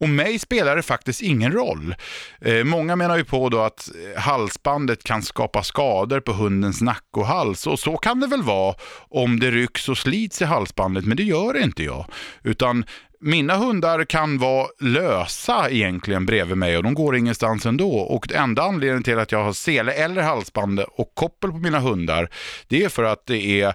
Och 0.00 0.08
mig 0.08 0.38
spelar 0.38 0.76
det 0.76 0.82
faktiskt 0.82 1.22
ingen 1.22 1.52
roll. 1.52 1.94
Eh, 2.40 2.64
många 2.64 2.96
menar 2.96 3.16
ju 3.16 3.24
på 3.24 3.48
då 3.48 3.60
att 3.60 3.90
eh, 4.14 4.20
halsbandet 4.20 5.04
kan 5.04 5.22
skapa 5.22 5.62
skador 5.62 6.20
på 6.20 6.32
hundens 6.32 6.80
nacke 6.80 7.20
och 7.20 7.26
hals. 7.26 7.66
Och 7.66 7.78
så 7.78 7.96
kan 7.96 8.20
det 8.20 8.26
väl 8.26 8.42
vara 8.42 8.74
om 9.08 9.40
det 9.40 9.50
rycks 9.50 9.88
och 9.88 9.98
slits 9.98 10.42
i 10.42 10.44
halsbandet, 10.44 11.04
men 11.04 11.16
det 11.16 11.22
gör 11.22 11.62
inte 11.62 11.82
jag. 11.82 12.06
Utan 12.42 12.84
mina 13.20 13.56
hundar 13.56 14.04
kan 14.04 14.38
vara 14.38 14.66
lösa 14.80 15.70
egentligen 15.70 16.26
bredvid 16.26 16.56
mig 16.56 16.76
och 16.76 16.82
de 16.82 16.94
går 16.94 17.16
ingenstans 17.16 17.66
ändå. 17.66 17.90
Och 17.98 18.32
enda 18.32 18.62
anledningen 18.62 19.02
till 19.02 19.18
att 19.18 19.32
jag 19.32 19.44
har 19.44 19.52
sele 19.52 19.92
eller 19.92 20.22
halsband 20.22 20.80
och 20.80 21.14
koppel 21.14 21.50
på 21.50 21.58
mina 21.58 21.78
hundar, 21.78 22.30
det 22.68 22.84
är 22.84 22.88
för 22.88 23.04
att 23.04 23.26
det 23.26 23.60
är 23.60 23.74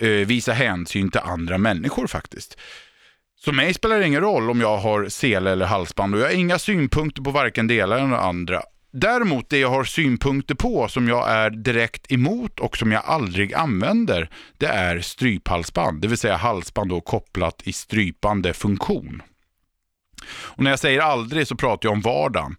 eh, 0.00 0.08
visa 0.08 0.52
hänsyn 0.52 1.10
till 1.10 1.20
andra 1.20 1.58
människor 1.58 2.06
faktiskt. 2.06 2.58
Så 3.40 3.52
mig 3.52 3.74
spelar 3.74 3.98
det 3.98 4.06
ingen 4.06 4.20
roll 4.20 4.50
om 4.50 4.60
jag 4.60 4.78
har 4.78 5.08
sele 5.08 5.50
eller 5.50 5.66
halsband 5.66 6.14
och 6.14 6.20
jag 6.20 6.26
har 6.26 6.34
inga 6.34 6.58
synpunkter 6.58 7.22
på 7.22 7.30
varken 7.30 7.66
det 7.66 7.74
ena 7.74 7.96
eller 7.96 8.16
andra. 8.16 8.62
Däremot 8.92 9.50
det 9.50 9.58
jag 9.58 9.70
har 9.70 9.84
synpunkter 9.84 10.54
på 10.54 10.88
som 10.88 11.08
jag 11.08 11.30
är 11.30 11.50
direkt 11.50 12.12
emot 12.12 12.60
och 12.60 12.76
som 12.76 12.92
jag 12.92 13.02
aldrig 13.04 13.54
använder, 13.54 14.30
det 14.58 14.66
är 14.66 15.00
stryphalsband, 15.00 16.02
det 16.02 16.08
vill 16.08 16.18
säga 16.18 16.36
halsband 16.36 16.90
då 16.90 17.00
kopplat 17.00 17.62
i 17.64 17.72
strypande 17.72 18.52
funktion. 18.52 19.22
Och 20.28 20.62
när 20.62 20.70
jag 20.70 20.80
säger 20.80 21.00
aldrig 21.00 21.46
så 21.46 21.56
pratar 21.56 21.86
jag 21.88 21.92
om 21.92 22.00
vardagen. 22.00 22.56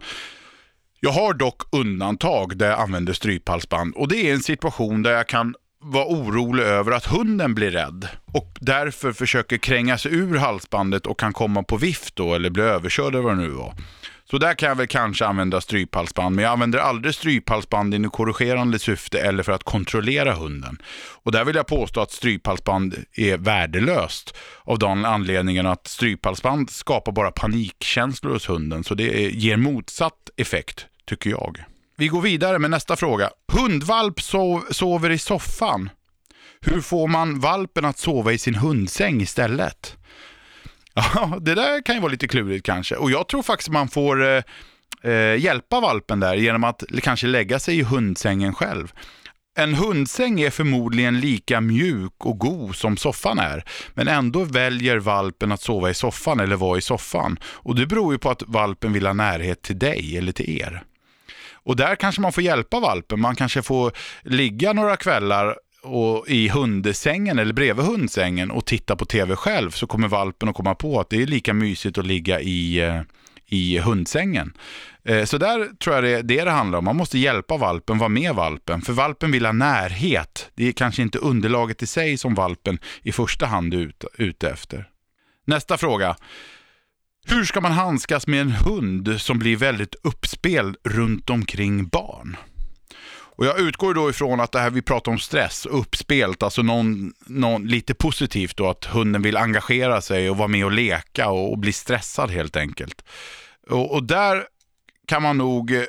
Jag 1.00 1.12
har 1.12 1.34
dock 1.34 1.62
undantag 1.72 2.58
där 2.58 2.70
jag 2.70 2.80
använder 2.80 3.14
stryphalsband 3.14 3.96
och 3.96 4.08
det 4.08 4.30
är 4.30 4.34
en 4.34 4.44
situation 4.44 5.04
där 5.04 5.12
jag 5.12 5.28
kan 5.28 5.56
var 5.82 6.06
orolig 6.06 6.64
över 6.64 6.92
att 6.92 7.06
hunden 7.06 7.56
blir 7.56 7.72
rädd 7.72 8.08
och 8.34 8.58
därför 8.62 9.12
försöker 9.12 9.58
kränga 9.58 9.98
sig 9.98 10.14
ur 10.14 10.38
halsbandet 10.38 11.08
och 11.08 11.20
kan 11.20 11.34
komma 11.34 11.64
på 11.64 11.78
vift 11.78 12.16
då 12.16 12.36
eller 12.36 12.50
bli 12.50 12.64
överkörd 12.64 13.16
eller 13.16 13.24
vad 13.24 13.38
det 13.38 13.42
nu 13.44 13.50
var. 13.50 13.74
Så 14.32 14.38
där 14.38 14.54
kan 14.54 14.70
jag 14.70 14.76
väl 14.76 14.88
kanske 14.88 15.26
använda 15.26 15.62
stryphalsband, 15.62 16.36
men 16.36 16.44
jag 16.44 16.52
använder 16.52 16.80
aldrig 16.80 17.16
stryphalsband 17.16 17.96
i 17.96 18.04
korrigerande 18.04 18.80
syfte 18.80 19.20
eller 19.20 19.44
för 19.44 19.52
att 19.52 19.64
kontrollera 19.64 20.34
hunden. 20.34 20.82
Och 21.24 21.32
där 21.32 21.46
vill 21.46 21.56
jag 21.56 21.68
påstå 21.68 22.02
att 22.02 22.12
stryphalsband 22.12 22.96
är 23.14 23.38
värdelöst 23.38 24.36
av 24.64 24.80
den 24.80 25.06
anledningen 25.06 25.66
att 25.66 25.88
stryphalsband 25.88 26.70
skapar 26.70 27.12
bara 27.12 27.32
panikkänslor 27.32 28.34
hos 28.34 28.50
hunden, 28.50 28.84
så 28.84 28.96
det 28.96 29.30
ger 29.30 29.58
motsatt 29.58 30.30
effekt 30.38 30.86
tycker 31.06 31.30
jag. 31.30 31.64
Vi 32.00 32.08
går 32.08 32.22
vidare 32.22 32.60
med 32.60 32.72
nästa 32.72 32.96
fråga. 32.96 33.30
Hundvalp 33.52 34.22
sov, 34.22 34.64
sover 34.72 35.10
i 35.10 35.18
soffan. 35.18 35.90
Hur 36.62 36.82
får 36.82 37.08
man 37.08 37.40
valpen 37.40 37.86
att 37.86 37.98
sova 37.98 38.34
i 38.34 38.38
sin 38.38 38.56
hundsäng 38.56 39.22
istället? 39.22 39.98
Ja, 40.94 41.38
det 41.42 41.56
där 41.56 41.82
kan 41.82 41.96
ju 41.96 42.02
vara 42.02 42.12
lite 42.12 42.28
klurigt 42.28 42.66
kanske. 42.66 42.96
Och 42.96 43.12
jag 43.12 43.28
tror 43.28 43.44
faktiskt 43.44 43.70
man 43.70 43.88
får 43.88 44.24
eh, 44.24 44.44
eh, 45.04 45.36
hjälpa 45.36 45.80
valpen 45.80 46.20
där 46.20 46.36
genom 46.36 46.64
att 46.64 46.84
kanske 47.02 47.28
lägga 47.28 47.60
sig 47.60 47.80
i 47.80 47.84
hundsängen 47.84 48.54
själv. 48.54 48.94
En 49.58 49.74
hundsäng 49.74 50.42
är 50.42 50.50
förmodligen 50.50 51.20
lika 51.20 51.62
mjuk 51.62 52.26
och 52.26 52.38
god 52.40 52.76
som 52.76 52.98
soffan 52.98 53.40
är, 53.40 53.64
men 53.94 54.08
ändå 54.08 54.44
väljer 54.44 54.98
valpen 54.98 55.52
att 55.52 55.62
sova 55.62 55.90
i 55.90 55.94
soffan 55.94 56.40
eller 56.40 56.56
vara 56.56 56.78
i 56.78 56.82
soffan. 56.82 57.40
Och 57.44 57.76
Det 57.76 57.86
beror 57.86 58.14
ju 58.14 58.20
på 58.20 58.30
att 58.30 58.44
valpen 58.48 58.94
vill 58.94 59.06
ha 59.06 59.14
närhet 59.14 59.62
till 59.62 59.80
dig 59.80 60.18
eller 60.18 60.32
till 60.32 60.62
er. 60.62 60.84
Och 61.64 61.76
där 61.76 61.96
kanske 61.96 62.22
man 62.22 62.32
får 62.32 62.44
hjälpa 62.44 62.80
valpen. 62.80 63.20
Man 63.20 63.36
kanske 63.36 63.62
får 63.62 63.92
ligga 64.22 64.74
några 64.74 64.98
kvällar 64.98 65.56
och 65.84 66.28
i 66.28 66.50
hundsängen 66.50 67.40
eller 67.40 67.54
bredvid 67.54 67.86
hundsängen 67.86 68.52
och 68.52 68.66
titta 68.66 68.96
på 68.96 69.06
tv 69.06 69.36
själv 69.36 69.72
så 69.72 69.88
kommer 69.88 70.08
valpen 70.08 70.50
att 70.50 70.56
komma 70.56 70.76
på 70.76 71.00
att 71.00 71.10
det 71.10 71.22
är 71.22 71.26
lika 71.26 71.54
mysigt 71.54 71.98
att 71.98 72.06
ligga 72.06 72.40
i, 72.42 72.80
eh, 72.80 73.02
i 73.46 73.78
hundsängen. 73.78 74.54
Eh, 75.04 75.26
så 75.26 75.38
där 75.38 75.78
tror 75.78 75.96
jag 75.96 76.04
det 76.04 76.10
är 76.14 76.24
det 76.24 76.44
det 76.44 76.52
handlar 76.52 76.80
om. 76.80 76.86
Man 76.86 76.96
måste 76.96 77.20
hjälpa 77.20 77.58
valpen, 77.58 77.98
vara 77.98 78.10
med 78.10 78.36
valpen. 78.36 78.82
För 78.82 78.94
valpen 78.94 79.32
vill 79.32 79.46
ha 79.46 79.54
närhet. 79.54 80.52
Det 80.56 80.68
är 80.68 80.72
kanske 80.72 81.02
inte 81.02 81.18
underlaget 81.18 81.84
i 81.84 81.88
sig 81.88 82.18
som 82.18 82.36
valpen 82.36 82.80
i 83.02 83.12
första 83.12 83.46
hand 83.46 83.74
är 83.74 83.92
ute 84.18 84.50
efter. 84.50 84.90
Nästa 85.46 85.78
fråga. 85.78 86.16
Hur 87.28 87.46
ska 87.46 87.62
man 87.62 87.72
handskas 87.72 88.28
med 88.28 88.42
en 88.42 88.52
hund 88.52 89.22
som 89.22 89.40
blir 89.40 89.56
väldigt 89.56 89.96
uppspel 90.04 90.76
runt 90.84 91.30
omkring 91.30 91.88
barn? 91.88 92.38
Och 93.40 93.46
jag 93.46 93.60
utgår 93.60 93.94
då 93.94 94.10
ifrån 94.10 94.40
att 94.40 94.52
det 94.52 94.60
här 94.60 94.70
vi 94.70 94.82
pratar 94.82 95.12
om 95.12 95.20
stress, 95.20 95.66
uppspelt, 95.66 96.44
alltså 96.44 96.62
någon, 96.62 97.14
någon, 97.26 97.68
lite 97.68 97.94
positivt 97.94 98.58
då 98.58 98.70
att 98.70 98.86
hunden 98.86 99.22
vill 99.22 99.38
engagera 99.38 100.02
sig 100.02 100.30
och 100.30 100.38
vara 100.38 100.48
med 100.48 100.66
och 100.66 100.72
leka 100.72 101.30
och, 101.30 101.52
och 101.52 101.58
bli 101.58 101.74
stressad 101.74 102.32
helt 102.32 102.56
enkelt. 102.56 103.02
Och, 103.70 103.94
och 103.94 104.04
där 104.04 104.44
kan 105.08 105.22
man 105.22 105.38
nog 105.38 105.72
eh, 105.72 105.84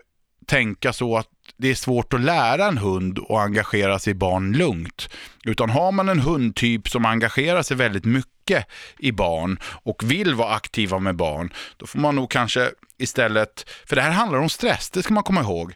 tänka 0.46 0.92
så 0.92 1.16
att 1.16 1.28
det 1.56 1.70
är 1.70 1.74
svårt 1.74 2.14
att 2.14 2.20
lära 2.20 2.66
en 2.66 2.78
hund 2.78 3.18
att 3.18 3.30
engagera 3.30 3.98
sig 3.98 4.10
i 4.10 4.14
barn 4.14 4.52
lugnt. 4.52 5.08
Utan 5.44 5.70
har 5.70 5.92
man 5.92 6.08
en 6.08 6.20
hundtyp 6.20 6.88
som 6.88 7.06
engagerar 7.06 7.62
sig 7.62 7.76
väldigt 7.76 8.04
mycket 8.04 8.66
i 8.98 9.12
barn 9.12 9.58
och 9.62 10.02
vill 10.10 10.34
vara 10.34 10.54
aktiva 10.54 10.98
med 10.98 11.16
barn, 11.16 11.52
då 11.76 11.86
får 11.86 11.98
man 11.98 12.16
nog 12.16 12.30
kanske 12.30 12.70
istället, 12.98 13.70
för 13.86 13.96
det 13.96 14.02
här 14.02 14.10
handlar 14.10 14.38
om 14.38 14.48
stress, 14.48 14.90
det 14.90 15.02
ska 15.02 15.14
man 15.14 15.22
komma 15.22 15.40
ihåg. 15.40 15.74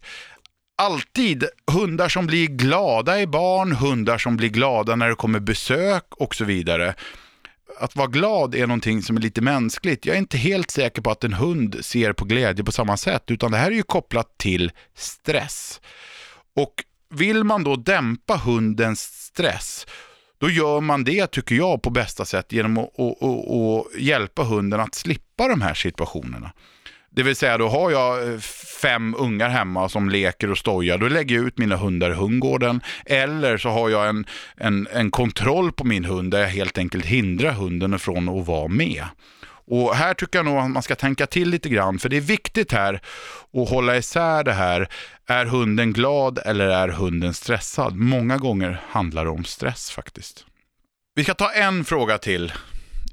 Alltid 0.83 1.45
hundar 1.73 2.09
som 2.09 2.27
blir 2.27 2.47
glada 2.47 3.21
i 3.21 3.27
barn, 3.27 3.73
hundar 3.73 4.19
som 4.19 4.37
blir 4.37 4.49
glada 4.49 4.97
när 4.97 5.09
det 5.09 5.15
kommer 5.15 5.41
besök 5.41 6.05
och 6.11 6.35
så 6.35 6.45
vidare 6.45 6.95
att 7.79 7.97
vara 7.97 8.07
glad 8.07 8.55
är 8.55 8.67
någonting 8.67 9.03
som 9.03 9.17
är 9.17 9.21
lite 9.21 9.41
mänskligt. 9.41 10.07
Jag 10.07 10.15
är 10.15 10.19
inte 10.19 10.37
helt 10.39 10.71
säker 10.71 11.03
på 11.03 11.11
att 11.11 11.25
en 11.25 11.33
hund 11.33 11.77
ser 11.81 12.13
på 12.13 12.25
glädje 12.25 12.65
på 12.65 12.73
samma 12.73 12.97
sätt, 12.97 13.31
utan 13.31 13.51
det 13.51 13.59
här 13.59 13.71
är 13.71 13.75
ju 13.75 13.83
kopplat 13.83 14.39
till 14.39 14.73
stress. 14.95 15.81
Och 16.57 16.75
vill 17.15 17.45
man 17.45 17.65
då 17.65 17.77
dämpa 17.77 18.37
hundens 18.37 19.01
stress, 19.01 19.87
då 20.39 20.51
gör 20.51 20.81
man 20.81 21.05
det, 21.05 21.27
tycker 21.27 21.55
jag, 21.55 21.83
på 21.83 21.91
bästa 21.91 22.25
sätt 22.25 22.53
genom 22.53 22.79
att, 22.79 23.01
att, 23.01 23.23
att, 23.23 23.51
att 23.51 24.01
hjälpa 24.01 24.43
hunden 24.43 24.81
att 24.81 24.95
slippa 24.95 25.49
de 25.49 25.61
här 25.61 25.75
situationerna. 25.75 26.53
Det 27.15 27.23
vill 27.23 27.37
säga, 27.37 27.59
då 27.59 27.69
har 27.69 27.91
jag 27.91 28.33
eh, 28.33 28.39
fem 28.83 29.15
ungar 29.19 29.49
hemma 29.49 29.89
som 29.89 30.09
leker 30.09 30.51
och 30.51 30.59
stojar, 30.59 30.99
då 30.99 31.09
lägger 31.09 31.37
jag 31.37 31.45
ut 31.45 31.59
mina 31.59 31.77
hundar 31.77 32.11
i 32.11 32.15
hundgården. 32.15 32.81
Eller 33.07 33.57
så 33.57 33.69
har 33.69 33.89
jag 33.89 34.09
en, 34.09 34.27
en, 34.57 34.89
en 34.93 35.11
kontroll 35.11 35.73
på 35.73 35.85
min 35.85 36.05
hund 36.05 36.31
där 36.31 36.41
jag 36.41 36.49
helt 36.49 36.79
enkelt 36.79 37.07
hindrar 37.07 37.53
hunden 37.53 37.99
från 37.99 38.29
att 38.29 38.47
vara 38.47 38.69
med. 38.69 39.05
Och 39.67 39.95
här 39.95 40.15
tycker 40.15 40.39
jag 40.39 40.47
nog 40.47 40.59
att 40.59 40.71
man 40.71 40.83
ska 40.83 40.95
tänka 40.95 41.27
till 41.27 41.51
lite 41.51 41.69
grann, 41.69 41.99
för 41.99 42.09
det 42.09 42.17
är 42.17 42.21
viktigt 42.21 42.73
här 42.73 43.01
att 43.53 43.69
hålla 43.69 43.97
isär 43.97 44.45
det 44.45 44.53
här. 44.53 44.89
Är 45.27 45.47
hunden 45.47 45.93
glad 45.93 46.39
eller 46.45 46.69
är 46.69 46.89
hunden 46.89 47.35
stressad? 47.35 47.97
Många 47.97 48.37
gånger 48.37 48.81
handlar 48.89 49.25
det 49.25 49.31
om 49.31 49.45
stress 49.45 49.91
faktiskt. 49.91 50.45
Vi 51.15 51.25
ska 51.25 51.35
ta 51.35 51.51
en 51.51 51.85
fråga 51.85 52.19
till 52.19 52.53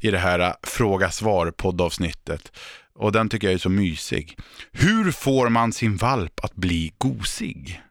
i 0.01 0.11
det 0.11 0.17
här 0.17 0.39
eh, 0.39 0.53
fråga-svar 0.63 1.51
poddavsnittet. 1.51 2.51
Och 2.95 3.11
den 3.11 3.29
tycker 3.29 3.47
jag 3.47 3.53
är 3.53 3.57
så 3.57 3.69
mysig. 3.69 4.37
Hur 4.71 5.11
får 5.11 5.49
man 5.49 5.73
sin 5.73 5.97
valp 5.97 6.39
att 6.43 6.55
bli 6.55 6.93
gosig? 6.97 7.81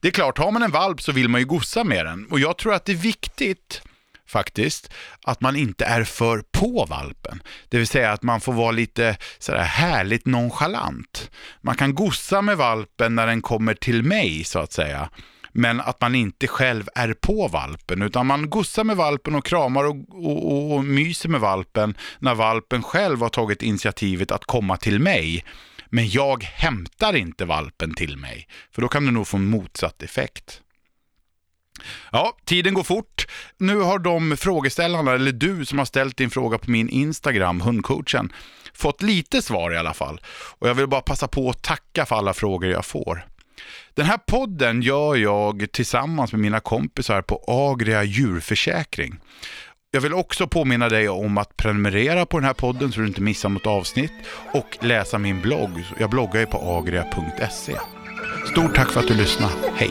Det 0.00 0.08
är 0.08 0.12
klart, 0.12 0.38
har 0.38 0.52
man 0.52 0.62
en 0.62 0.70
valp 0.70 1.02
så 1.02 1.12
vill 1.12 1.28
man 1.28 1.40
ju 1.40 1.46
gossa 1.46 1.84
med 1.84 2.06
den. 2.06 2.26
Och 2.26 2.40
jag 2.40 2.58
tror 2.58 2.74
att 2.74 2.84
det 2.84 2.92
är 2.92 2.96
viktigt 2.96 3.82
faktiskt, 4.26 4.92
att 5.22 5.40
man 5.40 5.56
inte 5.56 5.84
är 5.84 6.04
för 6.04 6.42
på 6.52 6.86
valpen. 6.88 7.42
Det 7.68 7.78
vill 7.78 7.86
säga 7.86 8.12
att 8.12 8.22
man 8.22 8.40
får 8.40 8.52
vara 8.52 8.70
lite 8.70 9.16
sådär 9.38 9.62
härligt 9.62 10.26
nonchalant. 10.26 11.30
Man 11.60 11.76
kan 11.76 11.94
gossa 11.94 12.42
med 12.42 12.56
valpen 12.56 13.14
när 13.14 13.26
den 13.26 13.42
kommer 13.42 13.74
till 13.74 14.02
mig 14.02 14.44
så 14.44 14.58
att 14.58 14.72
säga 14.72 15.10
men 15.52 15.80
att 15.80 16.00
man 16.00 16.14
inte 16.14 16.46
själv 16.46 16.88
är 16.94 17.12
på 17.12 17.48
valpen, 17.48 18.02
utan 18.02 18.26
man 18.26 18.50
gossar 18.50 18.84
med 18.84 18.96
valpen 18.96 19.34
och 19.34 19.44
kramar 19.44 19.84
och, 19.84 19.96
och, 20.08 20.74
och 20.74 20.84
myser 20.84 21.28
med 21.28 21.40
valpen 21.40 21.94
när 22.18 22.34
valpen 22.34 22.82
själv 22.82 23.20
har 23.20 23.28
tagit 23.28 23.62
initiativet 23.62 24.30
att 24.30 24.44
komma 24.44 24.76
till 24.76 25.00
mig. 25.00 25.44
Men 25.86 26.08
jag 26.08 26.42
hämtar 26.42 27.16
inte 27.16 27.44
valpen 27.44 27.94
till 27.94 28.16
mig, 28.16 28.48
för 28.72 28.82
då 28.82 28.88
kan 28.88 29.06
det 29.06 29.12
nog 29.12 29.28
få 29.28 29.36
en 29.36 29.50
motsatt 29.50 30.02
effekt. 30.02 30.60
Ja, 32.12 32.36
tiden 32.44 32.74
går 32.74 32.82
fort. 32.82 33.26
Nu 33.58 33.76
har 33.76 33.98
de 33.98 34.36
frågeställarna, 34.36 35.12
eller 35.12 35.32
du 35.32 35.64
som 35.64 35.78
har 35.78 35.84
ställt 35.84 36.16
din 36.16 36.30
fråga 36.30 36.58
på 36.58 36.70
min 36.70 36.88
Instagram, 36.88 37.60
hundcoachen, 37.60 38.32
fått 38.74 39.02
lite 39.02 39.42
svar 39.42 39.72
i 39.72 39.76
alla 39.76 39.94
fall. 39.94 40.20
Och 40.58 40.68
jag 40.68 40.74
vill 40.74 40.86
bara 40.86 41.00
passa 41.00 41.28
på 41.28 41.50
att 41.50 41.62
tacka 41.62 42.06
för 42.06 42.16
alla 42.16 42.34
frågor 42.34 42.70
jag 42.70 42.84
får. 42.84 43.26
Den 43.94 44.06
här 44.06 44.18
podden 44.18 44.82
gör 44.82 45.16
jag 45.16 45.72
tillsammans 45.72 46.32
med 46.32 46.40
mina 46.40 46.60
kompisar 46.60 47.22
på 47.22 47.44
Agria 47.46 48.02
djurförsäkring. 48.04 49.20
Jag 49.90 50.00
vill 50.00 50.14
också 50.14 50.46
påminna 50.46 50.88
dig 50.88 51.08
om 51.08 51.38
att 51.38 51.56
prenumerera 51.56 52.26
på 52.26 52.38
den 52.38 52.46
här 52.46 52.54
podden 52.54 52.92
så 52.92 53.00
du 53.00 53.06
inte 53.06 53.20
missar 53.22 53.48
något 53.48 53.66
avsnitt 53.66 54.12
och 54.52 54.78
läsa 54.80 55.18
min 55.18 55.40
blogg. 55.40 55.84
Jag 55.98 56.10
bloggar 56.10 56.40
ju 56.40 56.46
på 56.46 56.58
agria.se. 56.58 57.76
Stort 58.52 58.74
tack 58.74 58.90
för 58.90 59.00
att 59.00 59.08
du 59.08 59.14
lyssnade. 59.14 59.52
Hej! 59.74 59.90